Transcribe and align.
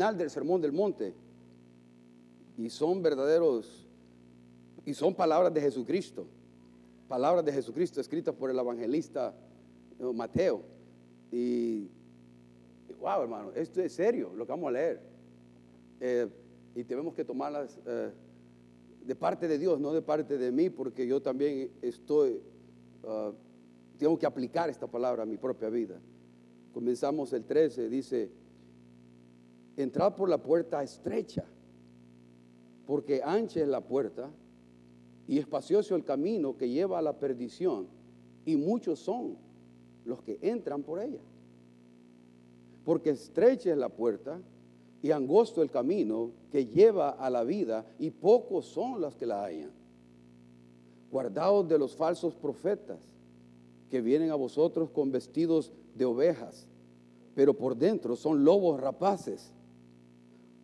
final 0.00 0.16
del 0.16 0.30
Sermón 0.30 0.62
del 0.62 0.72
Monte. 0.72 1.12
Y 2.56 2.70
son 2.70 3.02
verdaderos, 3.02 3.86
y 4.86 4.94
son 4.94 5.14
palabras 5.14 5.52
de 5.52 5.60
Jesucristo. 5.60 6.26
Palabras 7.06 7.44
de 7.44 7.52
Jesucristo 7.52 8.00
escritas 8.00 8.34
por 8.34 8.48
el 8.48 8.58
evangelista 8.58 9.34
eh, 9.98 10.04
Mateo. 10.14 10.62
Y, 11.30 11.86
wow, 12.98 13.20
hermano, 13.20 13.52
esto 13.54 13.82
es 13.82 13.92
serio 13.92 14.32
lo 14.34 14.46
que 14.46 14.52
vamos 14.52 14.68
a 14.68 14.72
leer. 14.72 15.02
Eh, 16.00 16.26
y 16.74 16.82
tenemos 16.84 17.12
que 17.12 17.22
tomarlas 17.22 17.78
eh, 17.84 18.10
de 19.04 19.14
parte 19.14 19.48
de 19.48 19.58
Dios, 19.58 19.78
no 19.78 19.92
de 19.92 20.00
parte 20.00 20.38
de 20.38 20.50
mí, 20.50 20.70
porque 20.70 21.06
yo 21.06 21.20
también 21.20 21.72
estoy, 21.82 22.40
ah, 23.04 23.32
tengo 23.98 24.18
que 24.18 24.24
aplicar 24.24 24.70
esta 24.70 24.86
palabra 24.86 25.24
a 25.24 25.26
mi 25.26 25.36
propia 25.36 25.68
vida. 25.68 26.00
Comenzamos 26.72 27.34
el 27.34 27.44
13, 27.44 27.90
dice, 27.90 28.39
entrad 29.82 30.14
por 30.14 30.28
la 30.28 30.38
puerta 30.38 30.82
estrecha, 30.82 31.44
porque 32.86 33.22
ancha 33.22 33.60
es 33.60 33.68
la 33.68 33.80
puerta 33.80 34.30
y 35.28 35.38
espacioso 35.38 35.94
el 35.94 36.04
camino 36.04 36.56
que 36.56 36.68
lleva 36.68 36.98
a 36.98 37.02
la 37.02 37.18
perdición, 37.18 37.86
y 38.44 38.56
muchos 38.56 38.98
son 38.98 39.36
los 40.04 40.22
que 40.22 40.38
entran 40.42 40.82
por 40.82 41.00
ella. 41.00 41.20
Porque 42.84 43.10
estrecha 43.10 43.70
es 43.70 43.78
la 43.78 43.90
puerta 43.90 44.40
y 45.02 45.12
angosto 45.12 45.62
el 45.62 45.70
camino 45.70 46.32
que 46.50 46.66
lleva 46.66 47.10
a 47.10 47.30
la 47.30 47.44
vida, 47.44 47.86
y 47.98 48.10
pocos 48.10 48.66
son 48.66 49.00
los 49.00 49.14
que 49.14 49.26
la 49.26 49.44
hallan. 49.44 49.70
Guardaos 51.10 51.68
de 51.68 51.78
los 51.78 51.96
falsos 51.96 52.34
profetas 52.34 52.98
que 53.90 54.00
vienen 54.00 54.30
a 54.30 54.34
vosotros 54.34 54.90
con 54.90 55.10
vestidos 55.10 55.72
de 55.94 56.04
ovejas, 56.04 56.66
pero 57.34 57.54
por 57.54 57.76
dentro 57.76 58.16
son 58.16 58.44
lobos 58.44 58.80
rapaces. 58.80 59.52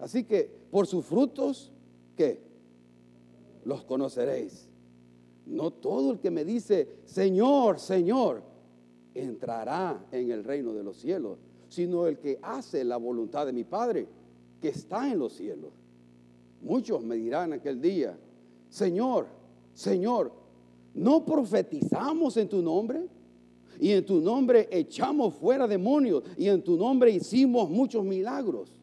Así 0.00 0.24
que 0.24 0.50
por 0.70 0.86
sus 0.86 1.04
frutos, 1.04 1.70
¿qué? 2.16 2.40
Los 3.64 3.84
conoceréis. 3.84 4.68
No 5.46 5.70
todo 5.70 6.12
el 6.12 6.18
que 6.20 6.30
me 6.30 6.44
dice, 6.44 7.00
Señor, 7.04 7.78
Señor, 7.78 8.42
entrará 9.14 10.06
en 10.10 10.30
el 10.30 10.44
reino 10.44 10.72
de 10.72 10.82
los 10.82 10.96
cielos, 10.96 11.38
sino 11.68 12.06
el 12.06 12.18
que 12.18 12.38
hace 12.42 12.84
la 12.84 12.96
voluntad 12.96 13.46
de 13.46 13.52
mi 13.52 13.64
Padre, 13.64 14.08
que 14.60 14.68
está 14.68 15.10
en 15.10 15.18
los 15.18 15.34
cielos. 15.34 15.72
Muchos 16.62 17.02
me 17.02 17.16
dirán 17.16 17.52
aquel 17.52 17.80
día, 17.80 18.18
Señor, 18.68 19.26
Señor, 19.74 20.32
¿no 20.94 21.24
profetizamos 21.24 22.36
en 22.36 22.48
tu 22.48 22.62
nombre? 22.62 23.06
Y 23.80 23.92
en 23.92 24.04
tu 24.04 24.20
nombre 24.20 24.68
echamos 24.70 25.34
fuera 25.34 25.66
demonios 25.66 26.22
y 26.36 26.48
en 26.48 26.62
tu 26.62 26.76
nombre 26.76 27.10
hicimos 27.10 27.70
muchos 27.70 28.04
milagros. 28.04 28.76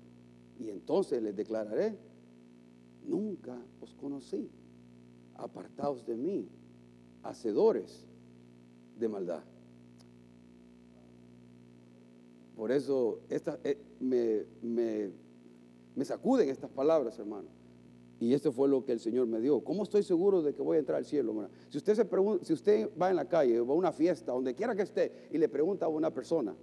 Y 0.60 0.70
entonces 0.70 1.22
les 1.22 1.36
declararé, 1.36 1.98
nunca 3.06 3.58
os 3.82 3.94
conocí, 3.94 4.50
apartados 5.36 6.06
de 6.06 6.18
mí, 6.18 6.50
hacedores 7.24 8.06
de 8.98 9.08
maldad. 9.08 9.44
Por 12.56 12.72
eso 12.72 13.20
eh, 13.30 13.78
me, 14.00 14.46
me, 15.96 16.06
sacuden 16.06 16.50
estas 16.50 16.72
palabras, 16.72 17.20
hermano. 17.20 17.50
Y 18.20 18.34
esto 18.34 18.52
fue 18.52 18.68
lo 18.68 18.84
que 18.84 18.94
el 18.94 19.00
Señor 19.00 19.28
me 19.28 19.40
dio. 19.40 19.64
¿Cómo 19.64 19.84
estoy 19.84 20.02
seguro 20.02 20.42
de 20.42 20.56
que 20.56 20.64
voy 20.64 20.78
a 20.78 20.80
entrar 20.80 20.98
al 20.98 21.06
cielo? 21.06 21.34
Hermano? 21.34 21.50
Si 21.70 21.78
usted, 21.78 21.94
se 21.94 22.06
pregunta, 22.06 22.44
si 22.44 22.54
usted 22.54 22.90
va 23.00 23.12
en 23.12 23.16
la 23.16 23.30
calle 23.30 23.62
va 23.62 23.74
a 23.74 23.78
una 23.78 23.92
fiesta, 23.92 24.32
donde 24.32 24.56
quiera 24.56 24.76
que 24.76 24.82
esté, 24.82 25.30
y 25.32 25.38
le 25.38 25.48
pregunta 25.48 25.86
a 25.86 25.90
una 25.90 26.12
persona, 26.12 26.56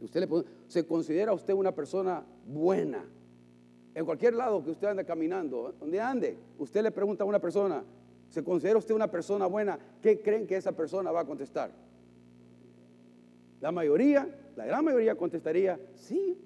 usted 0.00 0.28
le 0.28 0.44
¿se 0.66 0.86
considera 0.86 1.32
usted 1.32 1.54
una 1.54 1.72
persona 1.72 2.24
buena? 2.46 3.04
En 3.94 4.04
cualquier 4.04 4.34
lado 4.34 4.62
que 4.62 4.70
usted 4.70 4.88
ande 4.88 5.04
caminando, 5.04 5.74
donde 5.78 6.00
ande, 6.00 6.36
usted 6.58 6.82
le 6.82 6.90
pregunta 6.90 7.24
a 7.24 7.26
una 7.26 7.40
persona, 7.40 7.82
¿se 8.28 8.42
considera 8.44 8.78
usted 8.78 8.94
una 8.94 9.10
persona 9.10 9.46
buena? 9.46 9.78
¿Qué 10.00 10.20
creen 10.20 10.46
que 10.46 10.56
esa 10.56 10.72
persona 10.72 11.10
va 11.10 11.20
a 11.20 11.24
contestar? 11.24 11.70
La 13.60 13.72
mayoría, 13.72 14.28
la 14.56 14.64
gran 14.64 14.84
mayoría 14.84 15.16
contestaría, 15.16 15.78
sí. 15.96 16.38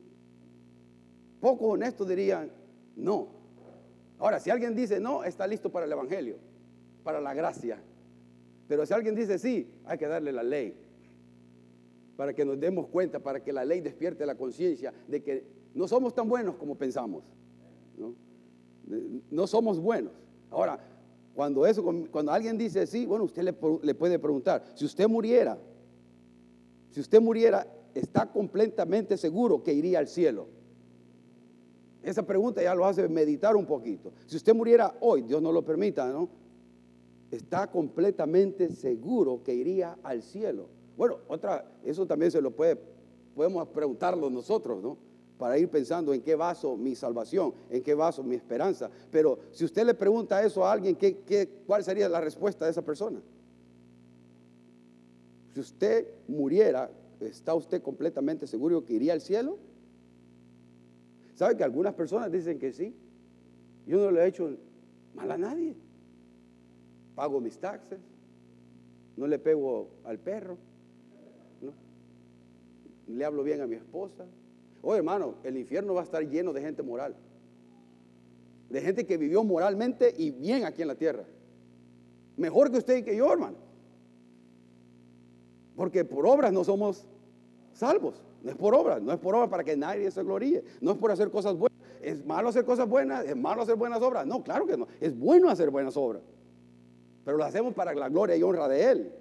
Pocos 1.41 1.75
honestos 1.75 2.09
dirían, 2.09 2.51
no. 2.97 3.29
Ahora, 4.19 4.41
si 4.41 4.51
alguien 4.51 4.75
dice 4.75 4.99
no, 5.01 5.23
está 5.25 5.47
listo 5.47 5.71
para 5.71 5.87
el 5.87 5.93
Evangelio, 5.93 6.37
para 7.03 7.21
la 7.21 7.35
gracia. 7.35 7.79
Pero 8.67 8.87
si 8.87 8.95
alguien 8.95 9.15
dice 9.15 9.39
sí, 9.39 9.71
hay 9.85 9.99
que 9.99 10.07
darle 10.07 10.33
la 10.33 10.43
ley. 10.43 10.75
Para 12.17 12.33
que 12.33 12.45
nos 12.45 12.59
demos 12.61 12.87
cuenta, 12.89 13.19
para 13.19 13.43
que 13.43 13.53
la 13.53 13.65
ley 13.65 13.81
despierte 13.81 14.25
la 14.25 14.37
conciencia 14.37 14.93
de 15.09 15.23
que 15.23 15.45
no 15.75 15.89
somos 15.89 16.15
tan 16.15 16.29
buenos 16.29 16.57
como 16.57 16.77
pensamos. 16.77 17.25
No, 19.31 19.47
somos 19.47 19.81
buenos. 19.81 20.13
Ahora, 20.51 20.79
cuando, 21.35 21.67
eso, 21.67 21.85
cuando 22.11 22.31
alguien 22.31 22.57
dice 22.57 22.87
sí, 22.87 23.07
bueno, 23.07 23.25
usted 23.25 23.43
le, 23.43 23.55
le 23.83 23.95
puede 23.95 24.19
preguntar, 24.19 24.65
si 24.75 24.85
usted 24.85 25.09
muriera, 25.09 25.59
si 26.91 27.01
usted 27.01 27.21
muriera, 27.21 27.67
¿está 27.95 28.31
completamente 28.31 29.17
seguro 29.17 29.63
que 29.63 29.73
iría 29.73 29.99
al 29.99 30.07
cielo? 30.07 30.47
Esa 32.05 32.25
pregunta 32.25 32.63
ya 32.63 32.75
lo 32.75 32.85
hace 32.85 33.09
meditar 33.09 33.57
un 33.57 33.67
poquito. 33.67 34.13
Si 34.27 34.37
usted 34.37 34.55
muriera 34.55 34.95
hoy, 35.01 35.23
Dios 35.23 35.41
no 35.41 35.51
lo 35.51 35.65
permita, 35.65 36.07
¿no? 36.13 36.29
Está 37.31 37.71
completamente 37.71 38.69
seguro 38.69 39.43
que 39.43 39.55
iría 39.55 39.99
al 40.03 40.23
cielo. 40.23 40.69
Bueno, 40.97 41.19
otra, 41.28 41.65
eso 41.84 42.06
también 42.06 42.31
se 42.31 42.41
lo 42.41 42.50
puede, 42.50 42.78
podemos 43.34 43.66
preguntarlo 43.69 44.31
nosotros, 44.31 44.82
¿no? 44.82 44.97
Para 45.38 45.59
ir 45.59 45.69
pensando 45.69 46.15
en 46.15 46.22
qué 46.22 46.37
vaso 46.37 46.77
mi 46.77 46.94
salvación, 46.94 47.53
en 47.69 47.82
qué 47.82 47.94
vaso 47.94 48.22
mi 48.22 48.37
esperanza. 48.37 48.88
Pero 49.10 49.38
si 49.50 49.65
usted 49.65 49.84
le 49.84 49.94
pregunta 49.94 50.44
eso 50.44 50.65
a 50.65 50.72
alguien, 50.72 50.94
¿qué, 50.94 51.19
qué, 51.19 51.49
cuál 51.66 51.82
sería 51.82 52.09
la 52.09 52.21
respuesta 52.21 52.65
de 52.65 52.71
esa 52.71 52.82
persona? 52.82 53.21
Si 55.53 55.60
usted 55.60 56.06
muriera, 56.28 56.91
¿está 57.21 57.55
usted 57.55 57.82
completamente 57.82 58.47
seguro 58.47 58.84
que 58.84 58.94
iría 58.94 59.12
al 59.12 59.21
cielo? 59.21 59.59
¿Sabe 61.34 61.56
que 61.56 61.65
algunas 61.65 61.94
personas 61.94 62.31
dicen 62.31 62.59
que 62.59 62.72
sí? 62.72 62.94
Yo 63.87 63.99
no 63.99 64.11
le 64.12 64.22
he 64.22 64.26
hecho 64.28 64.56
mal 65.15 65.31
a 65.31 65.38
nadie. 65.38 65.75
Pago 67.15 67.41
mis 67.41 67.59
taxes, 67.59 67.99
no 69.16 69.26
le 69.26 69.38
pego 69.38 69.88
al 70.05 70.19
perro, 70.19 70.59
le 73.07 73.25
hablo 73.25 73.43
bien 73.43 73.61
a 73.61 73.67
mi 73.67 73.77
esposa. 73.77 74.25
Oye, 74.83 74.99
hermano, 74.99 75.37
el 75.45 75.57
infierno 75.57 75.95
va 75.95 76.03
a 76.03 76.05
estar 76.05 76.23
lleno 76.23 76.53
de 76.53 76.61
gente 76.61 76.83
moral, 76.83 77.17
de 78.69 78.81
gente 78.81 79.07
que 79.07 79.17
vivió 79.17 79.43
moralmente 79.45 80.13
y 80.17 80.31
bien 80.31 80.65
aquí 80.65 80.83
en 80.83 80.89
la 80.89 80.95
tierra. 80.95 81.25
Mejor 82.37 82.71
que 82.71 82.79
usted 82.79 82.99
y 82.99 83.03
que 83.03 83.17
yo, 83.17 83.33
hermano. 83.33 83.56
Porque 85.77 86.05
por 86.05 86.27
obras 86.27 86.53
no 86.53 86.65
somos 86.65 87.06
salvos. 87.73 88.23
No 88.43 88.51
es 88.51 88.56
por 88.56 88.75
obras, 88.75 89.01
no 89.01 89.12
es 89.12 89.19
por 89.19 89.35
obras 89.35 89.49
para 89.49 89.65
que 89.65 89.77
nadie 89.77 90.11
se 90.11 90.23
gloríe. 90.23 90.62
No 90.81 90.93
es 90.93 90.99
por 90.99 91.11
hacer 91.11 91.31
cosas 91.31 91.57
buenas. 91.57 91.79
¿Es 92.03 92.25
malo 92.27 92.50
hacer 92.50 92.65
cosas 92.65 92.87
buenas? 92.87 93.25
¿Es 93.25 93.37
malo 93.37 93.62
hacer 93.62 93.77
buenas 93.77 94.03
obras? 94.03 94.27
No, 94.27 94.43
claro 94.43 94.67
que 94.67 94.77
no. 94.77 94.87
Es 95.00 95.19
bueno 95.19 95.49
hacer 95.49 95.71
buenas 95.71 95.97
obras. 95.97 96.23
Pero 97.25 97.39
lo 97.39 97.45
hacemos 97.45 97.73
para 97.73 97.95
la 97.95 98.09
gloria 98.11 98.37
y 98.37 98.43
honra 98.43 98.69
de 98.69 98.85
Él. 98.85 99.12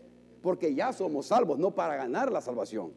Porque 0.42 0.76
ya 0.76 0.92
somos 0.92 1.28
salvos, 1.28 1.58
no 1.58 1.72
para 1.72 1.96
ganar 1.96 2.32
la 2.32 2.42
salvación. 2.42 2.92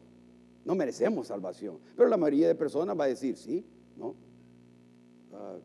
No 0.67 0.75
merecemos 0.75 1.27
salvación. 1.27 1.79
Pero 1.95 2.09
la 2.09 2.17
mayoría 2.17 2.49
de 2.49 2.53
personas 2.55 2.99
va 2.99 3.05
a 3.05 3.07
decir, 3.07 3.37
sí, 3.37 3.65
¿no? 3.95 4.15
Ah, 5.33 5.57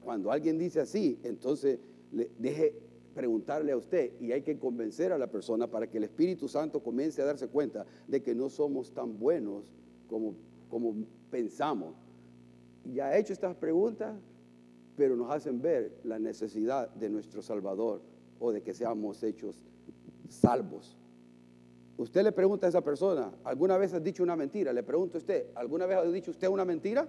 cuando 0.00 0.32
alguien 0.32 0.58
dice 0.58 0.80
así, 0.80 1.20
entonces 1.22 1.78
le 2.10 2.28
deje 2.36 2.74
preguntarle 3.14 3.70
a 3.70 3.76
usted 3.76 4.20
y 4.20 4.32
hay 4.32 4.42
que 4.42 4.58
convencer 4.58 5.12
a 5.12 5.18
la 5.18 5.28
persona 5.28 5.68
para 5.68 5.88
que 5.88 5.98
el 5.98 6.04
Espíritu 6.04 6.48
Santo 6.48 6.82
comience 6.82 7.22
a 7.22 7.24
darse 7.24 7.46
cuenta 7.46 7.86
de 8.08 8.20
que 8.20 8.34
no 8.34 8.50
somos 8.50 8.92
tan 8.92 9.16
buenos 9.16 9.72
como, 10.08 10.34
como 10.68 11.06
pensamos. 11.30 11.94
Ya 12.92 13.06
ha 13.06 13.16
hecho 13.16 13.32
estas 13.32 13.54
preguntas, 13.54 14.20
pero 14.96 15.14
nos 15.14 15.30
hacen 15.30 15.62
ver 15.62 16.00
la 16.02 16.18
necesidad 16.18 16.92
de 16.94 17.10
nuestro 17.10 17.42
Salvador 17.42 18.02
o 18.40 18.50
de 18.50 18.60
que 18.60 18.74
seamos 18.74 19.22
hechos 19.22 19.64
salvos. 20.28 20.99
Usted 22.00 22.22
le 22.22 22.32
pregunta 22.32 22.66
a 22.66 22.70
esa 22.70 22.80
persona, 22.80 23.30
¿alguna 23.44 23.76
vez 23.76 23.92
has 23.92 24.02
dicho 24.02 24.22
una 24.22 24.34
mentira? 24.34 24.72
Le 24.72 24.82
pregunto 24.82 25.18
a 25.18 25.20
usted, 25.20 25.48
¿alguna 25.54 25.84
vez 25.84 25.98
ha 25.98 26.02
dicho 26.04 26.30
usted 26.30 26.48
una 26.48 26.64
mentira? 26.64 27.06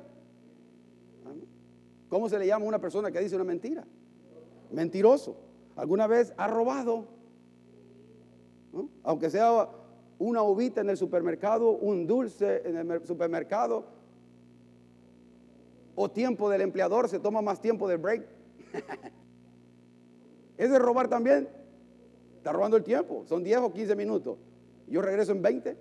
¿Cómo 2.10 2.28
se 2.28 2.38
le 2.38 2.46
llama 2.46 2.66
a 2.66 2.68
una 2.68 2.80
persona 2.80 3.10
que 3.10 3.22
dice 3.22 3.36
una 3.36 3.46
mentira? 3.46 3.86
Mentiroso. 4.70 5.38
¿Alguna 5.78 6.08
vez 6.08 6.34
ha 6.36 6.50
robado? 6.50 7.06
Aunque 9.04 9.30
sea 9.30 9.70
una 10.20 10.44
uvita 10.44 10.82
en 10.82 10.90
el 10.90 10.98
supermercado, 10.98 11.72
un 11.72 12.06
dulce 12.06 12.62
en 12.66 12.76
el 12.76 13.08
supermercado, 13.08 13.86
o 15.96 16.12
tiempo 16.12 16.50
del 16.50 16.62
empleador, 16.62 17.08
se 17.08 17.20
toma 17.20 17.42
más 17.42 17.62
tiempo 17.62 17.88
del 17.88 17.98
break. 17.98 18.26
¿Es 20.58 20.70
de 20.70 20.80
robar 20.80 21.08
también? 21.08 21.48
Está 22.36 22.52
robando 22.52 22.76
el 22.76 22.84
tiempo, 22.84 23.24
son 23.26 23.42
10 23.42 23.60
o 23.60 23.72
15 23.72 23.96
minutos. 23.96 24.38
Yo 24.92 25.02
regreso 25.02 25.32
en 25.32 25.42
20. 25.42 25.78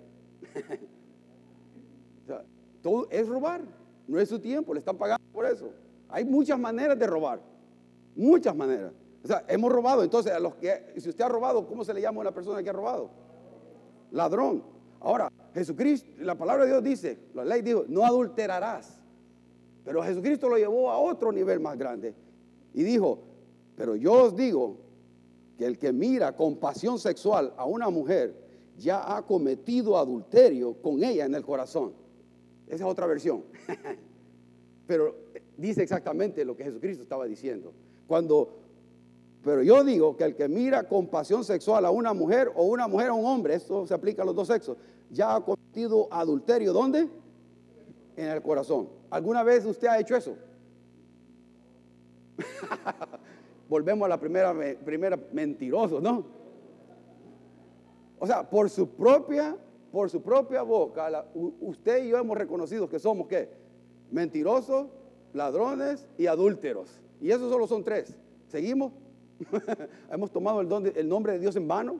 todo 2.81 3.07
es 3.11 3.27
robar, 3.27 3.61
no 4.07 4.19
es 4.19 4.29
su 4.29 4.39
tiempo, 4.39 4.73
le 4.73 4.79
están 4.79 4.97
pagando 4.97 5.23
por 5.33 5.45
eso. 5.45 5.69
Hay 6.09 6.25
muchas 6.25 6.57
maneras 6.57 6.97
de 6.97 7.05
robar, 7.05 7.41
muchas 8.15 8.55
maneras. 8.55 8.93
O 9.23 9.27
sea, 9.27 9.45
hemos 9.49 9.71
robado, 9.71 10.03
entonces 10.03 10.31
a 10.31 10.39
los 10.39 10.55
que, 10.55 10.93
si 10.97 11.09
usted 11.09 11.23
ha 11.23 11.29
robado, 11.29 11.67
¿cómo 11.67 11.83
se 11.83 11.93
le 11.93 12.01
llama 12.01 12.19
a 12.19 12.21
una 12.21 12.31
persona 12.33 12.63
que 12.63 12.69
ha 12.69 12.73
robado? 12.73 13.11
Ladrón. 14.11 14.63
Ahora, 15.01 15.31
Jesucristo, 15.53 16.09
la 16.19 16.35
palabra 16.35 16.63
de 16.63 16.71
Dios 16.71 16.83
dice, 16.83 17.19
la 17.33 17.43
ley 17.43 17.61
dijo, 17.61 17.83
no 17.87 18.05
adulterarás. 18.05 18.99
Pero 19.83 20.01
Jesucristo 20.03 20.47
lo 20.47 20.57
llevó 20.57 20.89
a 20.89 20.97
otro 20.97 21.31
nivel 21.31 21.59
más 21.59 21.77
grande 21.77 22.15
y 22.73 22.83
dijo, 22.83 23.19
pero 23.75 23.95
yo 23.95 24.13
os 24.13 24.35
digo 24.35 24.77
que 25.57 25.65
el 25.65 25.77
que 25.77 25.91
mira 25.91 26.35
con 26.35 26.57
pasión 26.57 26.97
sexual 26.97 27.53
a 27.57 27.65
una 27.65 27.89
mujer 27.89 28.40
ya 28.81 29.15
ha 29.15 29.25
cometido 29.25 29.97
adulterio 29.97 30.73
con 30.81 31.03
ella 31.03 31.25
en 31.25 31.35
el 31.35 31.43
corazón. 31.43 31.93
Esa 32.67 32.85
es 32.85 32.89
otra 32.89 33.05
versión. 33.05 33.43
pero 34.87 35.15
dice 35.57 35.83
exactamente 35.83 36.43
lo 36.43 36.55
que 36.55 36.63
Jesucristo 36.63 37.03
estaba 37.03 37.25
diciendo. 37.25 37.73
Cuando 38.07 38.61
pero 39.43 39.63
yo 39.63 39.83
digo 39.83 40.15
que 40.15 40.23
el 40.23 40.35
que 40.35 40.47
mira 40.47 40.87
con 40.87 41.07
pasión 41.07 41.43
sexual 41.43 41.85
a 41.85 41.91
una 41.91 42.13
mujer 42.13 42.51
o 42.55 42.65
una 42.65 42.87
mujer 42.87 43.07
a 43.07 43.13
un 43.13 43.25
hombre, 43.25 43.55
esto 43.55 43.87
se 43.87 43.93
aplica 43.93 44.21
a 44.21 44.25
los 44.25 44.35
dos 44.35 44.47
sexos, 44.47 44.77
ya 45.09 45.35
ha 45.35 45.43
cometido 45.43 46.07
adulterio. 46.11 46.73
¿Dónde? 46.73 47.09
En 48.15 48.27
el 48.27 48.41
corazón. 48.41 48.87
¿Alguna 49.09 49.41
vez 49.41 49.65
usted 49.65 49.87
ha 49.87 49.99
hecho 49.99 50.15
eso? 50.15 50.35
Volvemos 53.69 54.05
a 54.05 54.09
la 54.09 54.19
primera, 54.19 54.53
primera 54.85 55.19
mentiroso, 55.31 55.99
¿no? 55.99 56.40
O 58.21 58.27
sea, 58.27 58.47
por 58.47 58.69
su 58.69 58.87
propia, 58.87 59.57
por 59.91 60.07
su 60.07 60.21
propia 60.21 60.61
boca, 60.61 61.25
usted 61.59 62.05
y 62.05 62.09
yo 62.09 62.19
hemos 62.19 62.37
reconocido 62.37 62.87
que 62.87 62.99
somos 62.99 63.27
qué? 63.27 63.49
Mentirosos, 64.11 64.85
ladrones 65.33 66.07
y 66.19 66.27
adúlteros. 66.27 67.01
Y 67.19 67.31
esos 67.31 67.51
solo 67.51 67.65
son 67.65 67.83
tres. 67.83 68.15
¿Seguimos? 68.47 68.93
hemos 70.11 70.29
tomado 70.29 70.61
el, 70.61 71.09
nombre 71.09 71.33
de 71.33 71.39
Dios 71.39 71.55
en 71.55 71.67
vano. 71.67 71.99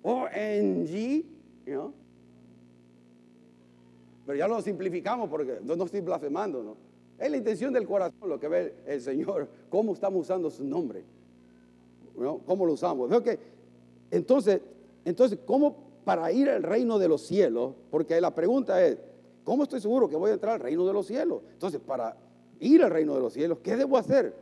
O-N-G, 0.00 1.26
¿no? 1.66 1.92
Pero 4.24 4.38
ya 4.38 4.48
lo 4.48 4.62
simplificamos 4.62 5.28
porque 5.28 5.58
no, 5.62 5.84
estoy 5.84 6.00
blasfemando, 6.00 6.62
¿no? 6.62 6.76
Es 7.18 7.30
la 7.30 7.36
intención 7.36 7.74
del 7.74 7.86
corazón 7.86 8.26
lo 8.26 8.40
que 8.40 8.48
ve 8.48 8.74
el 8.86 9.02
Señor, 9.02 9.50
cómo 9.68 9.92
estamos 9.92 10.22
usando 10.22 10.48
su 10.48 10.64
nombre, 10.64 11.04
¿no? 12.16 12.38
¿Cómo 12.38 12.64
lo 12.64 12.72
usamos? 12.72 13.10
Veo 13.10 13.22
que, 13.22 13.38
entonces, 14.10 14.62
entonces, 15.04 15.38
¿cómo 15.44 15.76
para 16.04 16.30
ir 16.32 16.48
al 16.48 16.62
reino 16.62 16.98
de 16.98 17.08
los 17.08 17.22
cielos? 17.22 17.74
Porque 17.90 18.20
la 18.20 18.34
pregunta 18.34 18.84
es, 18.84 18.98
¿cómo 19.42 19.64
estoy 19.64 19.80
seguro 19.80 20.08
que 20.08 20.16
voy 20.16 20.30
a 20.30 20.34
entrar 20.34 20.54
al 20.54 20.60
reino 20.60 20.86
de 20.86 20.92
los 20.92 21.06
cielos? 21.06 21.42
Entonces, 21.52 21.80
para 21.80 22.16
ir 22.60 22.82
al 22.82 22.90
reino 22.90 23.14
de 23.14 23.20
los 23.20 23.32
cielos, 23.32 23.58
¿qué 23.62 23.76
debo 23.76 23.96
hacer? 23.96 24.34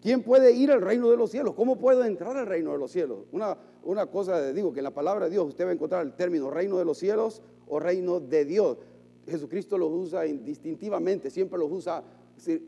¿Quién 0.00 0.22
puede 0.22 0.52
ir 0.52 0.70
al 0.70 0.80
reino 0.80 1.10
de 1.10 1.16
los 1.16 1.30
cielos? 1.30 1.54
¿Cómo 1.54 1.76
puedo 1.76 2.04
entrar 2.04 2.36
al 2.36 2.46
reino 2.46 2.72
de 2.72 2.78
los 2.78 2.92
cielos? 2.92 3.18
Una, 3.32 3.56
una 3.82 4.06
cosa, 4.06 4.52
digo, 4.52 4.72
que 4.72 4.80
en 4.80 4.84
la 4.84 4.94
palabra 4.94 5.24
de 5.24 5.32
Dios 5.32 5.46
usted 5.48 5.64
va 5.64 5.70
a 5.70 5.72
encontrar 5.72 6.06
el 6.06 6.12
término 6.12 6.50
reino 6.50 6.78
de 6.78 6.84
los 6.84 6.98
cielos 6.98 7.42
o 7.66 7.80
reino 7.80 8.20
de 8.20 8.44
Dios. 8.44 8.78
Jesucristo 9.26 9.76
los 9.76 9.90
usa 9.90 10.26
indistintivamente, 10.26 11.30
siempre 11.30 11.58
los 11.58 11.70
usa 11.70 12.02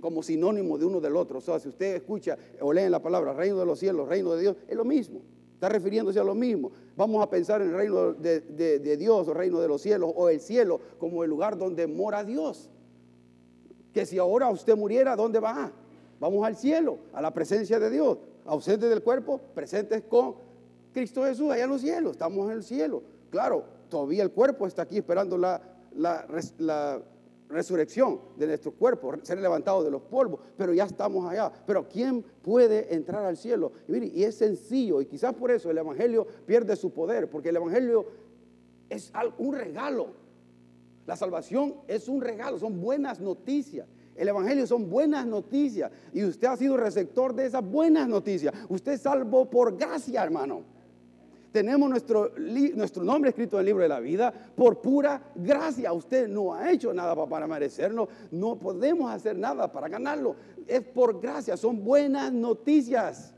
como 0.01 0.23
sinónimo 0.23 0.77
de 0.77 0.85
uno 0.85 1.01
del 1.01 1.17
otro. 1.17 1.39
O 1.39 1.41
sea, 1.41 1.61
si 1.61 1.69
usted 1.69 1.95
escucha 1.95 2.37
o 2.61 2.73
lee 2.73 2.89
la 2.89 3.01
palabra 3.01 3.33
reino 3.33 3.59
de 3.59 3.67
los 3.67 3.79
cielos, 3.79 4.09
reino 4.09 4.33
de 4.35 4.43
Dios, 4.43 4.57
es 4.67 4.77
lo 4.77 4.85
mismo. 4.85 5.21
Está 5.61 5.69
refiriéndose 5.69 6.19
a 6.19 6.25
lo 6.25 6.35
mismo. 6.35 6.73
Vamos 6.97 7.23
a 7.23 7.29
pensar 7.29 7.61
en 7.61 7.69
el 7.69 7.75
reino 7.75 8.15
de, 8.15 8.97
Dios 8.97 9.29
o 9.29 9.35
reino 9.35 9.61
de 9.61 9.69
los 9.69 9.83
cielos 9.83 10.11
o 10.17 10.31
el 10.31 10.41
cielo 10.41 10.81
como 10.99 11.23
el 11.23 11.29
lugar 11.29 11.59
donde 11.59 11.87
mora 11.87 12.25
Dios. 12.25 12.71
Que 13.93 14.07
si 14.07 14.17
ahora 14.17 14.49
usted 14.49 14.75
muriera, 14.75 15.15
¿dónde 15.17 15.39
va? 15.39 15.71
Vamos 16.19 16.47
al 16.47 16.57
cielo, 16.57 16.97
a 17.13 17.21
la 17.21 17.35
presencia 17.35 17.79
de 17.79 17.91
Dios. 17.91 18.17
Ausentes 18.47 18.89
del 18.89 19.03
cuerpo, 19.03 19.39
presentes 19.55 20.03
con 20.05 20.37
Cristo 20.95 21.25
Jesús 21.25 21.51
allá 21.51 21.65
en 21.65 21.71
los 21.71 21.83
cielos. 21.83 22.13
Estamos 22.13 22.47
en 22.47 22.57
el 22.57 22.63
cielo. 22.63 23.03
Claro, 23.29 23.63
todavía 23.91 24.23
el 24.23 24.31
cuerpo 24.31 24.67
está 24.67 24.81
aquí 24.81 24.97
esperando 24.97 25.37
la, 25.37 25.61
la, 25.95 27.03
resurrección 27.51 28.21
de 28.37 28.47
nuestro 28.47 28.73
cuerpo, 28.73 29.15
ser 29.23 29.39
levantado 29.39 29.83
de 29.83 29.91
los 29.91 30.03
polvos, 30.03 30.41
pero 30.57 30.73
ya 30.73 30.85
estamos 30.85 31.31
allá. 31.31 31.53
Pero 31.67 31.89
¿quién 31.89 32.23
puede 32.43 32.95
entrar 32.95 33.25
al 33.25 33.37
cielo? 33.37 33.73
Y, 33.89 34.21
y 34.21 34.25
es 34.25 34.37
sencillo, 34.37 35.01
y 35.01 35.07
quizás 35.07 35.35
por 35.35 35.51
eso 35.51 35.71
el 35.71 35.79
Evangelio 35.79 36.27
pierde 36.47 36.77
su 36.77 36.91
poder, 36.93 37.29
porque 37.29 37.51
el 37.51 37.57
Evangelio 37.57 38.07
es 38.89 39.13
un 39.39 39.55
regalo. 39.55 40.09
La 41.07 41.17
salvación 41.17 41.75
es 41.89 42.09
un 42.09 42.21
regalo, 42.21 42.59
son 42.59 42.81
buenas 42.81 43.21
noticias. 43.21 43.87
El 44.15 44.29
Evangelio 44.29 44.67
son 44.67 44.91
buenas 44.91 45.25
noticias 45.25 45.91
y 46.13 46.25
usted 46.25 46.49
ha 46.49 46.57
sido 46.57 46.77
receptor 46.77 47.35
de 47.35 47.47
esas 47.47 47.65
buenas 47.65 48.07
noticias. 48.07 48.53
Usted 48.69 48.93
es 48.93 49.01
salvo 49.01 49.49
por 49.49 49.77
gracia, 49.77 50.23
hermano. 50.23 50.63
Tenemos 51.53 51.91
nuestro, 51.91 52.33
nuestro 52.75 53.03
nombre 53.03 53.31
escrito 53.31 53.57
en 53.57 53.61
el 53.61 53.67
libro 53.67 53.83
de 53.83 53.89
la 53.89 53.99
vida 53.99 54.33
por 54.33 54.81
pura 54.81 55.33
gracia. 55.35 55.93
Usted 55.93 56.29
no 56.29 56.55
ha 56.55 56.71
hecho 56.71 56.95
nada 56.95 57.15
para 57.27 57.47
merecerlo. 57.49 58.09
No 58.31 58.57
podemos 58.57 59.11
hacer 59.11 59.37
nada 59.37 59.71
para 59.71 59.89
ganarlo. 59.89 60.37
Es 60.67 60.83
por 60.83 61.21
gracia. 61.21 61.57
Son 61.57 61.83
buenas 61.83 62.33
noticias. 62.33 63.35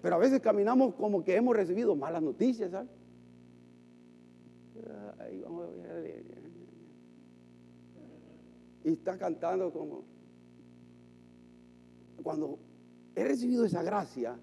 Pero 0.00 0.14
a 0.14 0.18
veces 0.18 0.40
caminamos 0.40 0.94
como 0.94 1.24
que 1.24 1.34
hemos 1.34 1.56
recibido 1.56 1.96
malas 1.96 2.22
noticias. 2.22 2.70
Y 8.84 8.92
está 8.92 9.18
cantando 9.18 9.72
como... 9.72 10.04
Cuando 12.22 12.60
he 13.16 13.24
recibido 13.24 13.64
esa 13.64 13.82
gracia, 13.82 14.38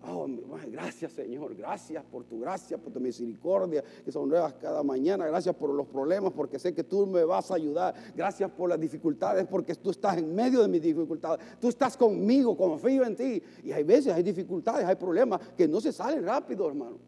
Oh, 0.00 0.28
gracias 0.70 1.12
Señor, 1.12 1.56
gracias 1.56 2.04
por 2.04 2.24
tu 2.24 2.38
gracia, 2.38 2.78
por 2.78 2.92
tu 2.92 3.00
misericordia, 3.00 3.82
que 4.04 4.12
son 4.12 4.28
nuevas 4.28 4.54
cada 4.54 4.82
mañana. 4.82 5.26
Gracias 5.26 5.54
por 5.56 5.70
los 5.70 5.88
problemas, 5.88 6.32
porque 6.32 6.58
sé 6.58 6.72
que 6.72 6.84
tú 6.84 7.06
me 7.06 7.24
vas 7.24 7.50
a 7.50 7.56
ayudar. 7.56 7.94
Gracias 8.14 8.50
por 8.50 8.70
las 8.70 8.78
dificultades, 8.78 9.46
porque 9.46 9.74
tú 9.74 9.90
estás 9.90 10.18
en 10.18 10.34
medio 10.34 10.62
de 10.62 10.68
mis 10.68 10.80
dificultades. 10.80 11.44
Tú 11.60 11.68
estás 11.68 11.96
conmigo, 11.96 12.56
confío 12.56 13.04
en 13.04 13.16
ti. 13.16 13.42
Y 13.64 13.72
hay 13.72 13.82
veces 13.82 14.12
hay 14.12 14.22
dificultades, 14.22 14.86
hay 14.86 14.96
problemas 14.96 15.40
que 15.56 15.66
no 15.66 15.80
se 15.80 15.92
salen 15.92 16.24
rápido, 16.24 16.68
hermano. 16.68 16.98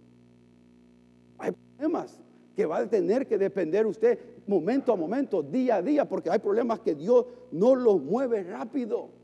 Hay 1.39 1.53
problemas 1.77 2.21
que 2.57 2.67
va 2.67 2.79
a 2.79 2.87
tener 2.89 3.27
que 3.27 3.39
depender 3.39 3.87
usted 3.87 4.19
momento 4.49 4.93
a 4.93 4.97
momento, 4.97 5.43
día 5.43 5.77
a 5.77 5.83
día, 5.83 6.09
porque 6.09 6.29
hay 6.29 6.41
problemas 6.41 6.81
que 6.81 6.97
Dios 6.97 7.25
no 7.53 7.77
los 7.77 8.03
mueve 8.03 8.43
rápido. 8.43 9.20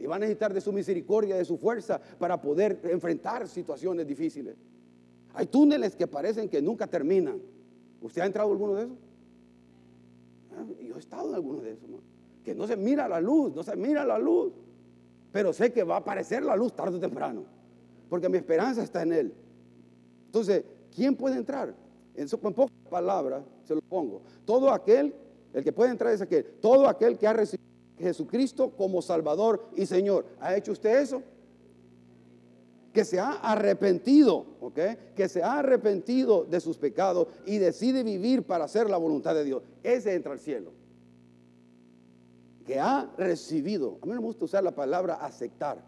Y 0.00 0.06
va 0.06 0.16
a 0.16 0.18
necesitar 0.18 0.54
de 0.54 0.62
su 0.62 0.72
misericordia, 0.72 1.36
de 1.36 1.44
su 1.44 1.58
fuerza 1.58 2.00
para 2.18 2.40
poder 2.40 2.80
enfrentar 2.84 3.46
situaciones 3.46 4.06
difíciles. 4.06 4.56
Hay 5.34 5.46
túneles 5.46 5.94
que 5.94 6.06
parecen 6.06 6.48
que 6.48 6.62
nunca 6.62 6.86
terminan. 6.86 7.38
¿Usted 8.00 8.22
ha 8.22 8.26
entrado 8.26 8.48
en 8.48 8.52
alguno 8.52 8.74
de 8.74 8.84
esos? 8.84 8.96
Ah, 10.56 10.64
yo 10.82 10.96
he 10.96 10.98
estado 10.98 11.28
en 11.28 11.34
alguno 11.34 11.60
de 11.60 11.72
esos. 11.72 11.88
Que 12.42 12.54
no 12.54 12.66
se 12.66 12.76
mira 12.76 13.06
la 13.08 13.20
luz, 13.20 13.54
no 13.54 13.62
se 13.62 13.76
mira 13.76 14.04
la 14.06 14.18
luz. 14.18 14.52
Pero 15.32 15.52
sé 15.52 15.70
que 15.70 15.84
va 15.84 15.96
a 15.96 15.98
aparecer 15.98 16.42
la 16.42 16.56
luz 16.56 16.74
tarde 16.74 16.96
o 16.96 17.00
temprano. 17.00 17.44
Porque 18.08 18.30
mi 18.30 18.38
esperanza 18.38 18.82
está 18.82 19.02
en 19.02 19.12
Él. 19.12 19.34
Entonces, 20.26 20.64
¿quién 20.94 21.14
puede 21.14 21.36
entrar? 21.36 21.74
En, 22.14 22.26
en 22.26 22.54
pocas 22.54 22.76
palabras 22.88 23.44
se 23.64 23.74
lo 23.74 23.82
pongo. 23.82 24.22
Todo 24.46 24.70
aquel, 24.70 25.14
el 25.52 25.62
que 25.62 25.72
puede 25.72 25.90
entrar 25.90 26.14
es 26.14 26.22
aquel. 26.22 26.44
Todo 26.62 26.88
aquel 26.88 27.18
que 27.18 27.26
ha 27.26 27.34
recibido 27.34 27.59
Jesucristo 28.00 28.70
como 28.70 29.02
Salvador 29.02 29.68
y 29.76 29.86
Señor. 29.86 30.24
¿Ha 30.40 30.56
hecho 30.56 30.72
usted 30.72 31.00
eso? 31.00 31.22
Que 32.92 33.04
se 33.04 33.20
ha 33.20 33.32
arrepentido, 33.32 34.46
¿ok? 34.60 34.78
Que 35.14 35.28
se 35.28 35.42
ha 35.42 35.58
arrepentido 35.58 36.44
de 36.44 36.60
sus 36.60 36.76
pecados 36.76 37.28
y 37.46 37.58
decide 37.58 38.02
vivir 38.02 38.42
para 38.42 38.64
hacer 38.64 38.90
la 38.90 38.96
voluntad 38.96 39.34
de 39.34 39.44
Dios. 39.44 39.62
Ese 39.82 40.14
entra 40.14 40.32
al 40.32 40.40
cielo. 40.40 40.72
Que 42.66 42.80
ha 42.80 43.10
recibido. 43.16 43.98
A 44.02 44.06
mí 44.06 44.12
no 44.12 44.20
me 44.20 44.26
gusta 44.26 44.44
usar 44.44 44.64
la 44.64 44.74
palabra 44.74 45.14
aceptar, 45.14 45.84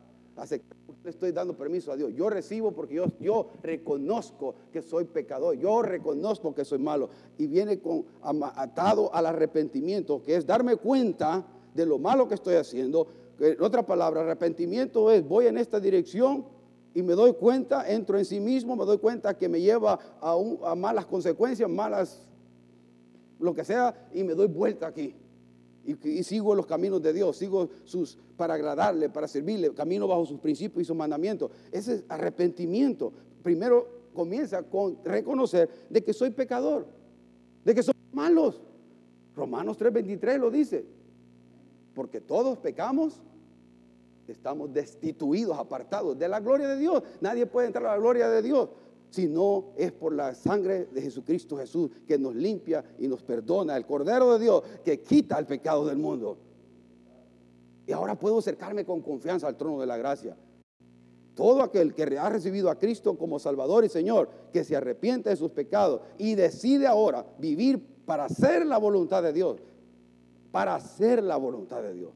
le 1.05 1.11
estoy 1.11 1.33
dando 1.33 1.57
permiso 1.57 1.93
a 1.93 1.97
Dios. 1.97 2.13
Yo 2.15 2.31
recibo 2.31 2.73
porque 2.73 2.95
yo, 2.95 3.07
yo 3.21 3.49
reconozco 3.63 4.55
que 4.73 4.83
soy 4.83 5.05
pecador. 5.05 5.57
Yo 5.57 5.83
reconozco 5.83 6.55
que 6.55 6.65
soy 6.65 6.79
malo. 6.79 7.11
Y 7.39 7.47
viene 7.47 7.81
con, 7.81 8.05
atado 8.23 9.13
al 9.15 9.27
arrepentimiento, 9.27 10.23
que 10.23 10.37
es 10.37 10.47
darme 10.47 10.77
cuenta 10.77 11.45
de 11.75 11.87
lo 11.87 11.99
malo 11.99 12.29
que 12.29 12.35
estoy 12.35 12.55
haciendo. 12.55 13.07
En 13.39 13.63
otra 13.63 13.85
palabra, 13.85 14.21
arrepentimiento 14.21 15.11
es 15.11 15.27
voy 15.27 15.47
en 15.47 15.59
esta 15.59 15.81
dirección 15.81 16.45
y 16.95 17.03
me 17.03 17.15
doy 17.15 17.33
cuenta, 17.35 17.91
entro 17.91 18.19
en 18.19 18.25
sí 18.25 18.41
mismo, 18.41 18.77
me 18.77 18.85
doy 18.85 18.99
cuenta 18.99 19.37
que 19.37 19.49
me 19.49 19.61
lleva 19.61 19.99
a, 20.21 20.75
malas 20.75 21.07
consecuencias, 21.07 21.69
malas, 21.69 22.27
lo 23.41 23.55
que 23.55 23.65
sea, 23.65 24.09
y 24.13 24.23
me 24.23 24.35
doy 24.35 24.47
vuelta 24.47 24.87
aquí 24.87 25.15
y, 25.85 26.23
sigo 26.23 26.55
los 26.55 26.67
caminos 26.67 27.03
de 27.03 27.13
Dios, 27.13 27.37
sigo 27.37 27.69
sus 27.85 28.19
para 28.37 28.55
agradarle, 28.55 29.09
para 29.09 29.27
servirle, 29.27 29.73
camino 29.75 30.07
bajo 30.07 30.25
sus 30.27 30.39
principios 30.39 30.83
y 30.83 30.85
sus 30.85 30.97
mandamientos. 30.97 31.51
Ese 31.71 31.95
es 31.95 32.05
arrepentimiento. 32.09 33.13
Primero 33.43 33.89
comienza 34.15 34.63
con 34.63 34.99
reconocer 35.05 35.69
de 35.91 36.03
que 36.03 36.13
soy 36.13 36.31
pecador, 36.31 36.87
de 37.65 37.75
que 37.75 37.83
soy 37.83 37.95
malos. 38.13 38.61
Romanos 39.35 39.79
3:23 39.79 40.39
lo 40.39 40.51
dice. 40.51 40.85
Porque 41.95 42.21
todos 42.21 42.59
pecamos, 42.59 43.21
estamos 44.27 44.73
destituidos, 44.73 45.59
apartados 45.59 46.19
de 46.19 46.29
la 46.29 46.41
gloria 46.41 46.69
de 46.69 46.79
Dios. 46.79 47.03
Nadie 47.21 47.47
puede 47.47 47.67
entrar 47.67 47.87
a 47.87 47.93
la 47.93 47.99
gloria 47.99 48.29
de 48.29 48.43
Dios 48.43 48.69
sino 49.13 49.67
es 49.77 49.93
por 49.93 50.15
la 50.15 50.35
sangre 50.35 50.87
de 50.87 51.03
Jesucristo 51.03 51.59
Jesús 51.59 51.91
que 52.09 52.19
nos 52.19 52.35
limpia 52.35 52.83
y 52.99 53.07
nos 53.07 53.23
perdona, 53.23 53.77
el 53.77 53.85
Cordero 53.85 54.33
de 54.33 54.39
Dios 54.39 54.63
que 54.83 55.03
quita 55.03 55.39
el 55.39 55.45
pecado 55.45 55.87
del 55.87 55.99
mundo. 55.99 56.39
Y 57.87 57.93
ahora 57.93 58.19
puedo 58.19 58.39
acercarme 58.39 58.87
con 58.87 59.03
confianza 59.03 59.47
al 59.47 59.57
trono 59.57 59.81
de 59.81 59.87
la 59.87 59.99
gracia. 59.99 60.35
Todo 61.35 61.63
aquel 61.63 61.95
que 61.95 62.05
ha 62.19 62.31
recibido 62.31 62.71
a 62.71 62.79
Cristo 62.79 63.17
como 63.19 63.39
Salvador 63.39 63.85
y 63.85 63.91
Señor, 63.91 64.31
que 64.51 64.65
se 64.65 64.77
arrepiente 64.77 65.29
de 65.29 65.37
sus 65.37 65.51
pecados 65.51 66.01
y 66.17 66.35
decide 66.35 66.87
ahora 66.87 67.27
vivir 67.39 67.85
para 68.07 68.25
hacer 68.25 68.65
la 68.65 68.79
voluntad 68.79 69.23
de 69.23 69.35
Dios, 69.35 69.57
para 70.53 70.77
hacer 70.77 71.23
la 71.23 71.37
voluntad 71.37 71.83
de 71.83 71.95
Dios, 71.95 72.13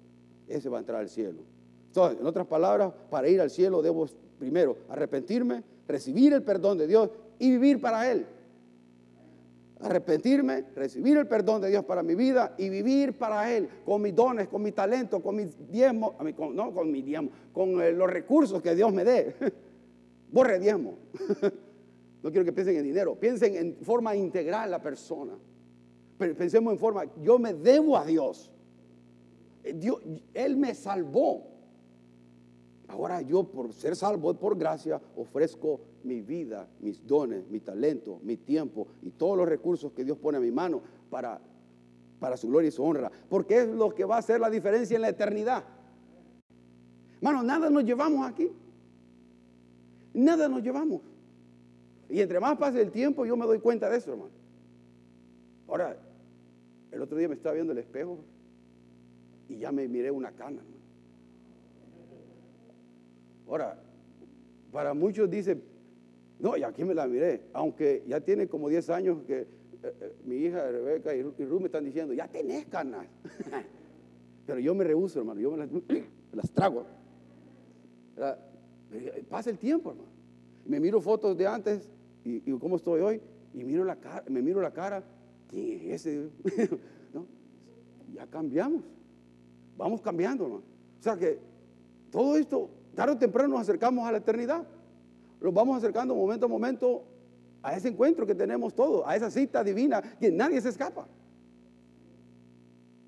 ese 0.47 0.69
va 0.69 0.77
a 0.77 0.81
entrar 0.81 1.01
al 1.01 1.09
cielo. 1.09 1.41
Entonces, 1.89 2.21
en 2.21 2.27
otras 2.27 2.47
palabras, 2.47 2.93
para 3.11 3.29
ir 3.29 3.41
al 3.41 3.51
cielo 3.51 3.83
debo 3.83 4.07
primero 4.39 4.77
arrepentirme, 4.89 5.65
recibir 5.89 6.35
el 6.35 6.43
perdón 6.43 6.79
de 6.79 6.87
Dios 6.87 7.11
y 7.39 7.51
vivir 7.51 7.81
para 7.81 8.11
Él. 8.13 8.27
Arrepentirme, 9.81 10.65
recibir 10.75 11.17
el 11.17 11.27
perdón 11.27 11.63
de 11.63 11.69
Dios 11.69 11.85
para 11.85 12.03
mi 12.03 12.15
vida 12.15 12.55
y 12.59 12.69
vivir 12.69 13.17
para 13.19 13.51
Él, 13.55 13.69
con 13.85 14.03
mis 14.03 14.15
dones, 14.15 14.49
con 14.49 14.63
mi 14.63 14.73
talento, 14.73 15.21
con 15.23 15.37
mis 15.37 15.57
diezmos, 15.71 16.13
no 16.55 16.73
con 16.73 16.91
mis 16.91 17.05
diezmos, 17.05 17.33
con 17.53 17.81
eh, 17.81 17.93
los 17.93 18.09
recursos 18.09 18.63
que 18.63 18.75
Dios 18.75 18.93
me 18.93 19.05
dé. 19.05 19.35
Borre 20.31 20.59
diezmo. 20.59 20.99
No 22.23 22.33
quiero 22.33 22.45
que 22.45 22.53
piensen 22.53 22.77
en 22.77 22.83
dinero, 22.83 23.15
piensen 23.15 23.55
en 23.55 23.77
forma 23.83 24.17
integral 24.17 24.69
la 24.69 24.83
persona. 24.83 25.35
Pensemos 26.19 26.73
en 26.73 26.79
forma, 26.79 27.05
yo 27.23 27.39
me 27.39 27.53
debo 27.53 27.97
a 27.97 28.05
Dios. 28.05 28.51
Eh, 29.63 29.75
Dios 29.75 30.01
él 30.35 30.57
me 30.57 30.75
salvó. 30.75 31.49
Ahora 32.89 33.21
yo 33.21 33.45
por 33.45 33.73
ser 33.73 33.97
salvo 33.97 34.33
por 34.35 34.57
gracia 34.57 35.01
ofrezco 35.17 35.81
mi 36.05 36.21
vida, 36.21 36.69
mis 36.81 37.05
dones, 37.05 37.49
mi 37.51 37.59
talento, 37.61 38.21
mi 38.23 38.37
tiempo 38.37 38.87
y 39.03 39.11
todos 39.11 39.37
los 39.37 39.49
recursos 39.49 39.93
que 39.93 40.05
Dios 40.05 40.17
pone 40.19 40.39
a 40.39 40.41
mi 40.41 40.53
mano 40.53 40.83
para, 41.11 41.41
para 42.21 42.37
su 42.37 42.49
gloria 42.49 42.69
y 42.69 42.71
su 42.71 42.85
honra. 42.85 43.11
Porque 43.29 43.63
es 43.63 43.69
lo 43.69 43.93
que 43.93 44.05
va 44.05 44.17
a 44.17 44.19
hacer 44.21 44.41
la 44.41 44.49
diferencia 44.49 44.95
en 44.95 45.03
la 45.03 45.09
eternidad. 45.09 45.65
Hermano, 47.17 47.43
nada 47.43 47.69
nos 47.69 47.85
llevamos 47.85 48.27
aquí. 48.27 48.53
Nada 50.15 50.49
nos 50.49 50.63
llevamos. 50.63 51.03
Y 52.09 52.21
entre 52.21 52.39
más 52.39 52.57
pase 52.57 52.81
el 52.81 52.93
tiempo, 52.93 53.27
yo 53.27 53.37
me 53.37 53.47
doy 53.47 53.59
cuenta 53.59 53.91
de 53.91 53.99
eso, 53.99 54.13
hermano. 54.13 54.31
Ahora, 55.67 55.97
el 56.97 57.03
otro 57.03 57.19
día 57.19 57.29
me 57.29 57.35
estaba 57.35 57.55
viendo 57.55 57.73
el 57.73 57.79
espejo 57.79 58.19
y 59.49 59.59
ya 59.59 59.71
me 59.71 59.87
miré 59.87 60.11
una 60.11 60.33
cana. 60.33 60.63
Ahora, 63.47 63.79
para 64.73 64.95
muchos 64.95 65.31
dice, 65.31 65.61
no, 66.39 66.57
y 66.57 66.63
aquí 66.63 66.85
me 66.85 66.95
la 66.95 67.07
miré, 67.07 67.43
aunque 67.53 68.03
ya 68.07 68.21
tiene 68.21 68.49
como 68.49 68.69
10 68.69 68.91
años 68.91 69.23
que 69.25 69.41
eh, 69.41 69.47
eh, 69.83 70.17
mi 70.25 70.37
hija 70.37 70.71
Rebeca 70.71 71.15
y, 71.15 71.23
Ruth 71.23 71.61
me 71.61 71.67
están 71.67 71.85
diciendo, 71.85 72.15
ya 72.15 72.27
tenés 72.29 72.67
canas. 72.67 73.07
Pero 74.47 74.59
yo 74.59 74.75
me 74.75 74.85
rehuso, 74.85 75.19
hermano, 75.19 75.41
yo 75.41 75.51
me 75.51 75.59
las, 76.33 76.51
trago. 76.51 76.87
Pasa 79.29 79.51
el 79.51 79.59
tiempo, 79.59 79.91
hermano. 79.91 80.09
Me 80.65 80.81
miro 80.81 81.01
fotos 81.01 81.37
de 81.37 81.47
antes 81.47 81.89
y, 82.25 82.41
cómo 82.59 82.77
estoy 82.77 83.01
hoy, 83.01 83.21
y 83.55 83.65
miro 83.65 83.85
la 83.85 83.97
cara, 83.97 84.25
me 84.29 84.43
miro 84.43 84.61
la 84.61 84.73
cara, 84.73 85.05
¿quién 85.49 85.93
es 85.93 86.07
ese? 86.07 86.31
Ya 88.15 88.27
cambiamos. 88.27 88.83
Vamos 89.77 90.01
cambiando, 90.01 90.45
hermano. 90.45 90.63
O 90.99 91.03
sea 91.03 91.17
que 91.17 91.39
todo 92.11 92.37
esto 92.37 92.71
tarde 92.95 93.13
o 93.13 93.19
temprano 93.19 93.51
nos 93.51 93.61
acercamos 93.61 94.07
a 94.07 94.13
la 94.13 94.19
eternidad. 94.19 94.67
Nos 95.41 95.53
vamos 95.53 95.77
acercando 95.77 96.15
momento 96.15 96.47
a 96.47 96.49
momento 96.49 97.03
a 97.63 97.77
ese 97.77 97.89
encuentro 97.89 98.27
que 98.27 98.35
tenemos 98.35 98.75
todos, 98.75 99.03
a 99.07 99.17
esa 99.17 99.31
cita 99.31 99.63
divina 99.63 100.01
que 100.01 100.31
nadie 100.31 100.61
se 100.61 100.71
escapa. 100.71 101.07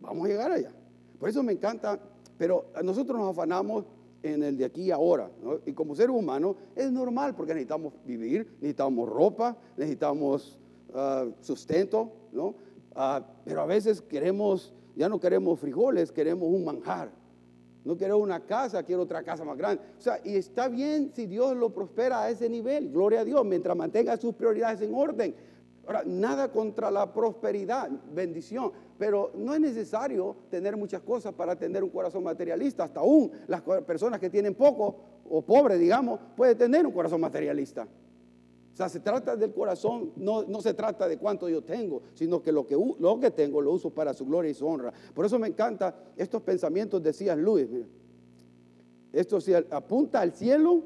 Vamos 0.01 0.27
a 0.27 0.29
llegar 0.29 0.51
allá. 0.51 0.73
Por 1.19 1.29
eso 1.29 1.43
me 1.43 1.53
encanta, 1.53 1.99
pero 2.37 2.67
nosotros 2.83 3.19
nos 3.19 3.31
afanamos 3.31 3.85
en 4.23 4.43
el 4.43 4.57
de 4.59 4.65
aquí 4.65 4.83
y 4.83 4.91
ahora. 4.91 5.31
Y 5.65 5.73
como 5.73 5.95
ser 5.95 6.11
humano 6.11 6.57
es 6.77 6.91
normal 6.93 7.35
porque 7.35 7.55
necesitamos 7.55 7.95
vivir, 8.05 8.47
necesitamos 8.61 9.09
ropa, 9.09 9.57
necesitamos 9.77 10.59
ah, 10.95 11.27
sustento, 11.41 12.13
¿no? 12.33 12.55
Ah, 12.95 13.25
pero 13.45 13.61
a 13.61 13.67
veces 13.67 14.01
queremos, 14.03 14.75
ya 14.97 15.09
no 15.09 15.21
queremos 15.21 15.59
frijoles, 15.61 16.11
queremos 16.13 16.49
un 16.49 16.65
manjar. 16.65 17.11
No 17.85 17.97
quiero 17.97 18.19
una 18.19 18.41
casa, 18.41 18.83
quiero 18.83 19.03
otra 19.03 19.23
casa 19.23 19.45
más 19.45 19.57
grande. 19.57 19.83
O 19.97 20.01
sea, 20.01 20.21
y 20.25 20.37
está 20.37 20.69
bien 20.69 21.13
si 21.15 21.27
Dios 21.27 21.57
lo 21.57 21.71
prospera 21.71 22.23
a 22.23 22.31
ese 22.31 22.49
nivel, 22.49 22.91
gloria 22.91 23.21
a 23.21 23.25
Dios, 23.25 23.45
mientras 23.45 23.77
mantenga 23.77 24.17
sus 24.17 24.35
prioridades 24.35 24.81
en 24.83 24.95
orden. 24.95 25.35
Ahora, 25.87 26.03
nada 26.05 26.53
contra 26.53 26.91
la 26.91 27.11
prosperidad, 27.15 27.89
bendición, 28.13 28.73
pero 28.99 29.31
no 29.35 29.55
es 29.55 29.61
necesario 29.61 30.37
tener 30.51 30.77
muchas 30.77 31.01
cosas 31.01 31.33
para 31.33 31.57
tener 31.57 31.83
un 31.83 31.89
corazón 31.89 32.25
materialista. 32.25 32.85
Hasta 32.85 33.01
aún 33.01 33.31
las 33.47 33.63
personas 33.63 34.21
que 34.21 34.29
tienen 34.29 34.55
poco 34.55 34.97
o 35.31 35.41
pobres, 35.41 35.79
digamos, 35.79 36.21
pueden 36.37 36.59
tener 36.59 36.87
un 36.87 36.93
corazón 36.93 37.23
materialista. 37.23 37.89
Sea, 38.79 38.89
se 38.89 39.01
trata 39.01 39.35
del 39.35 39.53
corazón, 39.53 40.13
no, 40.15 40.45
no, 40.45 40.61
se 40.61 40.73
trata 40.73 41.09
de 41.09 41.19
cuánto 41.19 41.49
yo 41.49 41.65
tengo, 41.65 42.01
sino 42.15 42.41
que 42.41 42.53
lo, 42.53 42.65
que 42.65 42.77
lo 42.77 43.19
que 43.19 43.33
tengo 43.33 43.61
lo 43.61 43.73
uso 43.73 43.91
para 43.91 44.15
su 44.15 44.25
gloria 44.25 44.53
y 44.53 44.55
su 44.55 44.69
honra. 44.69 44.93
Por 45.15 45.27
eso 45.27 45.37
me 45.37 45.49
encanta 45.49 45.97
estos 46.17 46.43
pensamientos 46.43 47.03
decía 47.03 47.35
Luis. 47.35 47.67
Esto 49.13 49.41
sí, 49.41 49.53
apunta 49.53 50.21
al 50.21 50.33
cielo 50.33 50.85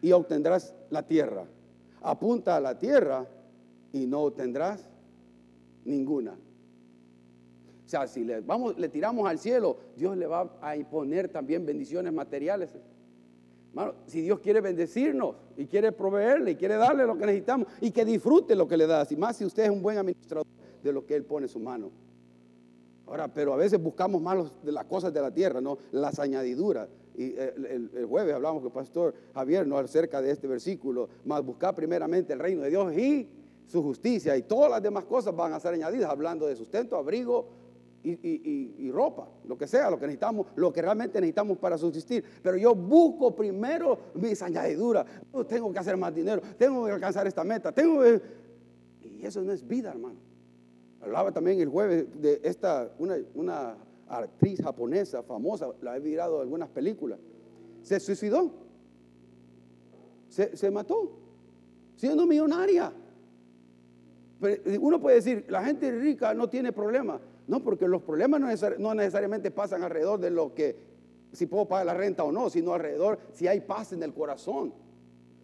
y 0.00 0.12
obtendrás 0.12 0.72
la 0.90 1.04
tierra. 1.04 1.48
Apunta 2.00 2.54
a 2.54 2.60
la 2.60 2.78
tierra 2.78 3.26
y 3.92 4.06
no 4.06 4.20
obtendrás 4.20 4.88
ninguna. 5.84 6.34
O 7.86 7.88
sea, 7.88 8.06
si 8.06 8.22
le, 8.22 8.40
vamos, 8.40 8.78
le 8.78 8.88
tiramos 8.88 9.28
al 9.28 9.40
cielo, 9.40 9.78
Dios 9.96 10.16
le 10.16 10.28
va 10.28 10.56
a 10.60 10.76
imponer 10.76 11.28
también 11.28 11.66
bendiciones 11.66 12.12
materiales 12.12 12.70
si 14.06 14.20
Dios 14.22 14.40
quiere 14.40 14.60
bendecirnos 14.60 15.36
y 15.56 15.66
quiere 15.66 15.92
proveerle 15.92 16.52
y 16.52 16.56
quiere 16.56 16.76
darle 16.76 17.06
lo 17.06 17.16
que 17.16 17.26
necesitamos 17.26 17.68
y 17.80 17.90
que 17.90 18.04
disfrute 18.04 18.54
lo 18.54 18.66
que 18.66 18.76
le 18.76 18.86
da, 18.86 19.06
y 19.08 19.16
más 19.16 19.36
si 19.36 19.44
usted 19.44 19.64
es 19.64 19.70
un 19.70 19.82
buen 19.82 19.98
administrador 19.98 20.46
de 20.82 20.92
lo 20.92 21.04
que 21.06 21.14
Él 21.14 21.24
pone 21.24 21.46
en 21.46 21.52
su 21.52 21.60
mano. 21.60 21.90
Ahora, 23.06 23.28
pero 23.28 23.52
a 23.52 23.56
veces 23.56 23.82
buscamos 23.82 24.22
más 24.22 24.52
de 24.62 24.72
las 24.72 24.84
cosas 24.84 25.12
de 25.12 25.20
la 25.20 25.32
tierra, 25.32 25.60
¿no? 25.60 25.78
Las 25.90 26.18
añadiduras. 26.18 26.88
Y 27.16 27.34
el, 27.36 28.06
jueves 28.08 28.34
hablamos 28.34 28.62
con 28.62 28.68
el 28.68 28.72
pastor 28.72 29.14
Javier 29.34 29.66
¿no? 29.66 29.76
acerca 29.78 30.22
de 30.22 30.30
este 30.30 30.46
versículo, 30.46 31.08
más 31.24 31.44
buscar 31.44 31.74
primeramente 31.74 32.32
el 32.32 32.38
reino 32.38 32.62
de 32.62 32.70
Dios 32.70 32.96
y 32.96 33.28
su 33.66 33.82
justicia 33.82 34.36
y 34.36 34.42
todas 34.42 34.70
las 34.70 34.82
demás 34.82 35.04
cosas 35.04 35.34
van 35.34 35.52
a 35.52 35.60
ser 35.60 35.74
añadidas, 35.74 36.08
hablando 36.08 36.46
de 36.46 36.56
sustento, 36.56 36.96
abrigo, 36.96 37.48
y, 38.02 38.90
ropa, 38.90 39.28
lo 39.46 39.56
que 39.58 39.66
sea, 39.66 39.90
lo 39.90 39.98
que 39.98 40.06
necesitamos, 40.06 40.46
lo 40.56 40.72
que 40.72 40.82
realmente 40.82 41.20
necesitamos 41.20 41.58
para 41.58 41.76
subsistir. 41.76 42.24
Pero 42.42 42.56
yo 42.56 42.74
busco 42.74 43.34
primero 43.34 43.98
mis 44.14 44.40
añadiduras. 44.42 45.06
tengo 45.48 45.72
que 45.72 45.78
hacer 45.78 45.96
más 45.96 46.14
dinero, 46.14 46.42
tengo 46.56 46.86
que 46.86 46.92
alcanzar 46.92 47.26
esta 47.26 47.44
meta, 47.44 47.72
tengo 47.72 48.02
Y 48.04 49.24
eso 49.24 49.42
no 49.42 49.52
es 49.52 49.66
vida, 49.66 49.90
hermano. 49.90 50.18
Hablaba 51.00 51.32
también 51.32 51.60
el 51.60 51.68
jueves 51.68 52.06
de 52.20 52.40
esta, 52.42 52.90
una, 52.98 53.76
actriz 54.08 54.60
japonesa 54.60 55.22
famosa, 55.22 55.68
la 55.82 55.96
he 55.96 56.00
mirado 56.00 56.36
en 56.36 56.42
algunas 56.42 56.68
películas. 56.68 57.18
Se 57.82 58.00
suicidó. 58.00 58.50
Se, 60.28 60.56
se 60.56 60.70
mató. 60.70 61.12
Siendo 61.96 62.26
millonaria. 62.26 62.92
Pero 64.40 64.62
uno 64.80 65.00
puede 65.00 65.16
decir, 65.16 65.44
la 65.48 65.62
gente 65.62 65.90
rica 65.92 66.34
no 66.34 66.48
tiene 66.48 66.72
problemas. 66.72 67.20
No, 67.50 67.64
porque 67.64 67.88
los 67.88 68.02
problemas 68.02 68.40
no, 68.78 68.94
necesariamente 68.94 69.50
pasan 69.50 69.82
alrededor 69.82 70.20
de 70.20 70.30
lo 70.30 70.54
que 70.54 70.76
si 71.32 71.46
puedo 71.46 71.66
pagar 71.66 71.84
la 71.84 71.94
renta 71.94 72.22
o 72.22 72.30
no, 72.30 72.48
sino 72.48 72.72
alrededor 72.74 73.18
si 73.32 73.48
hay 73.48 73.58
paz 73.58 73.92
en 73.92 74.04
el 74.04 74.14
corazón, 74.14 74.72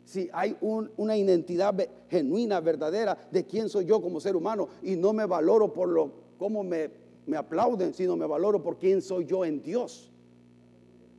si 0.05 0.31
hay 0.33 0.57
una 0.61 1.17
identidad 1.17 1.75
genuina, 2.09 2.61
verdadera 2.61 3.19
de 3.33 3.45
quién 3.45 3.69
soy 3.69 3.87
yo 3.87 4.01
como 4.01 4.21
ser 4.21 4.37
humano 4.37 4.69
y 4.83 4.95
no 4.95 5.13
me 5.13 5.27
valoro 5.27 5.73
por 5.73 5.89
lo 5.89 6.13
cómo 6.39 6.63
me, 6.63 6.93
me 7.27 7.37
aplauden, 7.37 7.93
sino 7.93 8.17
me 8.17 8.25
valoro 8.25 8.63
por 8.63 8.79
quién 8.79 9.03
soy 9.03 9.25
yo 9.25 9.45
en 9.45 9.61
Dios. 9.61 10.13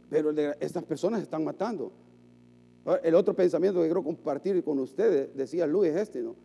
Pero 0.09 0.31
estas 0.61 0.85
personas 0.85 1.21
están 1.21 1.43
matando. 1.43 1.91
El 3.03 3.13
otro 3.15 3.35
pensamiento 3.35 3.81
que 3.81 3.87
quiero 3.87 4.05
compartir 4.05 4.63
con 4.63 4.79
ustedes, 4.79 5.35
decía 5.35 5.67
Luis 5.67 5.93
este, 5.93 6.21
¿no? 6.21 6.37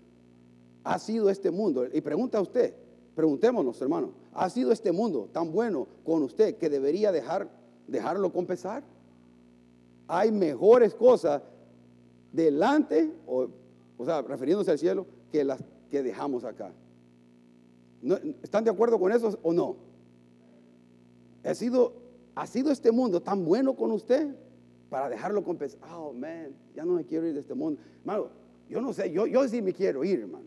Ha 0.83 0.99
sido 0.99 1.31
este 1.31 1.53
mundo, 1.53 1.87
y 1.93 2.01
pregunta 2.01 2.39
a 2.39 2.41
usted, 2.41 2.75
preguntémonos 3.15 3.81
hermano, 3.81 4.11
¿ha 4.33 4.49
sido 4.51 4.73
este 4.73 4.93
mundo 4.93 5.29
tan 5.33 5.53
bueno 5.53 5.87
con 6.05 6.23
usted 6.23 6.57
que 6.57 6.71
debería 6.71 7.13
dejar, 7.13 7.49
dejarlo 7.87 8.33
compensar? 8.33 8.83
Hay 10.09 10.31
mejores 10.33 10.95
cosas 10.95 11.43
delante, 12.33 13.13
o, 13.27 13.49
o 13.99 14.05
sea, 14.05 14.23
refiriéndose 14.23 14.71
al 14.71 14.79
cielo, 14.79 15.07
que 15.31 15.45
las 15.45 15.63
que 15.91 16.03
dejamos 16.03 16.45
acá. 16.45 16.73
¿Están 18.43 18.65
de 18.65 18.71
acuerdo 18.71 18.99
con 18.99 19.13
eso 19.13 19.39
o 19.43 19.53
no? 19.53 19.77
Ha 21.45 21.55
sido, 21.55 21.93
ha 22.35 22.47
sido 22.47 22.71
este 22.71 22.91
mundo 22.91 23.21
tan 23.21 23.45
bueno 23.45 23.75
con 23.75 23.93
usted 23.93 24.35
para 24.89 25.09
dejarlo 25.09 25.45
compensar. 25.45 25.81
Oh, 25.95 26.13
man, 26.13 26.55
ya 26.75 26.85
no 26.85 26.95
me 26.95 27.05
quiero 27.05 27.27
ir 27.27 27.35
de 27.35 27.41
este 27.41 27.55
mundo. 27.55 27.81
Hermano, 28.01 28.29
yo 28.69 28.81
no 28.81 28.93
sé, 28.93 29.11
yo, 29.13 29.27
yo 29.27 29.47
sí 29.49 29.63
me 29.63 29.73
quiero 29.73 30.03
ir, 30.03 30.21
hermano. 30.21 30.47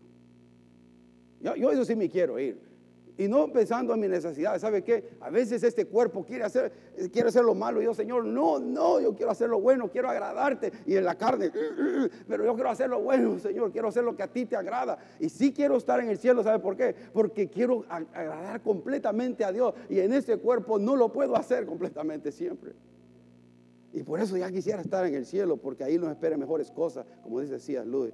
Yo, 1.40 1.54
yo, 1.54 1.84
sí 1.84 1.94
me 1.94 2.08
quiero 2.08 2.38
ir. 2.38 2.58
Y 3.18 3.28
no 3.28 3.50
pensando 3.50 3.94
en 3.94 4.00
mi 4.00 4.08
necesidad. 4.08 4.58
¿Sabe 4.58 4.82
qué? 4.82 5.16
A 5.20 5.30
veces 5.30 5.62
este 5.62 5.86
cuerpo 5.86 6.24
quiere 6.24 6.44
hacer, 6.44 6.70
quiere 7.10 7.28
hacer 7.28 7.44
lo 7.44 7.54
malo. 7.54 7.80
Y 7.80 7.84
yo, 7.86 7.94
Señor, 7.94 8.26
no, 8.26 8.58
no, 8.58 9.00
yo 9.00 9.14
quiero 9.14 9.32
hacer 9.32 9.48
lo 9.48 9.58
bueno, 9.58 9.90
quiero 9.90 10.10
agradarte. 10.10 10.70
Y 10.84 10.96
en 10.96 11.04
la 11.04 11.14
carne, 11.14 11.50
pero 12.28 12.44
yo 12.44 12.54
quiero 12.54 12.68
hacer 12.68 12.90
lo 12.90 13.00
bueno, 13.00 13.38
Señor. 13.38 13.72
Quiero 13.72 13.88
hacer 13.88 14.04
lo 14.04 14.14
que 14.14 14.22
a 14.22 14.28
ti 14.28 14.44
te 14.44 14.56
agrada. 14.56 14.98
Y 15.18 15.30
sí 15.30 15.52
quiero 15.52 15.76
estar 15.76 15.98
en 16.00 16.10
el 16.10 16.18
cielo. 16.18 16.42
¿Sabe 16.42 16.58
por 16.58 16.76
qué? 16.76 16.94
Porque 17.12 17.48
quiero 17.48 17.84
agradar 17.88 18.60
completamente 18.60 19.44
a 19.44 19.52
Dios. 19.52 19.72
Y 19.88 20.00
en 20.00 20.12
ese 20.12 20.36
cuerpo 20.36 20.78
no 20.78 20.94
lo 20.94 21.10
puedo 21.10 21.36
hacer 21.36 21.64
completamente 21.64 22.30
siempre. 22.32 22.74
Y 23.96 24.02
por 24.02 24.20
eso 24.20 24.36
ya 24.36 24.50
quisiera 24.50 24.82
estar 24.82 25.06
en 25.06 25.14
el 25.14 25.24
cielo, 25.24 25.56
porque 25.56 25.82
ahí 25.82 25.96
nos 25.96 26.10
esperan 26.10 26.38
mejores 26.38 26.70
cosas, 26.70 27.06
como 27.22 27.40
dice 27.40 27.58
Cías 27.58 27.86
Luis. 27.86 28.12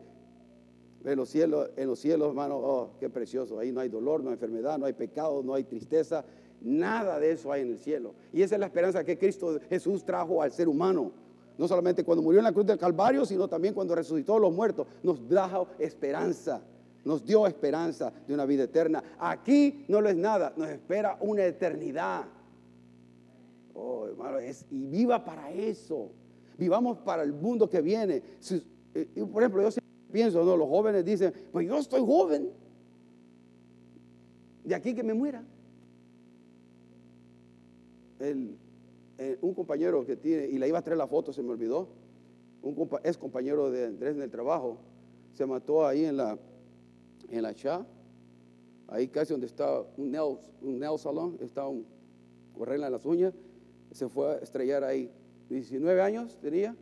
En 1.04 1.16
los 1.16 1.28
cielos, 1.28 1.70
en 1.76 1.88
los 1.88 1.98
cielos, 1.98 2.28
hermano, 2.28 2.56
oh, 2.56 2.90
qué 3.00 3.10
precioso. 3.10 3.58
Ahí 3.58 3.72
no 3.72 3.80
hay 3.80 3.88
dolor, 3.88 4.22
no 4.22 4.30
hay 4.30 4.34
enfermedad, 4.34 4.78
no 4.78 4.86
hay 4.86 4.92
pecado, 4.92 5.42
no 5.42 5.54
hay 5.54 5.64
tristeza. 5.64 6.24
Nada 6.60 7.18
de 7.18 7.32
eso 7.32 7.50
hay 7.50 7.62
en 7.62 7.72
el 7.72 7.78
cielo. 7.78 8.14
Y 8.32 8.42
esa 8.42 8.54
es 8.54 8.60
la 8.60 8.66
esperanza 8.66 9.02
que 9.04 9.18
Cristo 9.18 9.58
Jesús 9.68 10.04
trajo 10.04 10.42
al 10.42 10.52
ser 10.52 10.68
humano. 10.68 11.10
No 11.58 11.66
solamente 11.66 12.04
cuando 12.04 12.22
murió 12.22 12.38
en 12.38 12.44
la 12.44 12.52
cruz 12.52 12.66
del 12.66 12.78
Calvario, 12.78 13.24
sino 13.24 13.48
también 13.48 13.74
cuando 13.74 13.94
resucitó 13.94 14.36
a 14.36 14.40
los 14.40 14.52
muertos. 14.52 14.86
Nos 15.02 15.26
trajo 15.26 15.68
esperanza. 15.78 16.62
Nos 17.04 17.24
dio 17.24 17.46
esperanza 17.48 18.12
de 18.26 18.34
una 18.34 18.46
vida 18.46 18.64
eterna. 18.64 19.02
Aquí 19.18 19.84
no 19.88 20.00
lo 20.00 20.08
es 20.08 20.16
nada. 20.16 20.52
Nos 20.56 20.68
espera 20.68 21.18
una 21.20 21.44
eternidad. 21.44 22.24
Oh, 23.74 24.06
hermano, 24.06 24.38
es, 24.38 24.64
y 24.70 24.86
viva 24.86 25.24
para 25.24 25.50
eso. 25.50 26.10
Vivamos 26.58 26.98
para 26.98 27.22
el 27.22 27.32
mundo 27.32 27.68
que 27.68 27.80
viene. 27.80 28.22
Eh, 28.94 29.24
por 29.32 29.42
ejemplo, 29.42 29.62
yo 29.62 29.70
siempre 29.70 29.91
pienso, 30.12 30.44
¿no? 30.44 30.56
los 30.56 30.68
jóvenes 30.68 31.04
dicen, 31.04 31.32
pues 31.50 31.66
yo 31.66 31.78
estoy 31.78 32.00
joven. 32.00 32.50
De 34.64 34.74
aquí 34.74 34.94
que 34.94 35.02
me 35.02 35.14
muera. 35.14 35.42
Eh, 38.20 39.38
un 39.40 39.54
compañero 39.54 40.04
que 40.06 40.16
tiene, 40.16 40.46
y 40.46 40.58
le 40.58 40.68
iba 40.68 40.78
a 40.78 40.82
traer 40.82 40.98
la 40.98 41.08
foto, 41.08 41.32
se 41.32 41.42
me 41.42 41.50
olvidó. 41.50 41.88
Un 42.62 42.88
es 43.02 43.18
compañero 43.18 43.70
de 43.70 43.86
Andrés 43.86 44.14
en 44.14 44.22
el 44.22 44.30
trabajo. 44.30 44.78
Se 45.32 45.44
mató 45.46 45.84
ahí 45.86 46.04
en 46.04 46.16
la, 46.16 46.38
en 47.28 47.42
la 47.42 47.54
Cha. 47.54 47.84
Ahí 48.86 49.08
casi 49.08 49.32
donde 49.32 49.46
está 49.46 49.82
un 49.96 50.10
nail, 50.10 50.38
un 50.60 50.78
nail 50.78 50.98
salón, 50.98 51.38
está 51.40 51.66
un 51.66 51.84
en 52.70 52.80
las 52.80 53.04
uñas 53.04 53.34
se 53.92 54.08
fue 54.08 54.32
a 54.32 54.36
estrellar 54.38 54.84
ahí. 54.84 55.10
19 55.48 56.00
años 56.00 56.38
tenía, 56.40 56.74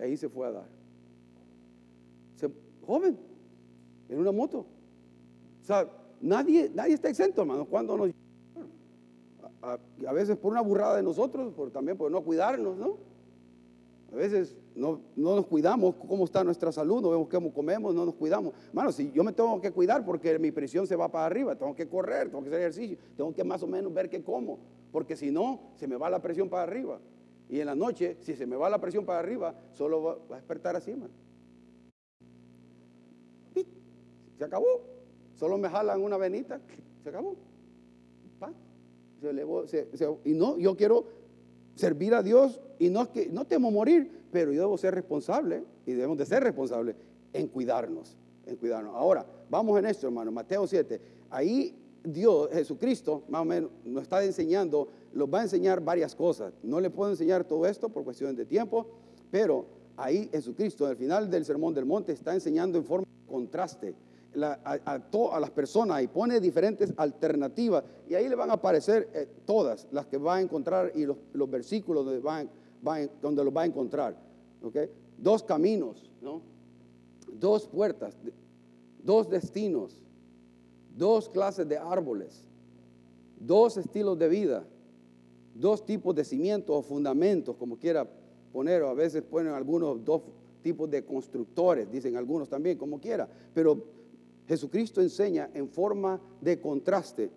ahí 0.00 0.16
se 0.16 0.28
fue 0.28 0.46
a 0.46 0.52
dar. 0.52 0.73
Joven, 2.84 3.16
en 4.08 4.18
una 4.18 4.32
moto. 4.32 4.66
O 5.62 5.64
sea, 5.64 5.88
nadie, 6.20 6.70
nadie 6.74 6.94
está 6.94 7.08
exento, 7.08 7.42
hermano. 7.42 7.64
Cuando 7.64 7.96
nos. 7.96 8.10
A, 9.62 9.78
a, 10.06 10.12
veces 10.12 10.36
por 10.36 10.52
una 10.52 10.60
burrada 10.60 10.96
de 10.96 11.02
nosotros, 11.02 11.52
por, 11.54 11.70
también 11.70 11.96
por 11.96 12.10
no 12.10 12.22
cuidarnos, 12.22 12.76
¿no? 12.76 12.98
A 14.12 14.16
veces 14.16 14.54
no, 14.74 15.00
no, 15.16 15.34
nos 15.34 15.46
cuidamos 15.46 15.94
cómo 16.06 16.24
está 16.24 16.44
nuestra 16.44 16.70
salud, 16.70 17.00
no 17.00 17.10
vemos 17.10 17.28
cómo 17.28 17.52
comemos, 17.52 17.94
no 17.94 18.04
nos 18.04 18.14
cuidamos. 18.14 18.52
Hermano, 18.68 18.92
si 18.92 19.10
yo 19.12 19.24
me 19.24 19.32
tengo 19.32 19.60
que 19.60 19.72
cuidar 19.72 20.04
porque 20.04 20.38
mi 20.38 20.52
presión 20.52 20.86
se 20.86 20.96
va 20.96 21.10
para 21.10 21.26
arriba, 21.26 21.56
tengo 21.56 21.74
que 21.74 21.88
correr, 21.88 22.28
tengo 22.28 22.42
que 22.42 22.48
hacer 22.48 22.60
ejercicio, 22.60 22.98
tengo 23.16 23.32
que 23.32 23.42
más 23.42 23.62
o 23.62 23.66
menos 23.66 23.92
ver 23.92 24.10
qué 24.10 24.22
como 24.22 24.58
porque 24.94 25.16
si 25.16 25.32
no, 25.32 25.58
se 25.74 25.88
me 25.88 25.96
va 25.96 26.08
la 26.08 26.22
presión 26.22 26.48
para 26.48 26.62
arriba. 26.62 27.00
Y 27.48 27.58
en 27.58 27.66
la 27.66 27.74
noche, 27.74 28.16
si 28.20 28.36
se 28.36 28.46
me 28.46 28.54
va 28.54 28.70
la 28.70 28.80
presión 28.80 29.04
para 29.04 29.18
arriba, 29.18 29.52
solo 29.72 30.00
va, 30.04 30.16
a 30.30 30.36
despertar 30.36 30.76
así, 30.76 30.94
man. 30.94 31.10
Se 34.44 34.48
acabó. 34.48 34.82
Solo 35.36 35.56
me 35.56 35.70
jalan 35.70 36.02
una 36.02 36.18
venita, 36.18 36.60
se 37.02 37.08
acabó. 37.08 37.34
Se 39.22 39.30
elevó, 39.30 39.64
y 40.22 40.34
no, 40.34 40.58
yo 40.58 40.76
quiero 40.76 41.06
servir 41.74 42.12
a 42.12 42.22
Dios 42.22 42.60
y 42.78 42.90
no 42.90 43.10
que 43.10 43.30
no 43.30 43.46
temo 43.46 43.70
morir, 43.70 44.10
pero 44.30 44.52
yo 44.52 44.60
debo 44.60 44.76
ser 44.76 44.94
responsable 44.94 45.64
y 45.86 45.92
debemos 45.92 46.18
de 46.18 46.26
ser 46.26 46.42
responsables 46.42 46.94
en 47.32 47.48
cuidarnos, 47.48 48.18
en 48.44 48.56
cuidarnos. 48.56 48.94
Ahora, 48.94 49.24
vamos 49.48 49.78
en 49.78 49.86
esto, 49.86 50.08
hermano, 50.08 50.30
Mateo 50.30 50.66
7. 50.66 51.00
Ahí 51.30 51.74
Dios, 52.02 52.50
Jesucristo, 52.52 53.22
más 53.30 53.40
o 53.40 53.46
menos, 53.46 53.70
nos 53.82 54.02
está 54.02 54.22
enseñando, 54.22 54.88
nos 55.14 55.32
va 55.32 55.40
a 55.40 55.44
enseñar 55.44 55.82
varias 55.82 56.14
cosas. 56.14 56.52
No 56.62 56.80
le 56.80 56.90
puedo 56.90 57.10
enseñar 57.10 57.44
todo 57.44 57.64
esto 57.64 57.88
por 57.88 58.04
cuestiones 58.04 58.36
de 58.36 58.44
tiempo, 58.44 58.88
pero 59.30 59.64
ahí 59.96 60.28
Jesucristo, 60.30 60.84
al 60.84 60.96
final 60.96 61.30
del 61.30 61.46
Sermón 61.46 61.72
del 61.72 61.86
Monte, 61.86 62.12
está 62.12 62.34
enseñando 62.34 62.76
en 62.76 62.84
forma 62.84 63.06
de 63.06 63.26
contraste 63.26 63.94
a, 64.42 65.40
las 65.40 65.50
personas 65.50 66.02
y 66.02 66.08
pone 66.08 66.40
diferentes 66.40 66.92
alternativas. 66.96 67.84
Y 68.08 68.14
ahí 68.14 68.28
le 68.28 68.34
van 68.34 68.50
a 68.50 68.54
aparecer 68.54 69.08
eh, 69.14 69.28
todas 69.44 69.86
las 69.90 70.06
que 70.06 70.18
va 70.18 70.36
a 70.36 70.40
encontrar 70.40 70.92
y 70.94 71.06
los, 71.06 71.16
versículos 71.50 72.04
donde, 72.04 72.20
van, 72.20 72.50
donde 73.20 73.44
los 73.44 73.54
va 73.54 73.62
a 73.62 73.66
encontrar. 73.66 74.16
¿okay? 74.62 74.88
Dos 75.18 75.42
caminos, 75.42 76.10
¿no? 76.20 76.42
dos 77.32 77.66
puertas, 77.66 78.16
dos 79.02 79.28
destinos 79.28 80.04
dos 80.96 81.28
clases 81.28 81.68
de 81.68 81.76
árboles, 81.76 82.44
dos 83.38 83.76
estilos 83.76 84.18
de 84.18 84.28
vida, 84.28 84.64
dos 85.54 85.84
tipos 85.84 86.14
de 86.14 86.24
cimientos 86.24 86.76
o 86.76 86.82
fundamentos, 86.82 87.56
como 87.56 87.76
quiera 87.76 88.08
poner, 88.52 88.82
o 88.82 88.88
a 88.88 88.94
veces 88.94 89.22
ponen 89.22 89.52
algunos 89.52 90.04
dos 90.04 90.22
tipos 90.62 90.88
de 90.90 91.04
constructores, 91.04 91.90
dicen 91.90 92.16
algunos 92.16 92.48
también, 92.48 92.78
como 92.78 93.00
quiera, 93.00 93.28
pero 93.52 93.84
Jesucristo 94.46 95.00
enseña 95.00 95.50
en 95.54 95.68
forma 95.68 96.20
de 96.40 96.60
contraste, 96.60 97.30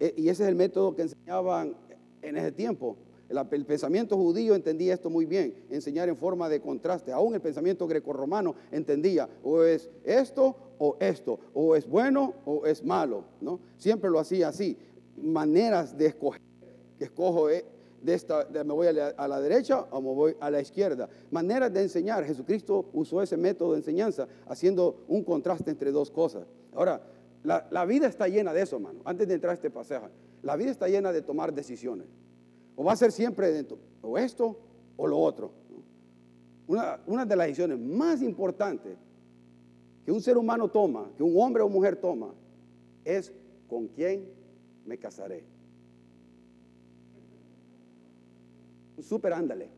e, 0.00 0.14
y 0.16 0.28
ese 0.28 0.42
es 0.44 0.48
el 0.48 0.54
método 0.54 0.94
que 0.94 1.02
enseñaban 1.02 1.74
en 2.20 2.36
ese 2.36 2.52
tiempo. 2.52 2.96
El, 3.28 3.64
pensamiento 3.64 4.16
judío 4.16 4.54
entendía 4.54 4.92
esto 4.92 5.08
muy 5.08 5.24
bien, 5.24 5.54
enseñar 5.70 6.08
en 6.08 6.16
forma 6.16 6.48
de 6.48 6.60
contraste. 6.60 7.12
Aún 7.12 7.34
el 7.34 7.40
pensamiento 7.40 7.86
grecorromano 7.86 8.54
entendía, 8.70 9.28
o 9.42 9.62
es 9.62 9.88
esto 10.04 10.54
o 10.78 10.96
esto, 11.00 11.38
o 11.54 11.74
es 11.74 11.88
bueno 11.88 12.34
o 12.44 12.66
es 12.66 12.84
malo, 12.84 13.24
¿no? 13.40 13.60
Siempre 13.78 14.10
lo 14.10 14.18
hacía 14.18 14.48
así, 14.48 14.76
maneras 15.16 15.96
de 15.96 16.06
escoger, 16.06 16.42
que 16.98 17.04
escojo 17.04 17.48
eh, 17.48 17.64
de 18.02 18.14
esta, 18.14 18.48
me 18.50 18.72
voy 18.72 18.88
a 18.88 18.92
la, 18.92 19.40
derecha 19.40 19.86
o 19.90 20.00
me 20.00 20.12
voy 20.12 20.36
a 20.40 20.50
la 20.50 20.60
izquierda. 20.60 21.08
Maneras 21.30 21.72
de 21.72 21.82
enseñar, 21.82 22.24
Jesucristo 22.24 22.90
usó 22.92 23.22
ese 23.22 23.36
método 23.36 23.72
de 23.72 23.78
enseñanza 23.78 24.26
haciendo 24.46 25.04
un 25.08 25.22
contraste 25.22 25.70
entre 25.70 25.92
dos 25.92 26.10
cosas. 26.10 26.46
Ahora, 26.74 27.00
la, 27.44 27.66
la 27.70 27.84
vida 27.84 28.06
está 28.08 28.28
llena 28.28 28.52
de 28.52 28.62
eso, 28.62 28.76
hermano. 28.76 29.00
Antes 29.04 29.28
de 29.28 29.34
entrar 29.34 29.52
a 29.52 29.54
este 29.54 29.70
pasaje, 29.70 30.08
la 30.42 30.56
vida 30.56 30.70
está 30.70 30.88
llena 30.88 31.12
de 31.12 31.22
tomar 31.22 31.52
decisiones. 31.52 32.06
O 32.74 32.84
va 32.84 32.92
a 32.92 32.96
ser 32.96 33.12
siempre 33.12 33.64
o 34.02 34.18
esto 34.18 34.58
o 34.96 35.06
lo 35.06 35.18
otro. 35.18 35.52
Una, 36.66 37.00
una 37.06 37.24
de 37.24 37.36
las 37.36 37.46
decisiones 37.46 37.78
más 37.78 38.22
importantes 38.22 38.96
que 40.04 40.12
un 40.12 40.20
ser 40.20 40.36
humano 40.36 40.68
toma, 40.68 41.10
que 41.16 41.22
un 41.22 41.40
hombre 41.40 41.62
o 41.62 41.68
mujer 41.68 41.96
toma, 41.96 42.34
es 43.04 43.32
con 43.68 43.88
quién 43.88 44.28
me 44.84 44.98
casaré. 44.98 45.44
Un 49.02 49.08
super 49.08 49.32
ándale. 49.32 49.68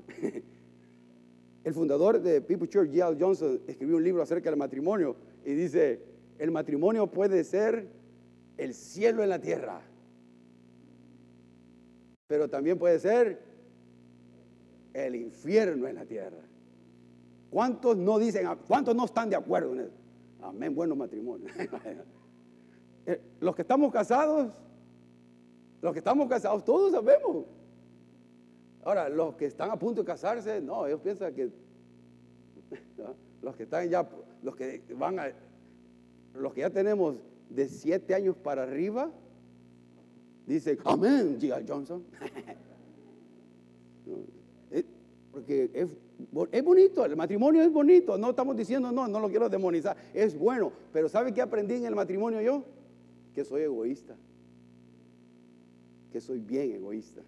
El 1.65 1.73
fundador 1.73 2.21
de 2.21 2.43
People 2.43 2.69
Church, 2.69 2.91
G.L. 2.91 3.17
Johnson, 3.19 3.59
escribió 3.67 3.97
un 3.97 4.05
libro 4.05 4.23
acerca 4.23 4.51
del 4.51 4.59
matrimonio 4.59 5.17
y 5.47 5.55
dice, 5.55 6.03
el 6.39 6.51
matrimonio 6.51 7.07
puede 7.07 7.43
ser 7.43 7.89
el 8.59 8.75
cielo 8.75 9.23
en 9.23 9.31
la 9.31 9.41
tierra, 9.41 9.81
pero 12.27 12.51
también 12.51 12.79
puede 12.79 12.99
ser 12.99 13.41
el 14.93 15.15
infierno 15.15 15.89
en 15.89 15.95
la 15.95 16.05
tierra. 16.05 16.43
¿Cuántos 17.49 17.97
no 17.97 18.19
dicen, 18.19 18.47
cuántos 18.69 18.95
no 18.95 19.07
están 19.07 19.31
de 19.31 19.37
acuerdo 19.37 19.73
en 19.73 19.81
eso? 19.81 19.97
Amén, 20.43 20.75
buenos 20.75 20.99
matrimonios. 20.99 21.51
Eh, 23.07 23.21
los 23.39 23.55
que 23.55 23.61
estamos 23.61 23.93
casados, 23.93 24.51
los 25.83 25.93
que 25.93 25.99
estamos 25.99 26.27
casados, 26.27 26.65
todos 26.65 26.91
sabemos. 26.91 27.45
Ahora, 28.85 29.09
los 29.09 29.35
que 29.35 29.47
están 29.47 29.70
a 29.70 29.79
punto 29.79 30.03
de 30.03 30.07
casarse, 30.07 30.61
no, 30.61 30.87
ellos 30.87 31.01
piensan 31.01 31.35
que 31.35 31.51
los 33.42 33.57
que 33.57 33.62
están 33.62 33.88
ya, 33.88 34.07
los 34.42 34.55
que 34.55 34.83
van 34.97 35.18
a, 35.18 35.33
los 36.35 36.53
que 36.53 36.61
ya 36.61 36.70
tenemos 36.70 37.16
de 37.49 37.66
siete 37.68 38.14
años 38.14 38.37
para 38.37 38.64
arriba, 38.64 39.11
dicen, 40.47 40.79
amén, 40.85 41.38
G.I. 41.40 41.64
Johnson. 41.66 42.05
Porque 45.33 45.70
es, 45.73 45.88
es, 46.53 46.62
bonito, 46.62 47.05
el 47.05 47.16
matrimonio 47.16 47.62
es 47.62 47.73
bonito, 47.73 48.16
no 48.18 48.31
estamos 48.31 48.57
diciendo, 48.57 48.92
no, 48.92 49.09
no 49.09 49.18
lo 49.18 49.29
quiero 49.29 49.49
demonizar, 49.49 49.97
es 50.12 50.38
bueno, 50.38 50.70
pero 50.92 51.09
¿sabe 51.09 51.33
qué 51.33 51.42
aprendí 51.42 51.75
en 51.75 51.87
el 51.87 51.94
matrimonio 51.97 52.40
yo? 52.40 52.62
Que 53.35 53.44
soy 53.44 53.62
egoísta, 53.62 54.14
que 56.12 56.20
soy 56.20 56.38
bien 56.38 56.70
egoísta. 56.70 57.23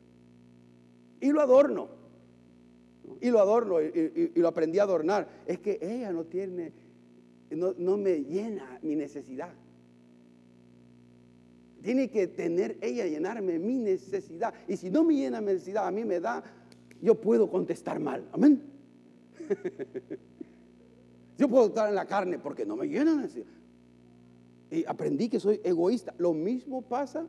Y 1.26 1.32
lo 1.32 1.40
adorno, 1.40 1.88
y 3.20 3.30
lo 3.30 3.40
adorno, 3.40 3.82
y, 3.82 4.30
lo 4.36 4.46
aprendí 4.46 4.78
a 4.78 4.84
adornar. 4.84 5.28
Es 5.44 5.58
que 5.58 5.76
ella 5.82 6.12
no 6.12 6.22
tiene, 6.22 6.72
no, 7.50 7.74
no 7.76 7.96
me 7.96 8.22
llena 8.22 8.78
mi 8.80 8.94
necesidad. 8.94 9.52
Tiene 11.82 12.08
que 12.10 12.28
tener 12.28 12.78
ella 12.80 13.06
llenarme 13.06 13.58
mi 13.58 13.76
necesidad. 13.78 14.54
Y 14.68 14.76
si 14.76 14.88
no 14.88 15.02
me 15.02 15.16
llena 15.16 15.40
mi 15.40 15.48
necesidad, 15.48 15.88
a 15.88 15.90
mí 15.90 16.04
me 16.04 16.20
da 16.20 16.44
yo 17.02 17.20
puedo 17.20 17.50
contestar 17.50 17.98
mal. 17.98 18.24
Amén. 18.30 18.62
yo 21.38 21.48
puedo 21.48 21.66
estar 21.66 21.88
en 21.88 21.96
la 21.96 22.06
carne 22.06 22.38
porque 22.38 22.64
no 22.64 22.76
me 22.76 22.86
llenan. 22.86 23.28
Y 24.70 24.84
aprendí 24.84 25.28
que 25.28 25.40
soy 25.40 25.60
egoísta. 25.64 26.14
Lo 26.18 26.32
mismo 26.32 26.82
pasa 26.82 27.26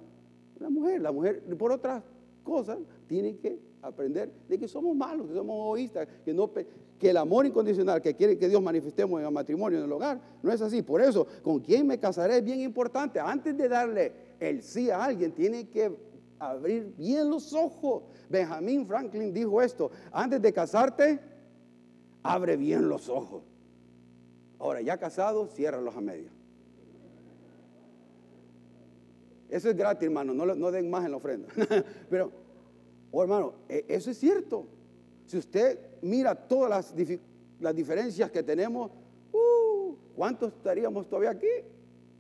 la 0.60 0.70
mujer. 0.70 1.02
La 1.02 1.12
mujer, 1.12 1.42
por 1.58 1.72
otras 1.72 2.04
cosas, 2.44 2.78
tiene 3.08 3.38
que 3.38 3.67
aprender 3.82 4.32
de 4.48 4.58
que 4.58 4.68
somos 4.68 4.96
malos, 4.96 5.28
que 5.28 5.34
somos 5.34 5.56
egoístas, 5.56 6.08
que, 6.24 6.34
no, 6.34 6.52
que 6.52 7.10
el 7.10 7.18
amor 7.18 7.46
incondicional 7.46 8.02
que 8.02 8.16
quiere 8.16 8.38
que 8.38 8.50
Dios 8.50 8.62
manifestemos 8.62 9.20
en 9.20 9.28
el 9.28 9.32
matrimonio, 9.32 9.80
en 9.80 9.86
el 9.86 9.92
hogar, 9.92 10.20
no 10.42 10.52
es 10.52 10.62
así. 10.62 10.82
Por 10.82 11.02
eso, 11.02 11.28
con 11.44 11.60
quién 11.60 11.86
me 11.86 12.00
casaré 12.00 12.38
es 12.38 12.44
bien 12.44 12.62
importante. 12.62 13.20
Antes 13.20 13.58
de 13.58 13.70
darle 13.70 14.12
el 14.40 14.62
sí 14.62 14.90
a 14.90 15.04
alguien, 15.04 15.32
tiene 15.32 15.70
que 15.70 15.96
abrir 16.40 16.94
bien 16.98 17.30
los 17.30 17.54
ojos. 17.54 18.04
Benjamin 18.30 18.86
Franklin 18.86 19.34
dijo 19.34 19.62
esto, 19.62 19.92
antes 20.12 20.42
de 20.42 20.54
casarte, 20.54 21.20
abre 22.24 22.58
bien 22.58 22.90
los 22.90 23.10
ojos. 23.10 23.44
Ahora, 24.60 24.82
ya 24.82 24.98
casado, 24.98 25.48
ciérralos 25.48 25.96
a 25.96 26.02
medio. 26.02 26.32
Eso 29.50 29.70
es 29.70 29.78
gratis, 29.78 30.08
hermano, 30.08 30.34
no, 30.34 30.46
no 30.46 30.72
den 30.72 30.90
más 30.90 31.06
en 31.06 31.12
la 31.12 31.18
ofrenda. 31.18 31.48
Pero, 32.10 32.32
oh, 33.18 33.24
hermano, 33.24 33.54
e, 33.68 33.86
eso 33.88 34.12
es 34.12 34.18
cierto. 34.18 34.68
Si 35.26 35.38
usted 35.38 35.80
mira 36.02 36.36
todas 36.36 36.70
las, 36.70 37.20
las 37.60 37.76
diferencias 37.76 38.30
que 38.30 38.44
tenemos, 38.44 38.92
uh, 39.32 39.96
¿cuántos 40.16 40.54
estaríamos 40.54 41.08
todavía 41.10 41.32
aquí? 41.32 41.48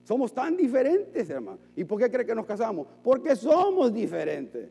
Somos 0.03 0.33
tan 0.33 0.57
diferentes, 0.57 1.29
hermano. 1.29 1.59
¿Y 1.75 1.83
por 1.83 1.99
qué 1.99 2.09
cree 2.09 2.25
que 2.25 2.33
nos 2.33 2.45
casamos? 2.45 2.87
Porque 3.03 3.35
somos 3.35 3.93
diferentes. 3.93 4.69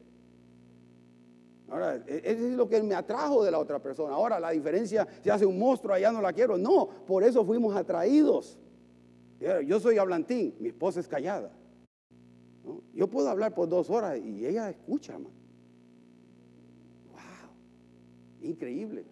Ahora, 1.68 2.02
e-, 2.06 2.22
eso 2.24 2.46
es 2.46 2.54
lo 2.54 2.68
que 2.68 2.82
me 2.82 2.94
atrajo 2.94 3.44
de 3.44 3.50
la 3.50 3.58
otra 3.58 3.78
persona. 3.80 4.14
Ahora 4.14 4.40
la 4.40 4.50
diferencia 4.50 5.06
se 5.22 5.30
hace 5.30 5.46
un 5.46 5.58
monstruo, 5.58 5.94
allá 5.94 6.10
no 6.10 6.20
la 6.20 6.32
quiero. 6.32 6.58
No, 6.58 6.88
por 7.06 7.22
eso 7.22 7.44
fuimos 7.44 7.76
atraídos. 7.76 8.58
Yo 9.66 9.78
soy 9.78 9.98
hablantín, 9.98 10.56
mi 10.58 10.68
esposa 10.68 10.98
es 10.98 11.06
callada. 11.06 11.52
Yo 12.94 13.06
puedo 13.06 13.28
hablar 13.28 13.54
por 13.54 13.68
dos 13.68 13.90
horas 13.90 14.18
y 14.18 14.46
ella 14.46 14.70
escucha, 14.70 15.12
hermano. 15.12 15.45
Increíble. 18.42 19.04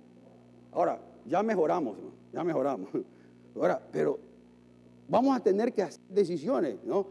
Ahora, 0.73 1.01
ya 1.27 1.43
mejoramos, 1.43 1.97
ya 2.33 2.45
mejoramos. 2.45 2.89
Ahora, 3.57 3.81
pero 3.93 4.19
vamos 5.09 5.37
a 5.37 5.41
tener 5.41 5.73
que 5.73 5.83
hacer 5.83 6.01
decisiones, 6.09 6.83
¿no? 6.85 7.07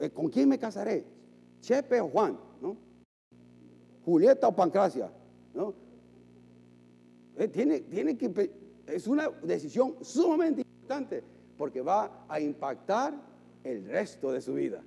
Eh, 0.00 0.10
¿Con 0.10 0.28
quién 0.28 0.48
me 0.48 0.58
casaré? 0.58 1.04
¿Chepe 1.60 2.00
o 2.00 2.08
Juan? 2.08 2.38
¿no? 2.60 2.76
¿Julieta 4.04 4.48
o 4.48 4.54
Pancracia? 4.54 5.10
¿no? 5.54 5.74
Eh, 7.36 7.48
tiene, 7.48 7.80
tiene 7.80 8.16
que, 8.16 8.50
es 8.86 9.06
una 9.06 9.28
decisión 9.42 9.96
sumamente 10.02 10.62
importante 10.62 11.22
porque 11.56 11.80
va 11.80 12.24
a 12.28 12.40
impactar 12.40 13.14
el 13.64 13.88
resto 13.88 14.32
de 14.32 14.40
su 14.40 14.54
vida. 14.54 14.82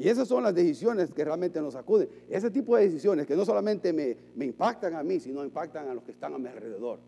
Y 0.00 0.08
esas 0.08 0.26
son 0.26 0.42
las 0.42 0.54
decisiones 0.54 1.12
que 1.12 1.22
realmente 1.22 1.60
nos 1.60 1.74
acuden. 1.74 2.08
Ese 2.30 2.50
tipo 2.50 2.74
de 2.74 2.84
decisiones 2.84 3.26
que 3.26 3.36
no 3.36 3.44
solamente 3.44 3.92
me, 3.92 4.16
impactan 4.46 4.94
a 4.94 5.02
mí, 5.02 5.20
sino 5.20 5.44
impactan 5.44 5.88
a 5.88 5.94
los 5.94 6.02
que 6.04 6.12
están 6.12 6.32
a 6.32 6.38
mi 6.38 6.48
alrededor. 6.48 7.00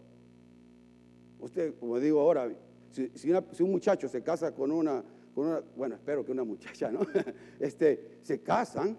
Usted, 1.40 1.74
como 1.80 1.98
digo 1.98 2.20
ahora, 2.20 2.52
si, 2.90 3.30
un 3.62 3.70
muchacho 3.70 4.10
se 4.10 4.22
casa 4.22 4.54
con 4.54 4.70
una, 4.70 5.02
bueno, 5.34 5.94
espero 5.94 6.22
que 6.22 6.32
una 6.32 6.44
muchacha, 6.44 6.92
¿no? 6.92 7.00
Este, 7.58 8.18
se 8.20 8.42
casan, 8.42 8.94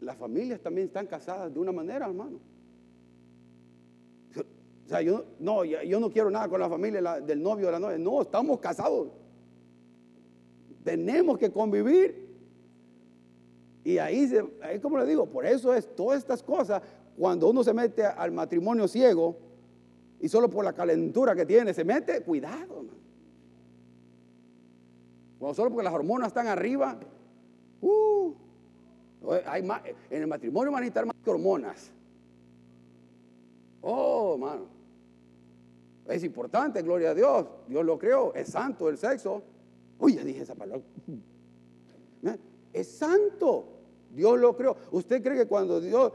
las 0.00 0.16
familias 0.16 0.58
también 0.62 0.86
están 0.86 1.06
casadas 1.06 1.52
de 1.52 1.60
una 1.60 1.72
manera, 1.72 2.06
hermano. 2.06 2.40
O 4.86 4.88
sea, 4.88 5.02
yo 5.02 5.26
no, 5.40 5.62
yo 5.62 6.00
no 6.00 6.10
quiero 6.10 6.30
nada 6.30 6.48
con 6.48 6.58
la 6.58 6.70
familia 6.70 7.20
del 7.20 7.42
novio 7.42 7.64
o 7.64 7.66
de 7.66 7.72
la 7.72 7.80
novia. 7.80 7.98
No, 7.98 8.22
estamos 8.22 8.60
casados. 8.60 9.08
Tenemos 10.82 11.36
que 11.36 11.52
convivir. 11.52 12.21
Y 13.84 13.98
ahí, 13.98 14.32
ahí 14.62 14.78
como 14.78 14.98
le 14.98 15.06
digo, 15.06 15.26
por 15.26 15.44
eso 15.44 15.74
es 15.74 15.94
todas 15.94 16.18
estas 16.18 16.42
cosas, 16.42 16.82
cuando 17.16 17.50
uno 17.50 17.64
se 17.64 17.72
mete 17.72 18.04
al 18.04 18.30
matrimonio 18.32 18.86
ciego, 18.86 19.36
y 20.20 20.28
solo 20.28 20.48
por 20.48 20.64
la 20.64 20.72
calentura 20.72 21.34
que 21.34 21.44
tiene 21.44 21.74
se 21.74 21.84
mete, 21.84 22.22
cuidado. 22.22 22.84
Cuando 25.38 25.54
solo 25.54 25.70
porque 25.70 25.84
las 25.84 25.92
hormonas 25.92 26.28
están 26.28 26.46
arriba, 26.46 26.96
uh, 27.80 28.32
hay 29.46 29.62
más, 29.64 29.82
en 30.10 30.22
el 30.22 30.28
matrimonio 30.28 30.70
van 30.70 30.84
a 30.84 31.04
más 31.04 31.16
que 31.24 31.30
hormonas. 31.30 31.90
Oh, 33.80 34.34
hermano. 34.34 34.66
Es 36.06 36.22
importante, 36.22 36.82
gloria 36.82 37.10
a 37.10 37.14
Dios. 37.14 37.46
Dios 37.66 37.84
lo 37.84 37.98
creó. 37.98 38.32
Es 38.34 38.48
santo 38.48 38.88
el 38.88 38.96
sexo. 38.98 39.42
Uy, 39.98 40.14
ya 40.14 40.22
dije 40.22 40.42
esa 40.42 40.54
palabra. 40.54 40.84
Es 42.72 42.88
santo. 42.88 43.68
Dios 44.10 44.38
lo 44.38 44.56
creó. 44.56 44.76
¿Usted 44.90 45.22
cree 45.22 45.36
que 45.36 45.46
cuando 45.46 45.80
Dios 45.80 46.12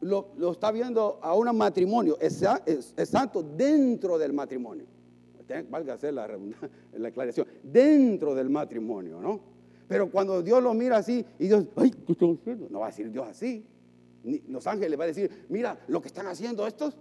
lo, 0.00 0.52
está 0.52 0.70
viendo 0.70 1.18
a 1.22 1.34
un 1.34 1.56
matrimonio, 1.56 2.16
es, 2.20 2.44
santo 3.08 3.42
dentro 3.42 4.18
del 4.18 4.32
matrimonio. 4.32 4.86
Valga 5.70 5.94
hacer 5.94 6.12
la, 6.12 6.28
la 6.92 7.08
aclaración, 7.08 7.46
dentro 7.62 8.34
del 8.34 8.50
matrimonio, 8.50 9.20
¿no? 9.20 9.40
Pero 9.88 10.10
cuando 10.10 10.42
Dios 10.42 10.62
lo 10.62 10.74
mira 10.74 10.98
así 10.98 11.24
y 11.38 11.46
Dios, 11.46 11.64
ay, 11.76 11.90
¿qué 11.90 12.12
están 12.12 12.38
haciendo? 12.38 12.68
No 12.68 12.80
va 12.80 12.86
a 12.86 12.90
decir 12.90 13.10
Dios 13.10 13.26
así. 13.26 13.64
los 14.48 14.66
ángeles 14.66 14.98
van 14.98 15.06
a 15.06 15.08
decir, 15.08 15.46
mira 15.48 15.80
lo 15.88 16.02
que 16.02 16.08
están 16.08 16.26
haciendo 16.26 16.66
estos. 16.66 16.98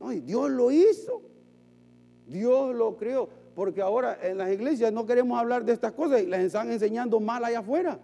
No, 0.00 0.10
Dios 0.10 0.50
lo 0.50 0.72
hizo. 0.72 1.22
Dios 2.26 2.74
lo 2.74 2.96
creó. 2.96 3.28
Porque 3.54 3.80
ahora 3.80 4.18
en 4.22 4.38
las 4.38 4.50
iglesias 4.50 4.92
no 4.92 5.06
queremos 5.06 5.38
hablar 5.38 5.64
de 5.64 5.72
estas 5.72 5.92
cosas 5.92 6.22
y 6.22 6.26
las 6.26 6.40
están 6.40 6.70
enseñando 6.72 7.20
mal 7.20 7.44
allá 7.44 7.60
afuera 7.60 7.98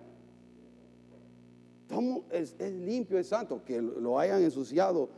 es, 2.31 2.57
limpio, 2.61 3.19
es 3.19 3.29
santo. 3.29 3.63
Que 3.65 3.81
lo 3.81 4.19
hayan 4.19 4.43
ensuciado 4.43 5.09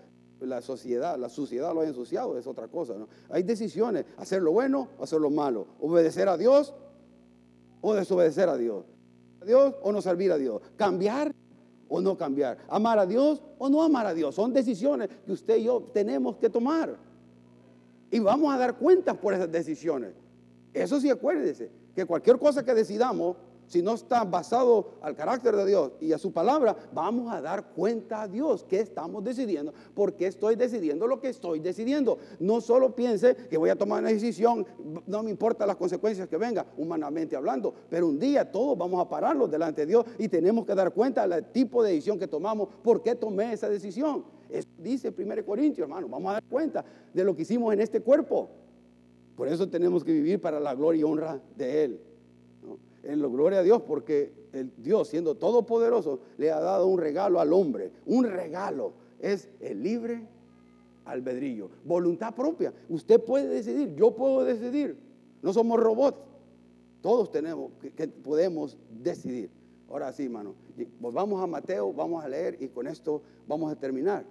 la 0.40 0.60
sociedad, 0.60 1.18
la 1.18 1.28
suciedad 1.28 1.72
lo 1.72 1.80
haya 1.80 1.90
ensuciado, 1.90 2.36
es 2.38 2.46
otra 2.46 2.68
cosa. 2.68 2.94
¿no? 2.94 3.08
Hay 3.30 3.42
decisiones, 3.42 4.04
hacer 4.16 4.42
lo 4.42 4.52
bueno 4.52 4.88
o 4.98 5.04
hacer 5.04 5.20
lo 5.20 5.30
malo, 5.30 5.66
obedecer 5.80 6.28
a 6.28 6.36
Dios 6.36 6.74
o 7.80 7.94
desobedecer 7.94 8.48
a 8.48 8.56
Dios, 8.56 8.84
a 9.40 9.44
Dios 9.44 9.74
o 9.82 9.92
no 9.92 10.00
servir 10.02 10.32
a 10.32 10.38
Dios, 10.38 10.62
cambiar 10.76 11.32
o 11.88 12.00
no 12.00 12.16
cambiar, 12.16 12.58
amar 12.68 12.98
a 12.98 13.06
Dios 13.06 13.42
o 13.58 13.68
no 13.68 13.82
amar 13.82 14.06
a 14.06 14.14
Dios. 14.14 14.34
Son 14.34 14.52
decisiones 14.52 15.08
que 15.24 15.32
usted 15.32 15.58
y 15.58 15.64
yo 15.64 15.82
tenemos 15.92 16.36
que 16.36 16.48
tomar. 16.48 16.96
Y 18.10 18.18
vamos 18.18 18.52
a 18.52 18.58
dar 18.58 18.76
cuentas 18.76 19.16
por 19.16 19.34
esas 19.34 19.50
decisiones. 19.50 20.12
Eso 20.72 21.00
sí, 21.00 21.10
acuérdese, 21.10 21.70
que 21.94 22.06
cualquier 22.06 22.38
cosa 22.38 22.64
que 22.64 22.74
decidamos 22.74 23.36
si 23.72 23.80
no 23.80 23.94
está 23.94 24.24
basado 24.24 24.98
al 25.00 25.16
carácter 25.16 25.56
de 25.56 25.64
Dios 25.64 25.92
y 25.98 26.12
a 26.12 26.18
su 26.18 26.30
palabra, 26.30 26.76
vamos 26.92 27.32
a 27.32 27.40
dar 27.40 27.72
cuenta 27.72 28.20
a 28.20 28.28
Dios 28.28 28.64
qué 28.68 28.80
estamos 28.80 29.24
decidiendo, 29.24 29.72
por 29.94 30.14
qué 30.14 30.26
estoy 30.26 30.56
decidiendo 30.56 31.06
lo 31.06 31.20
que 31.20 31.28
estoy 31.28 31.58
decidiendo. 31.58 32.18
No 32.38 32.60
solo 32.60 32.94
piense 32.94 33.34
que 33.34 33.56
voy 33.56 33.70
a 33.70 33.76
tomar 33.76 34.00
una 34.00 34.10
decisión, 34.10 34.66
no 35.06 35.22
me 35.22 35.30
importa 35.30 35.66
las 35.66 35.76
consecuencias 35.76 36.28
que 36.28 36.36
vengan, 36.36 36.66
humanamente 36.76 37.34
hablando, 37.34 37.72
pero 37.88 38.08
un 38.08 38.18
día 38.18 38.50
todos 38.50 38.76
vamos 38.76 39.00
a 39.00 39.08
pararlos 39.08 39.50
delante 39.50 39.82
de 39.82 39.86
Dios 39.86 40.04
y 40.18 40.28
tenemos 40.28 40.66
que 40.66 40.74
dar 40.74 40.92
cuenta 40.92 41.26
del 41.26 41.46
tipo 41.46 41.82
de 41.82 41.92
decisión 41.92 42.18
que 42.18 42.28
tomamos, 42.28 42.68
por 42.82 43.02
qué 43.02 43.14
tomé 43.14 43.54
esa 43.54 43.70
decisión. 43.70 44.24
Eso 44.50 44.68
dice 44.76 45.14
1 45.16 45.46
Corintios, 45.46 45.86
hermano. 45.86 46.08
Vamos 46.08 46.28
a 46.28 46.34
dar 46.34 46.44
cuenta 46.44 46.84
de 47.14 47.24
lo 47.24 47.34
que 47.34 47.40
hicimos 47.40 47.72
en 47.72 47.80
este 47.80 48.00
cuerpo. 48.00 48.50
Por 49.42 49.48
eso 49.48 49.68
tenemos 49.68 50.04
que 50.04 50.12
vivir 50.12 50.40
para 50.40 50.60
la 50.60 50.72
gloria 50.72 51.00
y 51.00 51.02
honra 51.02 51.42
de 51.56 51.82
Él. 51.82 52.00
En 53.02 53.20
la 53.20 53.26
gloria 53.26 53.58
a 53.58 53.62
Dios, 53.64 53.82
porque 53.82 54.32
el 54.52 54.70
Dios, 54.76 55.08
siendo 55.08 55.34
todopoderoso, 55.34 56.20
le 56.38 56.52
ha 56.52 56.60
dado 56.60 56.86
un 56.86 57.00
regalo 57.00 57.40
al 57.40 57.52
hombre. 57.52 57.90
Un 58.06 58.26
regalo 58.26 58.92
es 59.18 59.48
el 59.58 59.82
libre 59.82 60.28
albedrillo, 61.06 61.70
voluntad 61.84 62.32
propia. 62.36 62.72
Usted 62.88 63.20
puede 63.20 63.48
decidir, 63.48 63.96
yo 63.96 64.14
puedo 64.14 64.44
decidir. 64.44 64.96
No 65.42 65.52
somos 65.52 65.80
robots. 65.80 66.18
Todos 67.00 67.32
tenemos 67.32 67.72
que, 67.96 68.06
podemos 68.06 68.78
decidir. 69.02 69.50
Ahora 69.90 70.12
sí, 70.12 70.26
hermano. 70.26 70.54
Volvamos 71.00 71.42
a 71.42 71.48
Mateo, 71.48 71.92
vamos 71.92 72.24
a 72.24 72.28
leer 72.28 72.58
y 72.60 72.68
con 72.68 72.86
esto 72.86 73.20
vamos 73.48 73.72
a 73.72 73.74
terminar. 73.74 74.24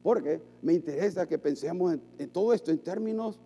Porque 0.00 0.40
me 0.62 0.74
interesa 0.74 1.26
que 1.26 1.38
pensemos 1.40 1.98
en 2.18 2.30
todo 2.30 2.52
esto 2.52 2.70
en 2.70 2.78
términos 2.78 3.40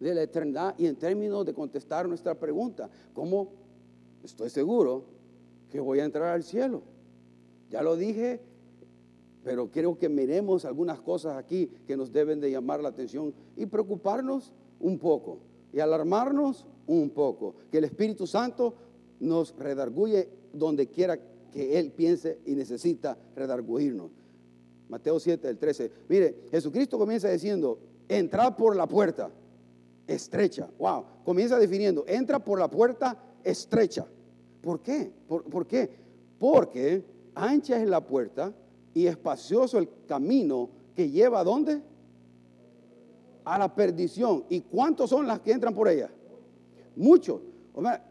de 0.00 0.14
la 0.14 0.22
eternidad 0.22 0.74
y 0.78 0.86
en 0.86 0.96
términos 0.96 1.44
de 1.44 1.54
contestar 1.54 2.08
nuestra 2.08 2.34
pregunta. 2.34 2.88
¿Cómo 3.12 3.52
estoy 4.22 4.50
seguro 4.50 5.04
que 5.70 5.80
voy 5.80 6.00
a 6.00 6.04
entrar 6.04 6.34
al 6.34 6.42
cielo? 6.42 6.82
Ya 7.70 7.82
lo 7.82 7.96
dije, 7.96 8.40
pero 9.44 9.70
creo 9.70 9.98
que 9.98 10.08
miremos 10.08 10.64
algunas 10.64 11.00
cosas 11.00 11.36
aquí 11.36 11.70
que 11.86 11.96
nos 11.96 12.12
deben 12.12 12.40
de 12.40 12.50
llamar 12.50 12.80
la 12.80 12.88
atención 12.88 13.34
y 13.56 13.66
preocuparnos 13.66 14.52
un 14.80 14.98
poco 14.98 15.38
y 15.72 15.80
alarmarnos 15.80 16.66
un 16.86 17.10
poco. 17.10 17.54
Que 17.70 17.78
el 17.78 17.84
Espíritu 17.84 18.26
Santo 18.26 18.74
nos 19.20 19.54
redarguye 19.56 20.28
donde 20.52 20.88
quiera 20.88 21.18
que 21.52 21.78
Él 21.78 21.92
piense 21.92 22.38
y 22.46 22.54
necesita 22.54 23.18
redarguirnos. 23.34 24.10
Mateo 24.88 25.20
7, 25.20 25.48
el 25.48 25.58
13. 25.58 25.90
Mire, 26.08 26.44
Jesucristo 26.50 26.98
comienza 26.98 27.28
diciendo, 27.28 27.78
entrad 28.08 28.56
por 28.56 28.74
la 28.74 28.86
puerta 28.86 29.30
estrecha. 30.08 30.68
Wow, 30.78 31.04
comienza 31.24 31.58
definiendo, 31.58 32.04
entra 32.08 32.38
por 32.38 32.58
la 32.58 32.68
puerta 32.68 33.16
estrecha. 33.44 34.06
¿Por 34.60 34.80
qué? 34.80 35.12
¿Por, 35.28 35.66
qué? 35.66 35.88
Porque 36.38 37.04
ancha 37.34 37.80
es 37.80 37.88
la 37.88 38.04
puerta 38.04 38.52
y 38.94 39.06
espacioso 39.06 39.78
el 39.78 39.88
camino 40.06 40.70
que 40.96 41.10
lleva 41.10 41.40
a 41.40 41.44
dónde? 41.44 41.80
A 43.44 43.58
la 43.58 43.72
perdición. 43.72 44.44
¿Y 44.48 44.62
cuántos 44.62 45.10
son 45.10 45.26
las 45.26 45.40
que 45.40 45.52
entran 45.52 45.74
por 45.74 45.88
ella? 45.88 46.10
Muchos. 46.96 47.40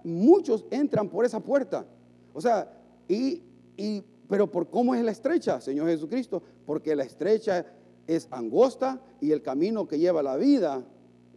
Muchos 0.04 0.66
entran 0.72 1.10
por 1.10 1.26
esa 1.26 1.42
puerta. 1.42 1.86
O 2.34 2.40
sea, 2.40 2.72
y, 3.08 3.44
y, 3.76 4.02
pero 4.30 4.50
por 4.50 4.70
cómo 4.70 4.96
es 4.96 5.04
la 5.04 5.12
estrecha, 5.12 5.60
Señor 5.60 5.88
Jesucristo, 5.88 6.42
porque 6.66 6.96
la 6.96 7.04
estrecha 7.04 7.66
es 8.06 8.28
angosta 8.32 9.02
y 9.20 9.32
el 9.32 9.42
camino 9.42 9.88
que 9.88 10.00
lleva 10.00 10.22
a 10.22 10.24
la 10.24 10.38
vida 10.38 10.86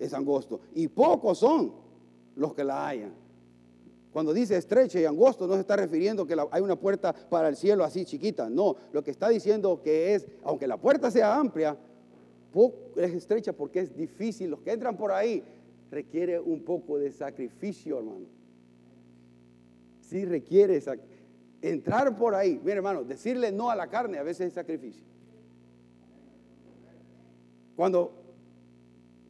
es 0.01 0.13
angosto. 0.15 0.61
Y 0.75 0.89
pocos 0.89 1.39
son 1.39 1.73
los 2.35 2.55
que 2.55 2.65
la 2.65 2.89
hayan. 2.89 3.13
Cuando 4.13 4.33
dice 4.33 4.57
estrecha 4.57 4.99
y 4.99 5.05
angosto, 5.05 5.47
no 5.47 5.55
se 5.55 5.61
está 5.61 5.77
refiriendo 5.77 6.27
que 6.27 6.35
hay 6.51 6.63
una 6.63 6.75
puerta 6.75 7.13
para 7.13 7.49
el 7.49 7.55
cielo 7.55 7.85
así 7.85 8.05
chiquita. 8.05 8.51
No, 8.51 8.75
lo 8.93 9.05
que 9.05 9.13
está 9.13 9.29
diciendo 9.29 9.81
que 9.83 10.15
es, 10.15 10.27
aunque 10.43 10.67
la 10.67 10.79
puerta 10.79 11.11
sea 11.11 11.37
amplia, 11.37 11.77
es 12.97 13.15
estrecha 13.15 13.53
porque 13.53 13.81
es 13.81 13.97
difícil. 13.97 14.51
Los 14.51 14.63
que 14.63 14.73
entran 14.73 14.97
por 14.97 15.13
ahí 15.13 15.45
requiere 15.91 16.41
un 16.41 16.65
poco 16.65 16.99
de 16.99 17.13
sacrificio, 17.13 17.99
hermano. 17.99 18.27
Sí 20.01 20.25
requiere 20.25 20.83
entrar 21.63 22.17
por 22.17 22.35
ahí. 22.35 22.59
Mire, 22.65 22.79
hermano, 22.79 23.05
decirle 23.05 23.53
no 23.53 23.71
a 23.71 23.77
la 23.77 23.89
carne 23.89 24.19
a 24.19 24.25
veces 24.25 24.49
es 24.49 24.55
sacrificio. 24.55 25.05
Cuando 27.77 28.20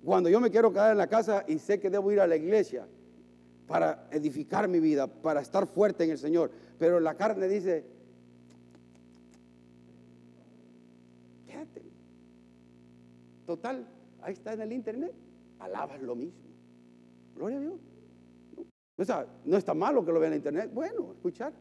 cuando 0.05 0.29
yo 0.31 0.41
me 0.41 0.51
quiero 0.51 0.73
quedar 0.73 0.93
en 0.93 0.99
la 0.99 1.07
casa 1.07 1.45
y 1.47 1.59
sé 1.59 1.79
que 1.79 1.91
debo 1.91 2.11
ir 2.11 2.21
a 2.21 2.27
la 2.27 2.37
iglesia 2.37 2.87
para 3.67 4.09
edificar 4.11 4.67
mi 4.67 4.81
vida, 4.81 5.07
para 5.07 5.41
estar 5.41 5.67
fuerte 5.67 6.05
en 6.05 6.11
el 6.11 6.19
Señor, 6.19 6.51
pero 6.79 6.99
la 6.99 7.15
carne 7.15 7.47
dice, 7.47 7.85
quédate. 11.47 11.83
Total, 13.47 13.87
ahí 14.23 14.33
está 14.33 14.55
en 14.55 14.63
el 14.63 14.73
internet, 14.73 15.13
alabas 15.59 16.01
lo 16.03 16.17
mismo. 16.17 16.41
Gloria 17.37 17.59
a 17.59 17.61
Dios. 17.61 17.81
No 18.97 19.03
está, 19.03 19.27
no 19.45 19.57
está 19.57 19.75
malo 19.75 20.05
que 20.05 20.13
lo 20.13 20.21
vean 20.21 20.33
en 20.33 20.39
internet, 20.39 20.71
bueno, 20.73 21.13
escuchar. 21.13 21.53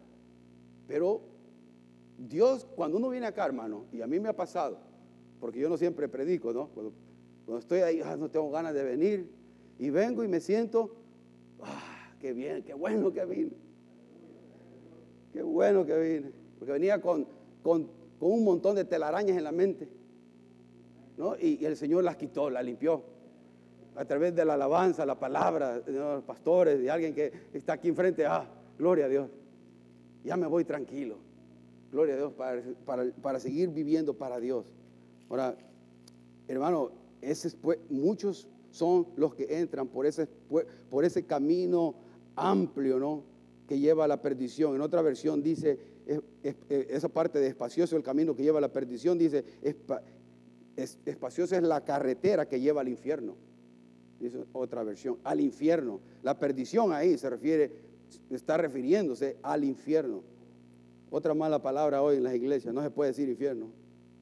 Pero 0.87 1.21
Dios, 2.17 2.65
cuando 2.75 2.97
uno 2.97 3.09
viene 3.09 3.27
acá, 3.27 3.45
hermano, 3.45 3.85
y 3.91 4.01
a 4.01 4.07
mí 4.07 4.19
me 4.19 4.29
ha 4.29 4.35
pasado, 4.35 4.79
porque 5.39 5.59
yo 5.59 5.69
no 5.69 5.77
siempre 5.77 6.09
predico, 6.09 6.51
¿no? 6.51 6.69
Estoy 7.57 7.79
ahí, 7.79 8.01
ah, 8.03 8.15
no 8.15 8.29
tengo 8.29 8.51
ganas 8.51 8.73
de 8.73 8.83
venir. 8.83 9.29
Y 9.79 9.89
vengo 9.89 10.23
y 10.23 10.27
me 10.27 10.39
siento, 10.39 10.95
ah, 11.61 12.13
qué 12.19 12.33
bien, 12.33 12.63
qué 12.63 12.73
bueno 12.73 13.11
que 13.11 13.25
vine. 13.25 13.51
Qué 15.33 15.41
bueno 15.41 15.85
que 15.85 15.97
vine. 15.97 16.31
Porque 16.57 16.73
venía 16.73 17.01
con, 17.01 17.25
con, 17.63 17.89
un 18.19 18.43
montón 18.43 18.75
de 18.75 18.83
telarañas 18.83 19.37
en 19.37 19.43
la 19.43 19.51
mente. 19.51 19.87
¿no? 21.17 21.35
Y, 21.37 21.63
el 21.65 21.77
Señor 21.77 22.03
las 22.03 22.17
quitó, 22.17 22.49
las 22.49 22.63
limpió. 22.63 23.03
A 23.95 24.05
través 24.05 24.35
de 24.35 24.45
la 24.45 24.53
alabanza, 24.53 25.05
la 25.05 25.19
palabra 25.19 25.79
de 25.79 25.91
los 25.91 26.23
pastores, 26.23 26.79
de 26.79 26.91
alguien 26.91 27.13
que 27.13 27.31
está 27.53 27.73
aquí 27.73 27.87
enfrente. 27.87 28.25
Ah, 28.25 28.45
gloria 28.77 29.05
a 29.05 29.09
Dios. 29.09 29.29
Ya 30.23 30.35
me 30.35 30.47
voy 30.47 30.65
tranquilo. 30.65 31.17
Gloria 31.91 32.15
a 32.15 32.17
Dios 32.17 32.33
para, 32.33 32.61
para, 32.85 33.05
para 33.21 33.39
seguir 33.39 33.69
viviendo 33.69 34.13
para 34.13 34.39
Dios. 34.39 34.65
Ahora, 35.29 35.55
hermano, 36.47 36.91
muchos 37.89 38.47
son 38.71 39.07
los 39.15 39.35
que 39.35 39.59
entran 39.59 39.87
por 39.87 40.05
ese, 40.05 40.27
por 40.89 41.05
ese 41.05 41.25
camino 41.25 41.95
amplio, 42.35 42.99
¿no? 42.99 43.23
Que 43.67 43.79
lleva 43.79 44.05
a 44.05 44.07
la 44.07 44.21
perdición. 44.21 44.75
En 44.75 44.81
otra 44.81 45.01
versión 45.01 45.41
dice, 45.43 45.79
esa 46.69 47.09
parte 47.09 47.39
de 47.39 47.47
espacioso 47.47 47.95
el 47.95 48.03
camino 48.03 48.35
que 48.35 48.43
lleva 48.43 48.59
a 48.59 48.61
la 48.61 48.71
perdición, 48.71 49.17
dice, 49.17 49.43
espaciosa 51.05 51.57
es 51.57 51.63
la 51.63 51.83
carretera 51.83 52.47
que 52.47 52.59
lleva 52.59 52.81
al 52.81 52.87
infierno. 52.87 53.35
Dice 54.19 54.43
otra 54.53 54.83
versión, 54.83 55.17
al 55.23 55.39
infierno. 55.39 56.01
La 56.23 56.37
perdición 56.37 56.91
ahí 56.91 57.17
se 57.17 57.29
refiere, 57.29 57.71
está 58.29 58.57
refiriéndose 58.57 59.37
al 59.41 59.63
infierno. 59.63 60.23
Otra 61.09 61.33
mala 61.33 61.61
palabra 61.61 62.01
hoy 62.01 62.17
en 62.17 62.23
las 62.23 62.35
iglesias, 62.35 62.73
no 62.73 62.81
se 62.83 62.91
puede 62.91 63.11
decir 63.11 63.29
infierno. 63.29 63.67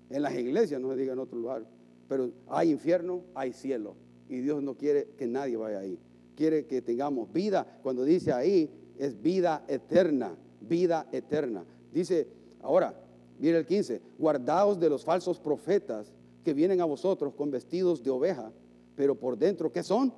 En 0.09 0.21
las 0.21 0.35
iglesias 0.35 0.79
no 0.79 0.91
se 0.91 0.97
diga 0.97 1.13
en 1.13 1.19
otro 1.19 1.37
lugar. 1.37 1.65
Pero 2.07 2.31
hay 2.47 2.71
infierno, 2.71 3.23
hay 3.35 3.53
cielo. 3.53 3.95
Y 4.29 4.39
Dios 4.39 4.61
no 4.61 4.75
quiere 4.75 5.09
que 5.17 5.27
nadie 5.27 5.57
vaya 5.57 5.79
ahí. 5.79 5.99
Quiere 6.35 6.65
que 6.65 6.81
tengamos 6.81 7.31
vida. 7.31 7.79
Cuando 7.83 8.03
dice 8.03 8.31
ahí, 8.31 8.69
es 8.97 9.21
vida 9.21 9.63
eterna. 9.67 10.35
Vida 10.61 11.07
eterna. 11.11 11.65
Dice, 11.91 12.27
ahora, 12.61 12.93
mire 13.39 13.57
el 13.57 13.65
15, 13.65 14.01
guardaos 14.17 14.79
de 14.79 14.89
los 14.89 15.03
falsos 15.03 15.39
profetas 15.39 16.13
que 16.43 16.53
vienen 16.53 16.81
a 16.81 16.85
vosotros 16.85 17.33
con 17.33 17.51
vestidos 17.51 18.03
de 18.03 18.09
oveja, 18.09 18.51
pero 18.95 19.15
por 19.15 19.37
dentro, 19.37 19.71
¿qué 19.71 19.83
son? 19.83 20.13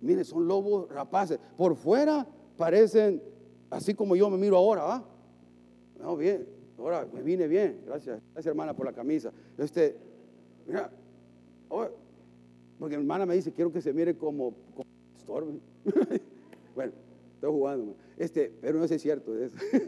Mire, 0.00 0.24
son 0.24 0.46
lobos 0.46 0.88
rapaces. 0.88 1.38
Por 1.56 1.74
fuera 1.76 2.26
parecen 2.56 3.22
así 3.70 3.94
como 3.94 4.16
yo 4.16 4.28
me 4.28 4.36
miro 4.36 4.56
ahora, 4.56 4.82
¿ah? 4.94 5.04
No, 5.98 6.16
bien, 6.16 6.46
Ahora 6.80 7.06
me 7.12 7.22
vine 7.22 7.46
bien, 7.46 7.82
gracias, 7.84 8.20
gracias 8.32 8.46
hermana 8.46 8.74
por 8.74 8.86
la 8.86 8.92
camisa. 8.92 9.30
Este, 9.58 9.96
mira, 10.66 10.90
porque 12.78 12.96
mi 12.96 13.02
hermana 13.02 13.26
me 13.26 13.34
dice, 13.34 13.52
quiero 13.52 13.70
que 13.70 13.82
se 13.82 13.92
mire 13.92 14.16
como, 14.16 14.54
como 14.74 15.52
bueno, 16.74 16.92
estoy 17.34 17.50
jugando. 17.50 17.94
Este, 18.16 18.50
pero 18.60 18.78
no 18.78 18.84
es 18.84 19.02
cierto. 19.02 19.32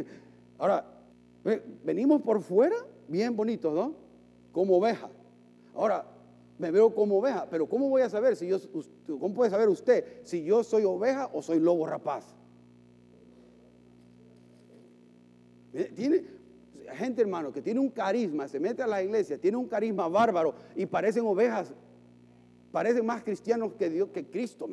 Ahora, 0.59 0.85
venimos 1.83 2.20
por 2.20 2.42
fuera 2.42 2.76
bien 3.09 3.35
bonitos, 3.35 3.72
¿no? 3.74 3.94
Como 4.52 4.76
oveja. 4.76 5.09
Ahora, 5.74 6.05
me 6.59 6.70
veo 6.70 6.94
como 6.94 7.18
oveja, 7.18 7.48
pero 7.50 7.66
¿cómo 7.66 7.88
voy 7.88 8.02
a 8.02 8.11
saber 8.11 8.37
si 8.37 8.46
yo, 8.46 8.59
cómo 9.07 9.35
puede 9.35 9.50
saber 9.50 9.68
usted 9.68 10.05
si 10.22 10.44
yo 10.44 10.62
soy 10.62 10.85
oveja 10.85 11.31
o 11.33 11.40
soy 11.40 11.59
lobo 11.59 11.87
rapaz? 11.87 12.37
Tiene, 15.96 16.22
gente, 16.94 17.22
hermano, 17.22 17.52
que 17.52 17.62
tiene 17.62 17.81
un 17.81 17.90
carisma, 17.90 18.48
se 18.48 18.61
mete 18.61 18.83
a 18.83 18.87
la 18.87 19.02
iglesia, 19.02 19.38
tiene 19.38 19.57
un 19.57 19.66
carisma 19.66 20.09
bárbaro 20.09 20.55
y 20.74 20.87
parecen 20.87 21.24
ovejas, 21.26 21.72
parecen 22.70 23.05
más 23.05 23.22
cristianos 23.22 23.72
que 23.74 23.90
Dios, 23.90 24.09
que 24.11 24.26
Cristo. 24.26 24.68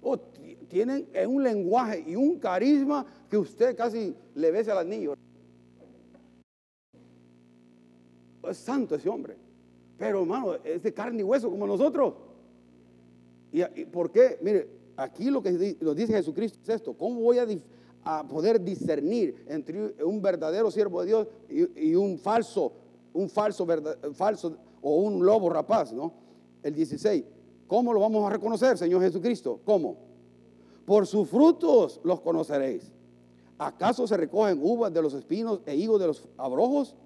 Oh, 0.00 0.18
tienen 0.68 1.06
un 1.28 1.42
lenguaje 1.42 2.04
y 2.06 2.16
un 2.16 2.38
carisma 2.38 3.06
que 3.28 3.36
usted 3.36 3.76
casi 3.76 4.14
le 4.34 4.50
besa 4.50 4.78
al 4.78 4.88
niños. 4.88 5.16
Es 8.48 8.56
santo 8.56 8.94
ese 8.94 9.08
hombre. 9.08 9.36
Pero 9.98 10.22
hermano, 10.22 10.54
es 10.64 10.82
de 10.82 10.92
carne 10.92 11.20
y 11.20 11.22
hueso 11.22 11.48
como 11.50 11.66
nosotros. 11.66 12.14
¿Y, 13.52 13.84
por 13.84 14.10
qué? 14.10 14.38
Mire, 14.40 14.68
aquí 14.96 15.30
lo 15.30 15.42
que 15.42 15.76
nos 15.80 15.94
dice 15.94 16.14
Jesucristo 16.14 16.58
es 16.62 16.68
esto. 16.70 16.94
¿Cómo 16.94 17.20
voy 17.20 17.38
a 17.38 17.46
a 18.04 18.26
poder 18.26 18.62
discernir 18.62 19.44
entre 19.48 19.94
un 20.04 20.20
verdadero 20.20 20.70
siervo 20.70 21.00
de 21.00 21.06
Dios 21.06 21.28
y, 21.48 21.94
un 21.94 22.18
falso, 22.18 22.72
un 23.12 23.28
falso, 23.28 23.66
falso 24.12 24.56
o 24.80 24.96
un 24.96 25.24
lobo 25.24 25.48
rapaz, 25.48 25.92
¿no? 25.92 26.12
El 26.62 26.74
16. 26.74 27.24
¿Cómo 27.66 27.92
lo 27.92 28.00
vamos 28.00 28.26
a 28.26 28.30
reconocer, 28.30 28.76
Señor 28.76 29.02
Jesucristo? 29.02 29.60
¿Cómo? 29.64 29.96
Por 30.84 31.06
sus 31.06 31.28
frutos 31.28 32.00
los 32.04 32.20
conoceréis. 32.20 32.90
¿Acaso 33.58 34.06
se 34.06 34.16
recogen 34.16 34.58
uvas 34.60 34.92
de 34.92 35.00
los 35.00 35.14
espinos 35.14 35.60
e 35.66 35.76
higos 35.76 36.00
de 36.00 36.08
los 36.08 36.28
abrojos? 36.36 36.96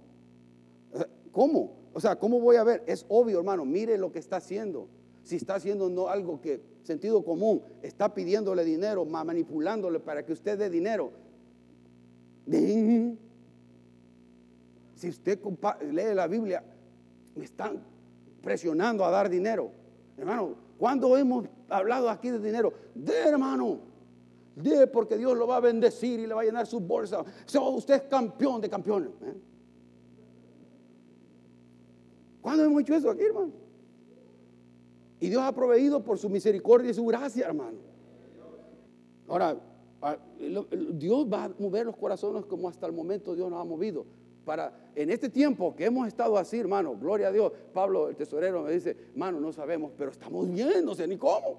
¿Cómo? 1.30 1.72
O 1.92 2.00
sea, 2.00 2.16
¿cómo 2.16 2.40
voy 2.40 2.56
a 2.56 2.64
ver? 2.64 2.82
Es 2.86 3.04
obvio, 3.08 3.38
hermano, 3.38 3.64
mire 3.64 3.98
lo 3.98 4.10
que 4.10 4.18
está 4.18 4.36
haciendo. 4.36 4.88
Si 5.26 5.34
está 5.34 5.56
haciendo 5.56 5.90
no 5.90 6.06
algo 6.06 6.40
que 6.40 6.60
sentido 6.84 7.24
común, 7.24 7.60
está 7.82 8.14
pidiéndole 8.14 8.64
dinero, 8.64 9.04
manipulándole 9.04 9.98
para 9.98 10.24
que 10.24 10.32
usted 10.32 10.56
dé 10.56 10.70
dinero. 10.70 11.10
Si 14.94 15.08
usted 15.08 15.40
lee 15.90 16.14
la 16.14 16.28
Biblia, 16.28 16.62
me 17.34 17.44
están 17.44 17.82
presionando 18.40 19.04
a 19.04 19.10
dar 19.10 19.28
dinero. 19.28 19.72
Hermano, 20.16 20.54
¿cuándo 20.78 21.16
hemos 21.16 21.46
hablado 21.68 22.08
aquí 22.08 22.30
de 22.30 22.38
dinero? 22.38 22.72
De 22.94 23.18
hermano, 23.18 23.80
de 24.54 24.86
porque 24.86 25.18
Dios 25.18 25.36
lo 25.36 25.48
va 25.48 25.56
a 25.56 25.60
bendecir 25.60 26.20
y 26.20 26.28
le 26.28 26.34
va 26.34 26.42
a 26.42 26.44
llenar 26.44 26.68
su 26.68 26.78
bolsa. 26.78 27.24
usted 27.52 27.94
es 27.94 28.02
campeón 28.02 28.60
de 28.60 28.70
campeones. 28.70 29.10
¿eh? 29.22 29.34
¿Cuándo 32.40 32.62
hemos 32.62 32.82
hecho 32.82 32.94
eso 32.94 33.10
aquí, 33.10 33.24
hermano? 33.24 33.65
Y 35.20 35.28
Dios 35.28 35.42
ha 35.42 35.52
proveído 35.52 36.02
por 36.02 36.18
su 36.18 36.28
misericordia 36.28 36.90
y 36.90 36.94
su 36.94 37.06
gracia, 37.06 37.46
hermano. 37.46 37.78
Ahora, 39.28 39.58
Dios 40.92 41.26
va 41.32 41.44
a 41.44 41.50
mover 41.58 41.86
los 41.86 41.96
corazones 41.96 42.44
como 42.44 42.68
hasta 42.68 42.86
el 42.86 42.92
momento 42.92 43.34
Dios 43.34 43.50
nos 43.50 43.60
ha 43.60 43.64
movido. 43.64 44.04
Para 44.44 44.72
en 44.94 45.10
este 45.10 45.28
tiempo 45.28 45.74
que 45.74 45.86
hemos 45.86 46.06
estado 46.06 46.36
así, 46.38 46.58
hermano, 46.58 46.96
gloria 46.96 47.28
a 47.28 47.32
Dios. 47.32 47.52
Pablo, 47.72 48.08
el 48.08 48.16
tesorero, 48.16 48.62
me 48.62 48.72
dice, 48.72 48.96
hermano, 49.12 49.40
no 49.40 49.52
sabemos, 49.52 49.92
pero 49.96 50.10
estamos 50.10 50.48
bien, 50.48 50.84
no 50.84 50.94
sé 50.94 51.08
ni 51.08 51.16
cómo. 51.16 51.58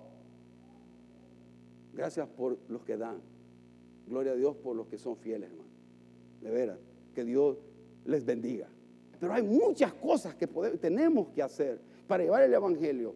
Gracias 1.93 2.27
por 2.29 2.57
los 2.69 2.83
que 2.85 2.95
dan. 2.95 3.19
Gloria 4.07 4.33
a 4.33 4.35
Dios 4.35 4.55
por 4.55 4.75
los 4.75 4.87
que 4.87 4.97
son 4.97 5.17
fieles, 5.17 5.49
hermano. 5.49 5.69
De 6.41 6.51
veras, 6.51 6.77
que 7.13 7.25
Dios 7.25 7.57
les 8.05 8.23
bendiga. 8.23 8.69
Pero 9.19 9.33
hay 9.33 9.43
muchas 9.43 9.91
cosas 9.93 10.35
que 10.35 10.47
tenemos 10.79 11.29
que 11.29 11.41
hacer 11.41 11.81
para 12.07 12.23
llevar 12.23 12.43
el 12.43 12.53
Evangelio 12.53 13.15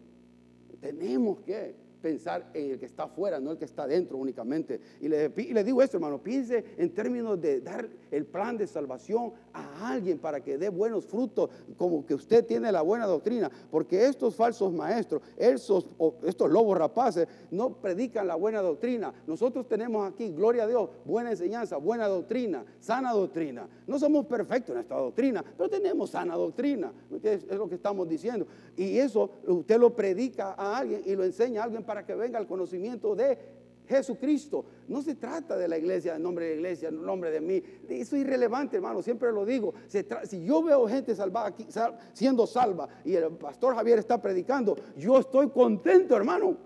tenemos 0.82 1.38
que 1.40 1.74
pensar 2.02 2.50
en 2.52 2.72
el 2.72 2.78
que 2.78 2.86
está 2.86 3.04
afuera, 3.04 3.38
no 3.38 3.52
el 3.52 3.58
que 3.58 3.64
está 3.64 3.86
dentro 3.86 4.18
únicamente. 4.18 4.80
Y 5.00 5.08
le, 5.08 5.30
digo 5.64 5.80
esto, 5.80 5.96
hermano, 5.96 6.20
piense 6.20 6.64
en 6.76 6.90
términos 6.90 7.40
de 7.40 7.60
dar 7.60 7.88
el 8.10 8.26
plan 8.26 8.58
de 8.58 8.66
salvación 8.66 9.32
a 9.52 9.92
alguien 9.92 10.18
para 10.18 10.40
que 10.40 10.58
dé 10.58 10.68
buenos 10.68 11.06
frutos, 11.06 11.50
como 11.76 12.04
que 12.04 12.14
usted 12.14 12.44
tiene 12.44 12.72
la 12.72 12.82
buena 12.82 13.06
doctrina, 13.06 13.50
porque 13.70 14.06
estos 14.06 14.34
falsos 14.34 14.72
maestros, 14.72 15.22
estos, 15.36 15.86
estos 16.24 16.50
lobos 16.50 16.76
rapaces, 16.78 17.26
no 17.50 17.70
predican 17.70 18.26
la 18.26 18.34
buena 18.34 18.60
doctrina. 18.60 19.12
Nosotros 19.26 19.66
tenemos 19.68 20.10
aquí, 20.10 20.30
gloria 20.30 20.64
a 20.64 20.66
Dios, 20.66 20.88
buena 21.04 21.30
enseñanza, 21.30 21.76
buena 21.76 22.08
doctrina, 22.08 22.64
sana 22.80 23.12
doctrina. 23.12 23.68
No 23.86 23.98
somos 23.98 24.26
perfectos 24.26 24.74
en 24.74 24.82
esta 24.82 24.96
doctrina, 24.96 25.44
pero 25.56 25.68
tenemos 25.68 26.10
sana 26.10 26.34
doctrina, 26.34 26.92
es, 27.22 27.44
es 27.44 27.56
lo 27.56 27.68
que 27.68 27.74
estamos 27.74 28.08
diciendo. 28.08 28.46
Y 28.76 28.98
eso 28.98 29.30
usted 29.46 29.78
lo 29.78 29.94
predica 29.94 30.54
a 30.56 30.78
alguien 30.78 31.02
y 31.04 31.14
lo 31.14 31.24
enseña 31.24 31.60
a 31.60 31.64
alguien 31.64 31.84
para 31.84 32.04
que 32.04 32.14
venga 32.14 32.38
al 32.38 32.46
conocimiento 32.46 33.14
de 33.14 33.61
Jesucristo. 33.86 34.64
No 34.88 35.02
se 35.02 35.14
trata 35.14 35.56
de 35.56 35.68
la 35.68 35.78
iglesia, 35.78 36.16
el 36.16 36.22
nombre 36.22 36.46
de 36.46 36.50
la 36.52 36.56
iglesia, 36.56 36.88
el 36.88 37.00
nombre 37.04 37.30
de 37.30 37.40
mí. 37.40 37.62
Eso 37.88 38.16
es 38.16 38.22
irrelevante, 38.22 38.76
hermano. 38.76 39.02
Siempre 39.02 39.32
lo 39.32 39.44
digo. 39.44 39.74
si 39.88 40.44
yo 40.44 40.62
veo 40.62 40.88
gente 40.88 41.14
salvada 41.14 41.48
aquí, 41.48 41.66
siendo 42.12 42.46
salva 42.46 42.88
y 43.04 43.14
el 43.14 43.30
pastor 43.32 43.74
Javier 43.74 43.98
está 43.98 44.20
predicando, 44.20 44.76
yo 44.96 45.18
estoy 45.18 45.50
contento, 45.50 46.16
hermano. 46.16 46.56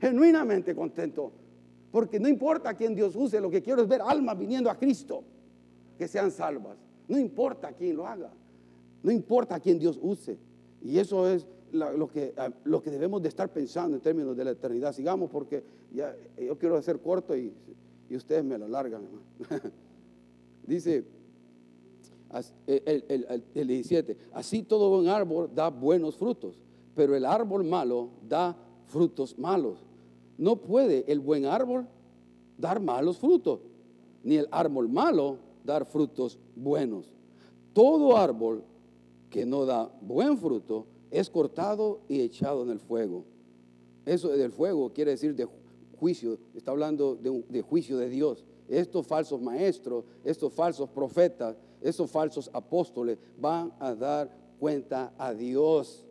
Genuinamente 0.00 0.74
contento. 0.74 1.32
Porque 1.90 2.20
no 2.20 2.28
importa 2.28 2.70
a 2.70 2.74
quién 2.74 2.94
Dios 2.94 3.16
use, 3.16 3.40
lo 3.40 3.50
que 3.50 3.62
quiero 3.62 3.82
es 3.82 3.88
ver 3.88 4.02
almas 4.02 4.36
viniendo 4.38 4.70
a 4.70 4.76
Cristo 4.76 5.24
que 5.96 6.06
sean 6.06 6.30
salvas. 6.30 6.76
No 7.08 7.18
importa 7.18 7.72
quién 7.72 7.96
lo 7.96 8.06
haga. 8.06 8.30
No 9.02 9.10
importa 9.10 9.54
a 9.54 9.60
quién 9.60 9.78
Dios 9.78 9.98
use. 10.02 10.38
Y 10.82 10.98
eso 10.98 11.28
es 11.28 11.46
lo, 11.76 12.08
que, 12.08 12.34
ah, 12.36 12.50
lo 12.64 12.82
que 12.82 12.90
debemos 12.90 13.22
de 13.22 13.28
estar 13.28 13.52
pensando 13.52 13.96
en 13.96 14.02
términos 14.02 14.36
de 14.36 14.44
la 14.44 14.50
eternidad. 14.52 14.92
Sigamos 14.92 15.30
porque 15.30 15.62
yo 15.92 16.58
quiero 16.58 16.76
hacer 16.76 17.00
corto 17.00 17.36
y, 17.36 17.52
ustedes 18.10 18.44
me 18.44 18.58
lo 18.58 18.68
largan. 18.68 19.02
Dice 20.66 21.04
el, 22.66 23.04
el, 23.08 23.44
el 23.54 23.66
17, 23.66 24.16
así 24.32 24.62
todo 24.62 24.90
buen 24.90 25.08
árbol 25.08 25.50
da 25.54 25.70
buenos 25.70 26.16
frutos, 26.16 26.58
pero 26.94 27.14
el 27.14 27.24
árbol 27.24 27.64
malo 27.64 28.10
da 28.28 28.56
frutos 28.86 29.38
malos. 29.38 29.78
No 30.38 30.56
puede 30.56 31.04
el 31.08 31.20
buen 31.20 31.46
árbol 31.46 31.86
dar 32.58 32.80
malos 32.80 33.18
frutos, 33.18 33.60
ni 34.22 34.36
el 34.36 34.48
árbol 34.50 34.88
malo 34.88 35.38
dar 35.64 35.84
frutos 35.84 36.38
buenos. 36.54 37.06
Todo 37.72 38.16
árbol 38.16 38.62
que 39.30 39.44
no 39.44 39.66
da 39.66 39.90
buen 40.00 40.38
fruto 40.38 40.86
es 41.10 41.30
cortado 41.30 42.00
y 42.08 42.20
echado 42.20 42.62
en 42.62 42.70
el 42.70 42.80
fuego. 42.80 43.24
Eso 44.04 44.28
del 44.28 44.52
fuego 44.52 44.92
quiere 44.92 45.12
decir 45.12 45.34
de 45.34 45.48
juicio, 45.98 46.38
está 46.54 46.70
hablando 46.70 47.16
de, 47.16 47.62
juicio 47.62 47.98
de 47.98 48.08
Dios. 48.08 48.44
Estos 48.68 49.06
falsos 49.06 49.40
maestros, 49.40 50.04
estos 50.24 50.52
falsos 50.52 50.88
profetas, 50.90 51.56
estos 51.80 52.10
falsos 52.10 52.50
apóstoles 52.52 53.18
van 53.38 53.72
a 53.78 53.94
dar 53.94 54.30
cuenta 54.58 55.12
a 55.18 55.32
Dios. 55.32 56.04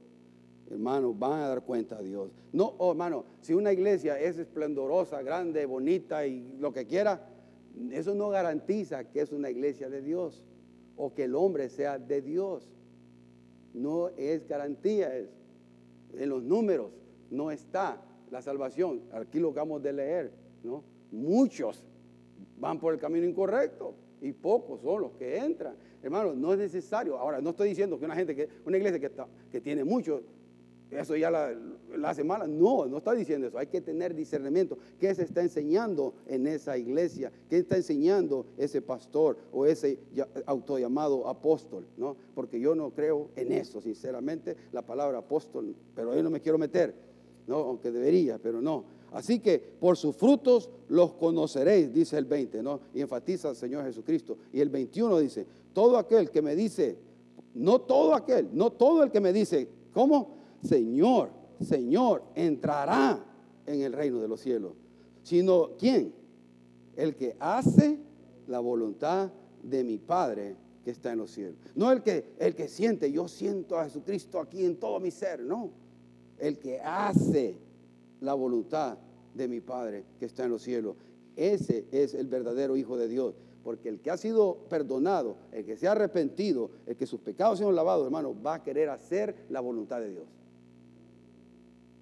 Hermano, 0.69 1.13
van 1.13 1.41
a 1.41 1.47
dar 1.49 1.63
cuenta 1.63 1.97
a 1.97 2.01
Dios. 2.01 2.31
No, 2.51 2.73
oh, 2.79 2.91
hermano, 2.91 3.25
si 3.41 3.53
una 3.53 3.71
iglesia 3.71 4.19
es 4.19 4.37
esplendorosa, 4.37 5.21
grande, 5.21 5.65
bonita 5.65 6.25
y 6.25 6.55
lo 6.59 6.73
que 6.73 6.87
quiera, 6.87 7.29
eso 7.91 8.15
no 8.15 8.29
garantiza 8.29 9.09
que 9.09 9.21
es 9.21 9.31
una 9.31 9.49
iglesia 9.49 9.89
de 9.89 10.01
Dios 10.01 10.43
o 10.97 11.13
que 11.13 11.25
el 11.25 11.35
hombre 11.35 11.69
sea 11.69 11.99
de 11.99 12.21
Dios 12.21 12.69
no 13.75 14.09
es 14.17 14.47
garantía 14.47 15.15
eso. 15.15 15.33
En 16.13 16.29
los 16.29 16.41
números 16.41 16.91
no 17.29 17.51
está 17.51 18.01
la 18.31 18.41
salvación. 18.41 19.01
Aquí 19.11 19.39
lo 19.39 19.49
acabamos 19.49 19.83
de 19.83 19.93
leer, 19.93 20.31
¿no? 20.63 20.83
Muchos 21.11 21.83
van 22.57 22.79
por 22.79 22.93
el 22.93 22.99
camino 22.99 23.27
incorrecto 23.27 23.93
y 24.21 24.31
pocos 24.31 24.81
son 24.81 25.01
los 25.01 25.11
que 25.13 25.37
entran. 25.37 25.75
Hermano, 26.01 26.33
no 26.33 26.53
es 26.53 26.59
necesario. 26.59 27.17
Ahora, 27.17 27.41
no 27.41 27.49
estoy 27.49 27.69
diciendo 27.69 27.99
que 27.99 28.05
una 28.05 28.15
gente 28.15 28.35
que, 28.35 28.47
una 28.65 28.77
iglesia 28.77 28.99
que, 28.99 29.07
está, 29.07 29.27
que 29.51 29.59
tiene 29.59 29.83
muchos 29.83 30.21
eso 30.99 31.15
ya 31.15 31.31
la, 31.31 31.55
hace 32.03 32.23
mala. 32.23 32.47
No, 32.47 32.85
no 32.85 32.97
está 32.97 33.13
diciendo 33.13 33.47
eso. 33.47 33.57
Hay 33.57 33.67
que 33.67 33.81
tener 33.81 34.13
discernimiento. 34.13 34.77
¿Qué 34.99 35.13
se 35.15 35.23
está 35.23 35.41
enseñando 35.41 36.13
en 36.27 36.47
esa 36.47 36.77
iglesia? 36.77 37.31
¿Qué 37.49 37.57
está 37.57 37.77
enseñando 37.77 38.45
ese 38.57 38.81
pastor 38.81 39.37
o 39.51 39.65
ese 39.65 39.99
autollamado 40.45 41.27
apóstol? 41.27 41.85
¿no? 41.97 42.15
Porque 42.33 42.59
yo 42.59 42.75
no 42.75 42.91
creo 42.91 43.29
en 43.35 43.51
eso, 43.51 43.81
sinceramente, 43.81 44.55
la 44.71 44.81
palabra 44.81 45.19
apóstol, 45.19 45.75
pero 45.95 46.11
ahí 46.11 46.21
no 46.21 46.29
me 46.29 46.41
quiero 46.41 46.57
meter, 46.57 46.93
¿no? 47.47 47.57
aunque 47.57 47.91
debería, 47.91 48.37
pero 48.37 48.61
no. 48.61 48.95
Así 49.11 49.39
que 49.39 49.59
por 49.59 49.95
sus 49.95 50.15
frutos 50.15 50.69
los 50.89 51.13
conoceréis, 51.13 51.93
dice 51.93 52.17
el 52.17 52.25
20, 52.25 52.61
¿no? 52.61 52.81
Y 52.93 52.99
enfatiza 52.99 53.49
el 53.49 53.55
Señor 53.55 53.85
Jesucristo. 53.85 54.37
Y 54.51 54.59
el 54.59 54.69
21 54.69 55.19
dice, 55.19 55.47
todo 55.71 55.97
aquel 55.97 56.29
que 56.29 56.41
me 56.41 56.53
dice, 56.53 56.97
no 57.53 57.79
todo 57.79 58.13
aquel, 58.13 58.49
no 58.51 58.71
todo 58.71 59.03
el 59.03 59.11
que 59.11 59.21
me 59.21 59.31
dice, 59.31 59.69
¿cómo? 59.93 60.35
Señor, 60.65 61.29
Señor, 61.61 62.23
entrará 62.35 63.23
en 63.65 63.81
el 63.81 63.93
reino 63.93 64.19
de 64.19 64.27
los 64.27 64.41
cielos. 64.41 64.73
Sino, 65.23 65.71
¿quién? 65.77 66.13
El 66.95 67.15
que 67.15 67.35
hace 67.39 67.99
la 68.47 68.59
voluntad 68.59 69.31
de 69.63 69.83
mi 69.83 69.97
Padre 69.97 70.55
que 70.83 70.91
está 70.91 71.11
en 71.13 71.19
los 71.19 71.31
cielos. 71.31 71.55
No 71.73 71.91
el 71.91 72.03
que, 72.03 72.35
el 72.39 72.55
que 72.55 72.67
siente, 72.67 73.11
yo 73.11 73.27
siento 73.27 73.77
a 73.77 73.85
Jesucristo 73.85 74.39
aquí 74.39 74.63
en 74.63 74.77
todo 74.77 74.99
mi 74.99 75.11
ser, 75.11 75.41
no. 75.41 75.71
El 76.37 76.59
que 76.59 76.79
hace 76.79 77.57
la 78.21 78.33
voluntad 78.33 78.97
de 79.33 79.47
mi 79.47 79.61
Padre 79.61 80.05
que 80.19 80.25
está 80.25 80.45
en 80.45 80.51
los 80.51 80.61
cielos. 80.61 80.95
Ese 81.35 81.85
es 81.91 82.13
el 82.13 82.27
verdadero 82.27 82.77
Hijo 82.77 82.97
de 82.97 83.07
Dios. 83.07 83.35
Porque 83.63 83.89
el 83.89 83.99
que 83.99 84.11
ha 84.11 84.17
sido 84.17 84.57
perdonado, 84.69 85.37
el 85.51 85.65
que 85.65 85.75
se 85.75 85.87
ha 85.87 85.93
arrepentido, 85.93 86.69
el 86.85 86.95
que 86.95 87.07
sus 87.07 87.19
pecados 87.19 87.57
se 87.57 87.65
han 87.65 87.75
lavado, 87.75 88.05
hermano, 88.05 88.35
va 88.39 88.55
a 88.55 88.63
querer 88.63 88.89
hacer 88.89 89.47
la 89.49 89.59
voluntad 89.59 89.99
de 90.01 90.11
Dios 90.11 90.25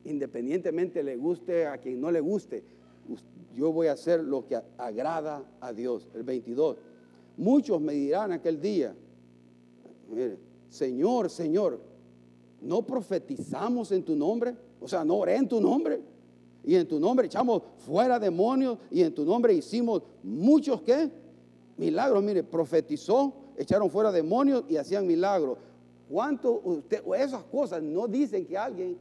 independientemente 0.06 1.04
le 1.04 1.16
guste 1.16 1.66
a 1.66 1.78
quien 1.78 2.00
no 2.00 2.12
le 2.12 2.20
guste, 2.20 2.64
yo 3.54 3.72
voy 3.72 3.88
a 3.88 3.94
hacer 3.94 4.24
lo 4.24 4.46
que 4.46 4.60
agrada 4.78 5.44
a 5.62 5.74
Dios. 5.74 6.10
El 6.14 6.24
22. 6.24 6.78
Muchos 7.38 7.82
me 7.82 7.94
dirán 7.94 8.32
aquel 8.32 8.60
día, 8.60 8.96
Señor, 10.70 11.30
Señor, 11.30 11.80
¿no 12.62 12.82
profetizamos 12.86 13.92
en 13.92 14.04
tu 14.04 14.16
nombre? 14.16 14.56
O 14.80 14.88
sea, 14.88 15.04
no 15.04 15.18
oré 15.18 15.36
en 15.36 15.48
tu 15.48 15.62
nombre. 15.62 16.02
y 16.66 16.76
en 16.76 16.88
tu 16.88 16.98
nombre 16.98 17.28
echamos 17.28 17.62
fuera 17.80 18.18
demonios 18.18 18.78
y 18.90 19.02
en 19.02 19.14
tu 19.14 19.26
nombre 19.26 19.54
hicimos 19.54 20.02
muchos 20.24 20.82
qué? 20.82 21.12
Milagros, 21.78 22.24
mire, 22.24 22.44
profetizó, 22.44 23.34
echaron 23.58 23.90
fuera 23.90 24.12
demonios 24.12 24.64
y 24.70 24.78
hacían 24.78 25.06
milagros. 25.06 25.58
¿Cuánto 26.10 26.62
usted, 26.64 27.04
esas 27.18 27.44
cosas 27.44 27.82
no 27.82 28.08
dicen 28.08 28.46
que 28.46 28.58
alguien 28.58 28.98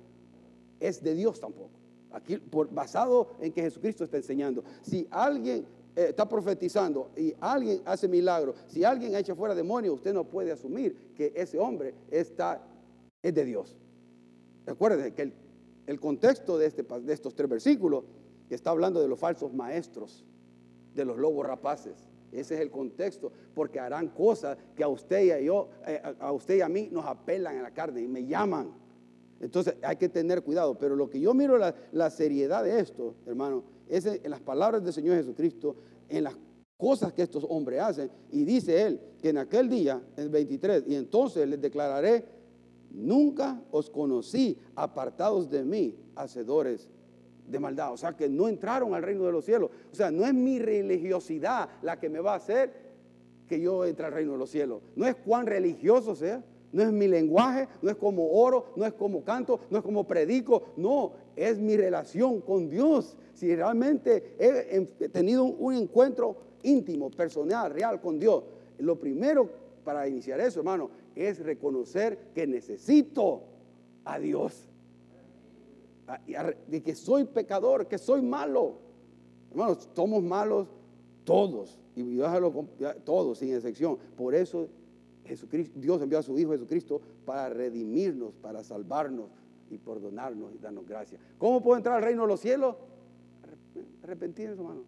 es 0.86 1.02
de 1.02 1.14
Dios 1.14 1.40
tampoco? 1.40 1.70
Aquí, 2.10 2.36
por, 2.36 2.72
basado 2.72 3.30
en 3.40 3.52
que 3.52 3.62
Jesucristo 3.62 4.04
está 4.04 4.18
enseñando. 4.18 4.62
Si 4.82 5.06
alguien 5.10 5.66
eh, 5.96 6.06
está 6.10 6.28
profetizando 6.28 7.10
y 7.16 7.34
alguien 7.40 7.82
hace 7.84 8.08
milagro, 8.08 8.54
si 8.66 8.84
alguien 8.84 9.14
echa 9.14 9.34
fuera 9.34 9.54
demonios, 9.54 9.94
usted 9.94 10.12
no 10.12 10.24
puede 10.24 10.52
asumir 10.52 11.12
que 11.14 11.32
ese 11.34 11.58
hombre 11.58 11.94
está, 12.10 12.62
es 13.22 13.34
de 13.34 13.44
Dios. 13.44 13.76
Recuerden 14.66 15.12
que 15.14 15.32
el, 15.86 16.00
contexto 16.00 16.58
de, 16.58 16.66
este, 16.66 16.82
de 16.82 17.12
estos 17.12 17.34
tres 17.34 17.48
versículos 17.48 18.04
está 18.54 18.70
hablando 18.70 19.00
de 19.00 19.08
los 19.08 19.18
falsos 19.18 19.52
maestros, 19.52 20.24
de 20.94 21.04
los 21.04 21.16
lobos 21.16 21.46
rapaces. 21.46 22.08
Ese 22.30 22.54
es 22.54 22.60
el 22.60 22.70
contexto, 22.70 23.30
porque 23.54 23.78
harán 23.78 24.08
cosas 24.08 24.56
que 24.74 24.82
a 24.82 24.88
usted 24.88 25.24
y 25.24 25.30
a 25.30 25.40
yo, 25.40 25.68
eh, 25.86 26.00
a 26.18 26.32
usted 26.32 26.56
y 26.56 26.60
a 26.62 26.68
mí 26.68 26.88
nos 26.90 27.04
apelan 27.04 27.56
en 27.56 27.62
la 27.62 27.72
carne 27.72 28.00
y 28.00 28.08
me 28.08 28.24
llaman. 28.24 28.72
Entonces 29.42 29.74
hay 29.82 29.96
que 29.96 30.08
tener 30.08 30.42
cuidado. 30.42 30.78
Pero 30.78 30.96
lo 30.96 31.10
que 31.10 31.20
yo 31.20 31.34
miro 31.34 31.58
la, 31.58 31.74
la 31.92 32.08
seriedad 32.08 32.64
de 32.64 32.80
esto, 32.80 33.16
hermano, 33.26 33.64
es 33.88 34.06
en 34.06 34.30
las 34.30 34.40
palabras 34.40 34.82
del 34.82 34.92
Señor 34.92 35.16
Jesucristo, 35.16 35.76
en 36.08 36.24
las 36.24 36.34
cosas 36.78 37.12
que 37.12 37.22
estos 37.22 37.44
hombres 37.48 37.80
hacen. 37.80 38.10
Y 38.30 38.44
dice 38.44 38.82
él 38.86 39.00
que 39.20 39.28
en 39.30 39.38
aquel 39.38 39.68
día, 39.68 40.00
el 40.16 40.30
23, 40.30 40.84
y 40.86 40.94
entonces 40.94 41.46
les 41.46 41.60
declararé, 41.60 42.24
nunca 42.90 43.60
os 43.70 43.90
conocí 43.90 44.58
apartados 44.76 45.50
de 45.50 45.64
mí, 45.64 45.96
hacedores 46.14 46.88
de 47.46 47.58
maldad. 47.58 47.92
O 47.92 47.96
sea, 47.96 48.16
que 48.16 48.28
no 48.28 48.48
entraron 48.48 48.94
al 48.94 49.02
reino 49.02 49.24
de 49.24 49.32
los 49.32 49.44
cielos. 49.44 49.70
O 49.90 49.94
sea, 49.94 50.10
no 50.10 50.24
es 50.24 50.32
mi 50.32 50.58
religiosidad 50.58 51.68
la 51.82 51.98
que 51.98 52.08
me 52.08 52.20
va 52.20 52.34
a 52.34 52.36
hacer 52.36 52.92
que 53.48 53.60
yo 53.60 53.84
entre 53.84 54.06
al 54.06 54.12
reino 54.12 54.32
de 54.32 54.38
los 54.38 54.50
cielos. 54.50 54.82
No 54.94 55.06
es 55.06 55.16
cuán 55.16 55.46
religioso 55.46 56.14
sea. 56.14 56.44
No 56.72 56.82
es 56.82 56.90
mi 56.90 57.06
lenguaje, 57.06 57.68
no 57.82 57.90
es 57.90 57.96
como 57.96 58.30
oro, 58.32 58.72
no 58.76 58.86
es 58.86 58.94
como 58.94 59.22
canto, 59.22 59.60
no 59.70 59.78
es 59.78 59.84
como 59.84 60.04
predico, 60.04 60.62
no, 60.76 61.12
es 61.36 61.58
mi 61.58 61.76
relación 61.76 62.40
con 62.40 62.68
Dios. 62.68 63.16
Si 63.34 63.54
realmente 63.54 64.34
he 64.38 65.08
tenido 65.08 65.44
un 65.44 65.74
encuentro 65.74 66.36
íntimo, 66.62 67.10
personal, 67.10 67.72
real 67.72 68.00
con 68.00 68.18
Dios, 68.18 68.44
lo 68.78 68.98
primero 68.98 69.48
para 69.84 70.08
iniciar 70.08 70.40
eso, 70.40 70.60
hermano, 70.60 70.90
es 71.14 71.40
reconocer 71.40 72.30
que 72.34 72.46
necesito 72.46 73.42
a 74.04 74.18
Dios. 74.18 74.68
De 76.66 76.82
que 76.82 76.94
soy 76.94 77.24
pecador, 77.24 77.86
que 77.86 77.98
soy 77.98 78.22
malo. 78.22 78.74
Hermanos, 79.50 79.88
somos 79.94 80.22
malos 80.22 80.68
todos. 81.24 81.78
Y 81.94 82.18
todos, 83.04 83.38
sin 83.38 83.54
excepción. 83.54 83.98
Por 84.16 84.34
eso 84.34 84.68
Jesucristo, 85.24 85.78
Dios 85.78 86.02
envió 86.02 86.18
a 86.18 86.22
su 86.22 86.38
Hijo 86.38 86.52
Jesucristo 86.52 87.00
para 87.24 87.48
redimirnos, 87.48 88.34
para 88.34 88.62
salvarnos 88.64 89.30
y 89.70 89.78
perdonarnos 89.78 90.54
y 90.54 90.58
darnos 90.58 90.86
gracia. 90.86 91.18
¿Cómo 91.38 91.62
puedo 91.62 91.76
entrar 91.76 91.96
al 91.96 92.02
reino 92.02 92.22
de 92.22 92.28
los 92.28 92.40
cielos? 92.40 92.76
Arrepentirnos, 94.02 94.58
hermano. 94.58 94.82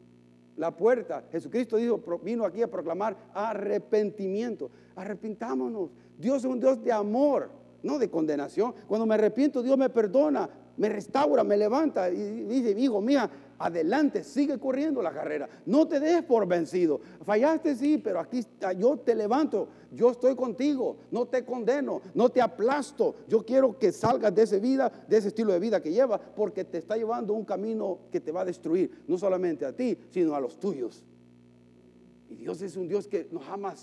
La 0.57 0.76
puerta, 0.76 1.24
Jesucristo 1.32 1.76
dijo, 1.76 2.01
vino 2.22 2.45
aquí 2.45 2.62
a 2.62 2.70
proclamar 2.70 3.16
arrepentimiento. 3.32 4.70
Arrepintámonos. 4.95 5.91
Dios 6.18 6.39
es 6.39 6.45
un 6.45 6.61
Dios 6.61 6.82
de 6.82 6.93
amor, 6.93 7.51
no 7.82 7.99
de 7.99 8.09
condenación. 8.09 8.74
Cuando 8.87 9.07
me 9.07 9.14
arrepiento, 9.14 9.62
Dios 9.62 9.76
me 9.76 9.91
perdona, 9.91 10.49
me 10.76 10.89
restaura, 10.89 11.43
me 11.43 11.57
levanta 11.57 12.09
y 12.11 12.45
dice, 12.45 12.78
hijo, 12.78 13.01
mía, 13.01 13.28
adelante, 13.64 14.22
sigue 14.22 14.58
corriendo 14.58 15.00
la 15.00 15.10
carrera. 15.10 15.48
No 15.64 15.88
te 15.88 15.98
des 15.98 16.22
por 16.22 16.46
vencido. 16.46 17.00
Fallaste, 17.22 17.74
sí, 17.74 17.96
pero 17.96 18.20
aquí 18.20 18.44
yo 18.78 18.98
te 18.98 19.14
levanto. 19.14 19.68
Yo 19.90 20.10
estoy 20.10 20.36
contigo. 20.36 20.98
No 21.10 21.26
te 21.26 21.46
condeno, 21.46 22.02
no 22.12 22.28
te 22.28 22.42
aplasto. 22.42 23.14
Yo 23.26 23.42
quiero 23.42 23.78
que 23.78 23.90
salgas 23.90 24.34
de 24.34 24.42
esa 24.42 24.58
vida, 24.58 24.92
de 25.08 25.16
ese 25.16 25.28
estilo 25.28 25.54
de 25.54 25.60
vida 25.60 25.82
que 25.82 25.90
lleva, 25.90 26.18
porque 26.20 26.64
te 26.64 26.76
está 26.76 26.96
llevando 26.96 27.32
un 27.32 27.46
camino 27.46 28.00
que 28.12 28.20
te 28.20 28.32
va 28.32 28.42
a 28.42 28.44
destruir, 28.44 29.02
no 29.08 29.16
solamente 29.16 29.64
a 29.64 29.74
ti, 29.74 29.96
sino 30.10 30.34
a 30.34 30.40
los 30.40 30.58
tuyos. 30.58 31.02
Y 32.28 32.34
Dios 32.36 32.60
es 32.60 32.76
un 32.76 32.86
Dios 32.86 33.08
que 33.08 33.28
nos 33.30 33.48
ama. 33.48 33.74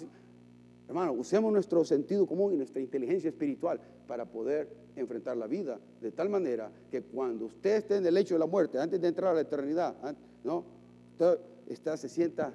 Hermano, 0.91 1.13
usemos 1.13 1.53
nuestro 1.53 1.85
sentido 1.85 2.27
común 2.27 2.51
y 2.51 2.57
nuestra 2.57 2.81
inteligencia 2.81 3.29
espiritual 3.29 3.79
para 4.05 4.25
poder 4.25 4.67
enfrentar 4.97 5.37
la 5.37 5.47
vida 5.47 5.79
de 6.01 6.11
tal 6.11 6.27
manera 6.27 6.69
que 6.91 7.01
cuando 7.01 7.45
usted 7.45 7.77
esté 7.77 7.95
en 7.95 8.05
el 8.05 8.13
lecho 8.13 8.35
de 8.35 8.39
la 8.39 8.45
muerte, 8.45 8.77
antes 8.77 8.99
de 8.99 9.07
entrar 9.07 9.31
a 9.31 9.35
la 9.35 9.39
eternidad, 9.39 9.95
¿no? 10.43 10.65
Usted 11.13 11.39
está, 11.69 11.95
se 11.95 12.09
sienta, 12.09 12.53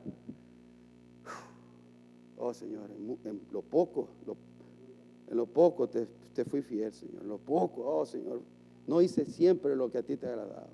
oh 2.37 2.53
Señor, 2.53 2.91
en, 2.91 3.41
lo 3.51 3.62
poco, 3.62 4.11
en 5.30 5.34
lo 5.34 5.47
poco 5.47 5.89
te, 5.89 6.07
te, 6.34 6.45
fui 6.45 6.61
fiel, 6.61 6.93
Señor, 6.93 7.22
en 7.22 7.28
lo 7.28 7.39
poco, 7.39 7.87
oh 7.87 8.05
Señor, 8.05 8.43
no 8.87 9.01
hice 9.01 9.24
siempre 9.24 9.74
lo 9.74 9.91
que 9.91 9.97
a 9.97 10.03
ti 10.03 10.14
te 10.18 10.26
agradaba, 10.26 10.68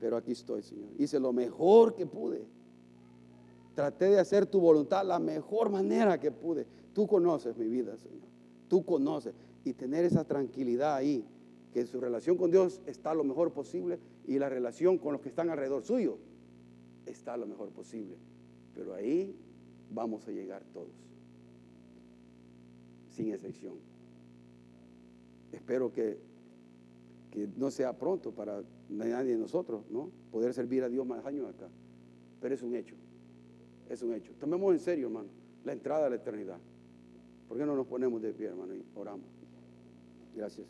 pero 0.00 0.16
aquí 0.16 0.32
estoy, 0.32 0.62
Señor, 0.62 0.88
hice 0.96 1.20
lo 1.20 1.30
mejor 1.30 1.94
que 1.94 2.06
pude. 2.06 2.40
Traté 3.74 4.06
de 4.06 4.20
hacer 4.20 4.46
tu 4.46 4.60
voluntad 4.60 5.04
la 5.04 5.18
mejor 5.18 5.70
manera 5.70 6.18
que 6.18 6.30
pude. 6.30 6.66
Tú 6.92 7.06
conoces 7.06 7.56
mi 7.56 7.66
vida, 7.66 7.96
Señor. 7.96 8.28
Tú 8.68 8.84
conoces 8.84 9.34
y 9.64 9.72
tener 9.72 10.04
esa 10.04 10.24
tranquilidad 10.24 10.94
ahí, 10.94 11.24
que 11.72 11.86
su 11.86 12.00
relación 12.00 12.36
con 12.36 12.50
Dios 12.50 12.80
está 12.86 13.14
lo 13.14 13.24
mejor 13.24 13.52
posible 13.52 13.98
y 14.26 14.38
la 14.38 14.48
relación 14.48 14.96
con 14.98 15.12
los 15.12 15.20
que 15.20 15.28
están 15.28 15.50
alrededor 15.50 15.82
suyo 15.82 16.18
está 17.04 17.36
lo 17.36 17.46
mejor 17.46 17.70
posible. 17.70 18.16
Pero 18.74 18.94
ahí 18.94 19.34
vamos 19.90 20.26
a 20.28 20.30
llegar 20.30 20.62
todos, 20.72 20.94
sin 23.10 23.32
excepción. 23.32 23.74
Espero 25.52 25.92
que, 25.92 26.18
que 27.30 27.48
no 27.56 27.70
sea 27.70 27.96
pronto 27.96 28.32
para 28.32 28.62
nadie 28.88 29.32
de 29.32 29.38
nosotros, 29.38 29.84
¿no? 29.90 30.10
Poder 30.30 30.52
servir 30.54 30.82
a 30.82 30.88
Dios 30.88 31.06
más 31.06 31.24
años 31.24 31.48
acá. 31.48 31.68
Pero 32.40 32.54
es 32.54 32.62
un 32.62 32.74
hecho, 32.74 32.96
es 33.88 34.02
un 34.02 34.14
hecho. 34.14 34.32
Tomemos 34.38 34.72
en 34.72 34.80
serio, 34.80 35.06
hermano, 35.06 35.28
la 35.64 35.72
entrada 35.72 36.06
a 36.06 36.10
la 36.10 36.16
eternidad. 36.16 36.58
¿Por 37.48 37.58
qué 37.58 37.66
no 37.66 37.76
nos 37.76 37.86
ponemos 37.86 38.20
de 38.22 38.32
pie, 38.32 38.48
hermano, 38.48 38.74
y 38.74 38.84
oramos? 38.94 39.26
Gracias. 40.34 40.66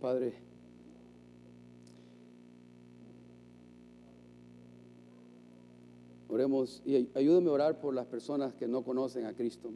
Padre, 0.00 0.34
oremos 6.28 6.82
y 6.84 7.08
ayúdame 7.14 7.48
a 7.48 7.52
orar 7.52 7.80
por 7.80 7.94
las 7.94 8.04
personas 8.06 8.52
que 8.52 8.68
no 8.68 8.84
conocen 8.84 9.24
a 9.24 9.32
Cristo. 9.32 9.70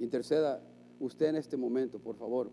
Interceda 0.00 0.60
usted 0.98 1.26
en 1.26 1.36
este 1.36 1.56
momento, 1.56 2.00
por 2.00 2.16
favor, 2.16 2.50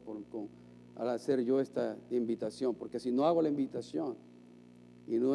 al 0.98 1.10
hacer 1.10 1.42
yo 1.44 1.60
esta 1.60 1.98
invitación, 2.10 2.76
porque 2.76 3.00
si 3.00 3.12
no 3.12 3.26
hago 3.26 3.42
la 3.42 3.50
invitación 3.50 4.16
y 5.08 5.18
no 5.18 5.34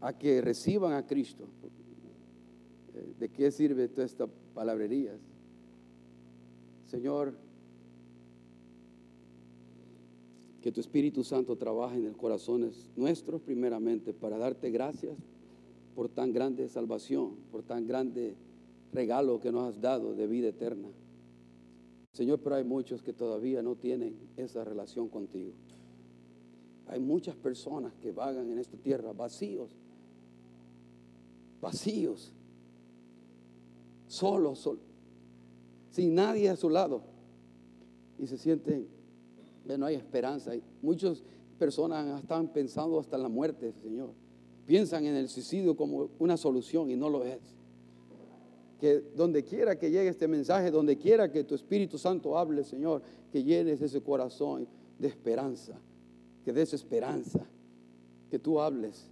a 0.00 0.12
que 0.18 0.40
reciban 0.40 0.94
a 0.94 1.06
Cristo, 1.06 1.46
¿De 3.18 3.28
qué 3.28 3.50
sirve 3.50 3.88
toda 3.88 4.06
esta 4.06 4.26
palabrerías? 4.54 5.20
Señor, 6.86 7.34
que 10.60 10.72
tu 10.72 10.80
Espíritu 10.80 11.22
Santo 11.24 11.56
trabaje 11.56 11.96
en 11.96 12.06
el 12.06 12.16
corazones 12.16 12.90
nuestros 12.96 13.40
primeramente 13.40 14.12
para 14.12 14.36
darte 14.38 14.70
gracias 14.70 15.16
por 15.94 16.08
tan 16.08 16.32
grande 16.32 16.68
salvación, 16.68 17.36
por 17.50 17.62
tan 17.62 17.86
grande 17.86 18.34
regalo 18.92 19.40
que 19.40 19.52
nos 19.52 19.68
has 19.68 19.80
dado 19.80 20.14
de 20.14 20.26
vida 20.26 20.48
eterna. 20.48 20.88
Señor, 22.12 22.40
pero 22.40 22.56
hay 22.56 22.64
muchos 22.64 23.02
que 23.02 23.12
todavía 23.12 23.62
no 23.62 23.76
tienen 23.76 24.16
esa 24.36 24.64
relación 24.64 25.08
contigo. 25.08 25.52
Hay 26.86 26.98
muchas 26.98 27.36
personas 27.36 27.94
que 28.00 28.10
vagan 28.10 28.50
en 28.50 28.58
esta 28.58 28.76
tierra 28.76 29.12
vacíos, 29.12 29.70
vacíos, 31.60 32.32
solo, 34.08 34.56
solo, 34.56 34.80
sin 35.90 36.14
nadie 36.14 36.48
a 36.48 36.56
su 36.56 36.68
lado. 36.68 37.02
Y 38.18 38.26
se 38.26 38.36
sienten, 38.36 38.88
no 39.78 39.86
hay 39.86 39.94
esperanza. 39.94 40.52
Muchas 40.82 41.22
personas 41.60 42.20
están 42.20 42.48
pensando 42.48 42.98
hasta 42.98 43.16
la 43.16 43.28
muerte, 43.28 43.72
Señor. 43.80 44.10
Piensan 44.66 45.06
en 45.06 45.14
el 45.14 45.28
suicidio 45.28 45.76
como 45.76 46.10
una 46.18 46.36
solución 46.36 46.90
y 46.90 46.96
no 46.96 47.08
lo 47.08 47.24
es. 47.24 47.59
Que 48.80 49.00
donde 49.14 49.44
quiera 49.44 49.78
que 49.78 49.90
llegue 49.90 50.08
este 50.08 50.26
mensaje, 50.26 50.70
donde 50.70 50.96
quiera 50.96 51.30
que 51.30 51.44
tu 51.44 51.54
Espíritu 51.54 51.98
Santo 51.98 52.36
hable, 52.36 52.64
Señor, 52.64 53.02
que 53.30 53.44
llenes 53.44 53.82
ese 53.82 54.02
corazón 54.02 54.66
de 54.98 55.08
esperanza, 55.08 55.78
que 56.44 56.52
des 56.52 56.72
esperanza, 56.72 57.46
que 58.30 58.38
tú 58.38 58.60
hables 58.60 59.10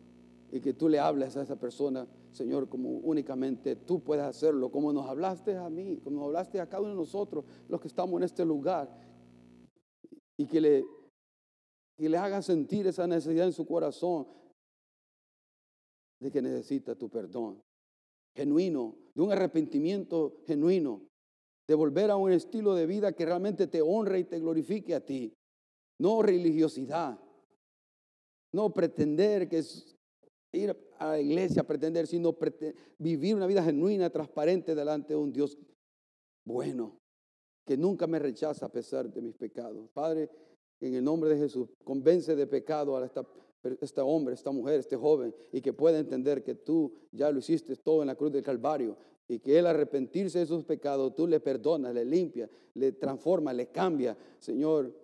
y 0.51 0.61
que 0.61 0.73
tú 0.73 0.89
le 0.89 0.99
hables 0.99 1.37
a 1.37 1.43
esa 1.43 1.57
persona 1.57 2.07
Señor, 2.33 2.69
como 2.69 2.91
únicamente 2.91 3.75
tú 3.77 4.01
puedes 4.01 4.25
hacerlo, 4.25 4.71
como 4.71 4.93
nos 4.93 5.09
hablaste 5.09 5.57
a 5.57 5.69
mí, 5.69 5.99
como 6.05 6.19
nos 6.19 6.27
hablaste 6.27 6.61
a 6.61 6.69
cada 6.69 6.83
uno 6.83 6.91
de 6.91 6.97
nosotros, 6.97 7.45
los 7.69 7.81
que 7.81 7.89
estamos 7.89 8.16
en 8.19 8.25
este 8.25 8.45
lugar, 8.45 8.89
y 10.37 10.47
que 10.47 10.61
le, 10.61 10.85
que 11.97 12.09
le 12.09 12.43
sentir 12.43 12.87
esa 12.87 13.07
necesidad 13.07 13.47
en 13.47 13.53
su 13.53 13.66
corazón 13.66 14.29
de 16.21 16.31
que 16.31 16.43
necesita 16.43 16.95
tu 16.95 17.09
perdón 17.09 17.61
genuino, 18.35 18.95
de 19.19 19.25
un 19.25 19.33
arrepentimiento 19.33 20.37
genuino, 20.47 21.03
de 21.66 21.75
volver 21.75 22.09
a 22.09 22.14
un 22.14 22.31
estilo 22.31 22.77
de 22.77 22.87
vida 22.87 23.11
que 23.11 23.27
realmente 23.27 23.66
te 23.66 23.83
honre 23.83 24.21
y 24.21 24.25
te 24.25 24.39
glorifique 24.39 24.95
a 24.95 25.05
ti. 25.05 25.35
No 25.99 26.23
religiosidad, 26.23 27.19
no 28.53 28.73
pretender 28.73 29.49
que 29.49 29.59
es 29.59 29.97
ir 30.53 30.71
a 31.01 31.09
la 31.09 31.21
iglesia, 31.21 31.64
pretender, 31.64 32.07
sino 32.07 32.39
vivir 32.97 33.35
una 33.35 33.49
vida 33.49 33.64
genuina, 33.64 34.09
transparente 34.09 34.77
delante 34.77 35.14
de 35.14 35.19
un 35.19 35.33
Dios 35.33 35.59
bueno, 36.47 37.01
que 37.66 37.77
nunca 37.77 38.07
me 38.07 38.21
rechaza 38.21 38.66
a 38.66 38.73
pesar 38.73 39.12
de 39.12 39.21
mis 39.21 39.35
pecados. 39.35 39.91
Padre, 39.91 40.31
en 40.79 40.95
el 40.95 41.03
nombre 41.03 41.31
de 41.31 41.39
Jesús, 41.39 41.69
convence 41.83 42.37
de 42.37 42.47
pecado 42.47 42.97
a 42.97 43.05
esta, 43.05 43.27
este 43.80 44.00
hombre, 44.00 44.34
esta 44.34 44.50
mujer, 44.50 44.80
este 44.80 44.96
joven, 44.96 45.34
y 45.52 45.61
que 45.61 45.72
pueda 45.72 45.98
entender 45.98 46.42
que 46.42 46.54
tú 46.54 46.92
ya 47.12 47.30
lo 47.30 47.38
hiciste 47.38 47.76
todo 47.76 48.02
en 48.02 48.09
la 48.09 48.14
cruz 48.14 48.32
del 48.32 48.42
Calvario 48.42 48.96
y 49.28 49.38
que 49.40 49.59
él 49.59 49.66
arrepentirse 49.66 50.38
de 50.38 50.46
sus 50.46 50.64
pecados, 50.64 51.14
tú 51.14 51.26
le 51.26 51.40
perdonas, 51.40 51.92
le 51.92 52.04
limpias, 52.04 52.48
le 52.74 52.92
transforma, 52.92 53.52
le 53.52 53.66
cambia, 53.66 54.16
Señor, 54.38 54.94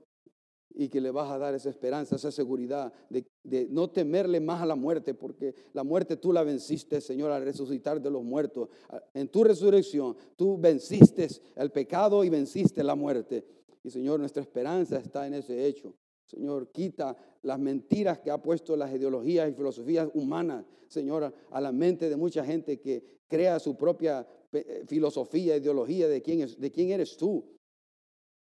y 0.76 0.88
que 0.88 1.00
le 1.00 1.11
vas 1.11 1.30
a 1.30 1.38
dar 1.38 1.55
esa 1.55 1.70
esperanza, 1.70 2.16
esa 2.16 2.32
seguridad 2.32 2.92
de, 3.09 3.24
de, 3.44 3.68
no 3.70 3.90
temerle 3.90 4.40
más 4.40 4.61
a 4.62 4.66
la 4.66 4.74
muerte, 4.74 5.14
porque 5.14 5.55
la 5.72 5.84
muerte 5.84 6.16
tú 6.16 6.32
la 6.32 6.42
venciste, 6.42 7.00
Señor, 7.00 7.30
al 7.30 7.44
resucitar 7.44 8.00
de 8.00 8.11
los 8.11 8.24
muertos. 8.24 8.70
En 9.12 9.28
tu 9.28 9.44
resurrección 9.44 10.16
tú 10.36 10.59
venciste 10.59 11.28
el 11.55 11.70
pecado 11.70 12.24
y 12.24 12.28
venciste 12.28 12.82
la 12.82 12.96
muerte. 12.96 13.44
Y 13.84 13.90
Señor, 13.90 14.18
nuestra 14.18 14.42
esperanza 14.42 14.98
está 14.98 15.26
en 15.26 15.34
ese 15.34 15.64
hecho. 15.66 15.94
Señor, 16.35 16.68
quita 16.72 17.16
las 17.43 17.59
mentiras 17.59 18.18
que 18.18 18.30
ha 18.30 18.39
puesto 18.39 18.76
las 18.76 18.93
ideologías 18.93 19.49
y 19.49 19.55
filosofías 19.55 20.09
humanas, 20.14 20.64
Señor, 20.89 21.32
a 21.51 21.61
la 21.61 21.72
mente 21.72 22.09
de 22.09 22.16
mucha 22.16 22.45
gente 22.45 22.80
que 22.80 23.20
crea 23.28 23.59
su 23.59 23.76
propia 23.76 24.26
eh, 24.53 24.85
filosofía, 24.87 25.57
ideología 25.57 26.09
de 26.09 26.22
quién, 26.22 26.43
es, 26.43 26.59
de 26.59 26.70
quién 26.70 26.91
eres 26.91 27.16
tú. 27.16 27.45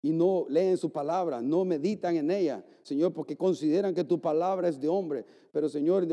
Y 0.02 0.12
no 0.12 0.46
leen 0.48 0.76
su 0.76 0.90
palabra, 0.90 1.40
no 1.40 1.64
meditan 1.64 2.16
en 2.16 2.30
ella, 2.30 2.64
Señor, 2.82 3.12
porque 3.12 3.36
consideran 3.36 3.94
que 3.94 4.04
tu 4.04 4.20
palabra 4.20 4.68
es 4.68 4.78
de 4.80 4.88
hombre. 4.88 5.24
Pero, 5.50 5.68
Señor, 5.68 6.06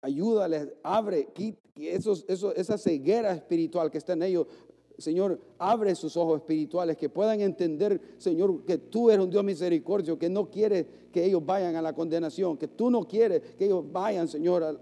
ayúdales, 0.00 0.72
abre, 0.82 1.28
quita 1.34 1.60
esos, 1.86 2.24
esa 2.28 2.78
ceguera 2.78 3.32
espiritual 3.32 3.90
que 3.90 3.98
está 3.98 4.14
en 4.14 4.22
ellos, 4.22 4.46
Señor, 4.98 5.38
abre 5.58 5.94
sus 5.94 6.16
ojos 6.16 6.40
espirituales, 6.40 6.96
que 6.96 7.08
puedan 7.08 7.40
entender, 7.40 8.00
Señor, 8.18 8.64
que 8.64 8.78
tú 8.78 9.10
eres 9.10 9.24
un 9.24 9.30
Dios 9.30 9.44
misericordioso, 9.44 10.18
que 10.18 10.28
no 10.28 10.50
quieres 10.50 10.86
que 11.12 11.24
ellos 11.24 11.46
vayan 11.46 11.76
a 11.76 11.82
la 11.82 11.94
condenación, 11.94 12.56
que 12.56 12.66
tú 12.66 12.90
no 12.90 13.06
quieres 13.06 13.40
que 13.56 13.66
ellos 13.66 13.84
vayan, 13.92 14.26
Señor, 14.26 14.80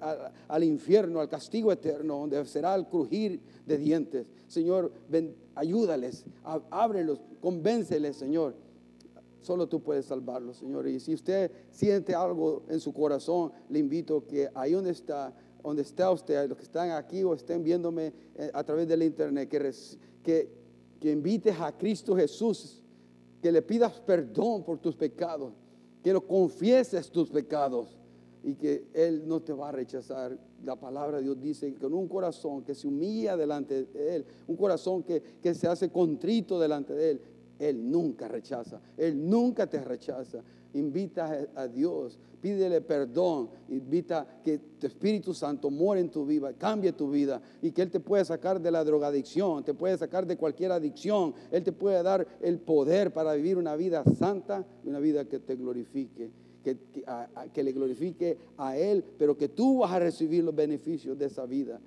al, 0.49 0.65
infierno, 0.65 1.21
al 1.21 1.29
castigo 1.29 1.71
eterno, 1.71 2.19
donde 2.21 2.43
será 2.47 2.75
el 2.75 2.87
crujir 2.87 3.41
de 3.67 3.77
dientes. 3.77 4.27
Señor, 4.49 4.91
ayúdales, 5.55 6.25
ábrelos, 6.71 7.21
convénceles, 7.43 8.17
Señor. 8.17 8.55
Solo 9.43 9.69
tú 9.69 9.81
puedes 9.81 10.07
salvarlos, 10.07 10.57
Señor. 10.57 10.89
Y 10.89 10.99
si 10.99 11.13
usted 11.13 11.53
siente 11.71 12.15
algo 12.15 12.63
en 12.71 12.81
su 12.81 12.95
corazón, 12.95 13.53
le 13.69 13.79
invito 13.79 14.27
que 14.27 14.49
ahí 14.55 14.73
donde 14.73 14.91
está, 14.91 15.35
donde 15.67 15.83
está 15.83 16.13
usted, 16.13 16.49
los 16.49 16.57
que 16.57 16.63
están 16.63 16.93
aquí 16.93 17.25
o 17.25 17.35
estén 17.35 17.65
viéndome 17.65 18.13
eh, 18.37 18.51
a 18.55 18.63
través 18.63 18.87
del 18.87 19.03
internet, 19.03 19.49
que, 20.23 20.67
invites 21.03 21.59
a 21.61 21.77
Cristo 21.77 22.15
Jesús, 22.17 22.83
que 23.43 23.51
le 23.51 23.63
pidas 23.63 24.01
perdón 24.01 24.63
por 24.63 24.79
tus 24.79 24.95
pecados, 24.95 25.53
que 26.03 26.13
lo 26.13 26.25
confieses 26.25 27.11
tus 27.11 27.31
pecados 27.31 27.99
y 28.45 28.55
que 28.55 28.87
Él 28.95 29.25
no 29.27 29.41
te 29.43 29.53
va 29.53 29.71
a 29.71 29.73
rechazar. 29.73 30.39
La 30.65 30.77
palabra 30.77 31.19
de 31.19 31.25
Dios 31.25 31.41
dice 31.41 31.73
que 31.73 31.81
con 31.81 31.95
un 31.95 32.07
corazón 32.07 32.63
que 32.63 32.75
se 32.75 32.87
humilla 32.87 33.37
delante 33.37 33.87
de 33.87 34.17
Él, 34.17 34.27
un 34.47 34.57
corazón 34.57 35.03
que 35.03 35.55
se 35.55 35.67
hace 35.67 35.91
contrito 35.91 36.61
delante 36.61 36.93
de 36.93 37.11
Él, 37.11 37.21
Él 37.59 37.91
nunca 37.91 38.29
rechaza, 38.29 38.81
Él 38.97 39.29
nunca 39.29 39.67
te 39.67 39.81
rechaza 39.83 40.43
invita 40.79 41.49
a 41.55 41.67
Dios, 41.67 42.19
pídele 42.41 42.81
perdón, 42.81 43.51
invita 43.69 44.41
que 44.45 44.59
tu 44.79 44.87
Espíritu 44.87 45.35
Santo 45.35 45.71
muere 45.71 46.01
en 46.01 46.11
tu 46.11 46.25
vida, 46.25 46.53
cambie 46.53 46.93
tu 46.93 47.11
vida 47.11 47.41
y 47.63 47.73
que 47.73 47.83
Él 47.83 47.91
te 47.91 48.01
puede 48.01 48.25
sacar 48.25 48.61
de 48.61 48.71
la 48.71 48.85
drogadicción, 48.85 49.65
te 49.65 49.75
puede 49.75 49.97
sacar 49.99 50.27
de 50.27 50.37
cualquier 50.37 50.73
adicción, 50.73 51.35
Él 51.51 51.63
te 51.63 51.73
puede 51.73 52.03
dar 52.03 52.27
el 52.41 52.59
poder 52.59 53.13
para 53.13 53.35
vivir 53.35 53.59
una 53.59 53.77
vida 53.77 54.05
santa 54.19 54.65
una 54.85 55.01
vida 55.01 55.25
que 55.25 55.41
te 55.41 55.57
glorifique. 55.57 56.31
Que, 56.63 56.77
que 57.53 57.63
le 57.63 57.71
glorifique 57.71 58.37
a 58.57 58.77
Él, 58.77 59.05
pero 59.17 59.37
que 59.37 59.49
tú 59.49 59.79
vas 59.79 59.93
a 59.93 60.01
recibir 60.01 60.43
los 60.43 60.53
beneficios 60.53 61.17
de 61.17 61.27
esa 61.27 61.47
vida 61.47 61.81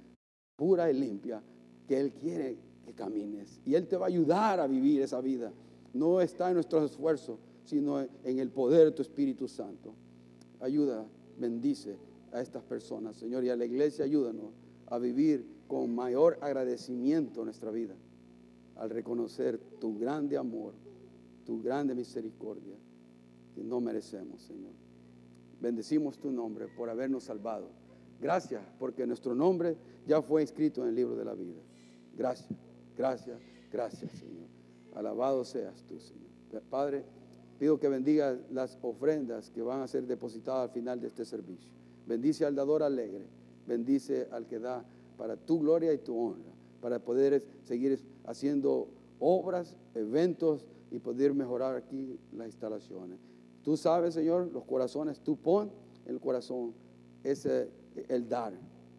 pura 0.56 0.90
y 0.90 0.94
limpia 0.94 1.42
que 1.86 2.00
Él 2.00 2.14
quiere 2.14 2.56
que 2.86 2.94
camines. 2.94 3.60
Y 3.66 3.76
Él 3.76 3.88
te 3.88 3.98
va 3.98 4.06
a 4.06 4.08
ayudar 4.08 4.60
a 4.60 4.68
vivir 4.68 5.02
esa 5.02 5.20
vida. 5.20 5.52
No 5.94 6.22
está 6.22 6.48
en 6.50 6.56
nuestros 6.56 6.92
esfuerzos, 6.92 7.40
sino 7.70 8.02
en 8.02 8.40
el 8.40 8.50
poder 8.50 8.86
de 8.86 8.92
tu 8.94 9.04
Espíritu 9.04 9.48
Santo. 9.48 9.94
Ayuda, 10.60 11.06
bendice 11.38 11.98
a 12.32 12.42
estas 12.42 12.64
personas, 12.64 13.16
Señor, 13.16 13.44
y 13.44 13.50
a 13.50 13.56
la 13.56 13.66
iglesia 13.66 14.06
ayúdanos 14.06 14.48
a 14.88 14.98
vivir 14.98 15.46
con 15.68 15.94
mayor 15.94 16.40
agradecimiento 16.42 17.42
en 17.42 17.46
nuestra 17.46 17.70
vida, 17.70 17.94
al 18.76 18.90
reconocer 18.90 19.60
tu 19.80 20.00
grande 20.00 20.36
amor, 20.36 20.74
tu 21.46 21.62
grande 21.62 21.94
misericordia, 21.94 22.76
que 23.54 23.64
no 23.64 23.80
merecemos, 23.80 24.42
Señor. 24.42 24.74
Bendecimos 25.62 26.18
tu 26.18 26.32
nombre 26.32 26.70
por 26.70 26.90
habernos 26.90 27.26
salvado. 27.26 27.70
Gracias, 28.20 28.64
porque 28.80 29.06
nuestro 29.06 29.36
nombre 29.36 29.78
ya 30.08 30.24
fue 30.24 30.42
inscrito 30.42 30.82
en 30.82 30.90
el 30.90 30.96
libro 30.96 31.16
de 31.16 31.24
la 31.24 31.36
vida. 31.36 31.62
Gracias, 32.18 32.58
gracias, 32.98 33.40
gracias, 33.72 34.12
Señor. 34.14 34.48
Alabado 34.96 35.46
seas 35.46 35.84
tú, 35.84 36.00
Señor. 36.00 36.30
Padre, 36.72 37.06
Pido 37.60 37.78
que 37.78 37.90
bendiga 37.90 38.40
las 38.52 38.80
ofrendas 38.82 39.50
que 39.50 39.62
van 39.62 39.82
a 39.82 39.88
ser 39.88 40.08
depositadas 40.08 40.70
al 40.70 40.74
final 40.74 41.02
de 41.02 41.08
este 41.08 41.26
servicio. 41.26 41.70
Bendice 42.08 42.46
al 42.46 42.56
dador 42.56 42.82
alegre. 42.82 43.26
Bendice 43.68 44.30
al 44.32 44.48
que 44.48 44.60
da 44.60 44.86
para 45.18 45.36
tu 45.36 45.60
gloria 45.60 45.94
y 45.94 45.98
tu 45.98 46.18
honra, 46.18 46.54
para 46.80 47.00
poder 47.00 47.44
seguir 47.66 48.00
haciendo 48.26 48.88
obras, 49.20 49.76
eventos 49.94 50.66
y 50.90 51.00
poder 51.00 51.34
mejorar 51.34 51.76
aquí 51.76 52.18
las 52.32 52.48
instalaciones. 52.48 53.20
Tú 53.62 53.76
sabes, 53.76 54.14
Señor, 54.14 54.50
los 54.54 54.64
corazones, 54.64 55.20
tú 55.20 55.36
pon 55.36 55.70
el 56.06 56.22
corazón 56.22 56.74
ese, 57.26 57.70
el 58.08 58.30
dar, 58.30 58.54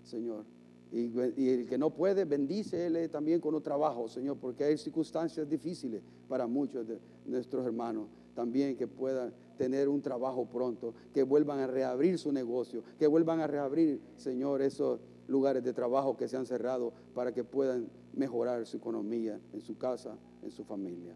Señor. 0.05 0.45
Y, 0.93 1.07
y, 1.41 1.49
el 1.49 1.67
que 1.67 1.79
no 1.79 1.89
puede, 1.89 2.27
bendícele 2.27 3.09
también 3.09 3.41
con 3.41 3.55
un 3.55 3.63
trabajo, 3.63 4.07
Señor, 4.07 4.37
porque 4.37 4.65
hay 4.65 4.77
circunstancias 4.77 5.49
difíciles 5.49 6.03
para 6.29 6.47
muchos 6.47 6.87
de 6.87 7.01
nuestros 7.25 7.65
hermanos 7.65 8.09
también 8.35 8.77
que 8.77 8.87
puedan 8.87 9.33
tener 9.57 9.89
un 9.89 10.01
trabajo 10.01 10.47
pronto, 10.47 10.95
que 11.13 11.23
vuelvan 11.23 11.59
a 11.61 11.67
reabrir 11.67 12.19
su 12.19 12.33
negocio, 12.33 12.83
que 12.99 13.07
vuelvan 13.07 13.41
a 13.41 13.47
reabrir, 13.47 14.01
Señor, 14.17 14.63
esos 14.63 15.01
lugares 15.29 15.63
de 15.63 15.73
trabajo 15.73 16.17
que 16.17 16.29
se 16.29 16.37
han 16.37 16.47
cerrado 16.47 16.93
para 17.15 17.33
que 17.33 17.45
puedan 17.45 17.89
mejorar 18.15 18.67
su 18.67 18.79
economía 18.79 19.41
en 19.53 19.61
su 19.61 19.79
casa, 19.79 20.17
en 20.43 20.51
su 20.51 20.65
familia. 20.65 21.15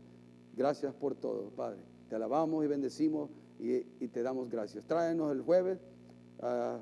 Gracias 0.57 0.95
por 0.95 1.15
todo, 1.15 1.51
Padre. 1.51 1.81
Te 2.09 2.15
alabamos 2.15 2.65
y 2.65 2.69
bendecimos 2.69 3.31
y, 3.59 4.09
te 4.09 4.23
damos 4.23 4.51
gracias. 4.51 4.85
Tráenos 4.85 5.33
el 5.33 5.43
jueves 5.43 5.79
a, 6.41 6.81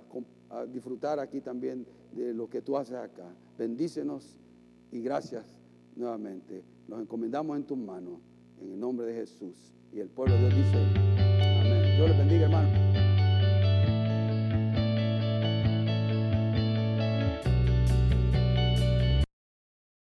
a 0.51 0.67
disfrutar 0.67 1.19
aquí 1.21 1.41
también 1.41 1.87
de 2.13 2.35
lo 2.35 2.49
que 2.49 2.61
tú 2.61 2.77
haces 2.77 2.97
acá. 2.97 3.35
Bendícenos 3.57 4.37
y 4.91 5.01
gracias 5.01 5.47
nuevamente. 5.97 6.65
Nos 6.89 7.01
encomendamos 7.01 7.57
en 7.57 7.65
tus 7.65 7.79
manos, 7.79 8.21
en 8.63 8.73
el 8.73 8.81
nombre 8.81 9.07
de 9.07 9.15
Jesús. 9.15 9.57
Y 9.93 10.01
el 10.01 10.09
pueblo 10.09 10.35
de 10.35 10.41
Dios 10.49 10.55
dice, 10.57 10.79
amén. 11.61 11.97
Dios 11.97 12.09
les 12.09 12.19
bendiga, 12.19 12.45
hermano. 12.45 12.92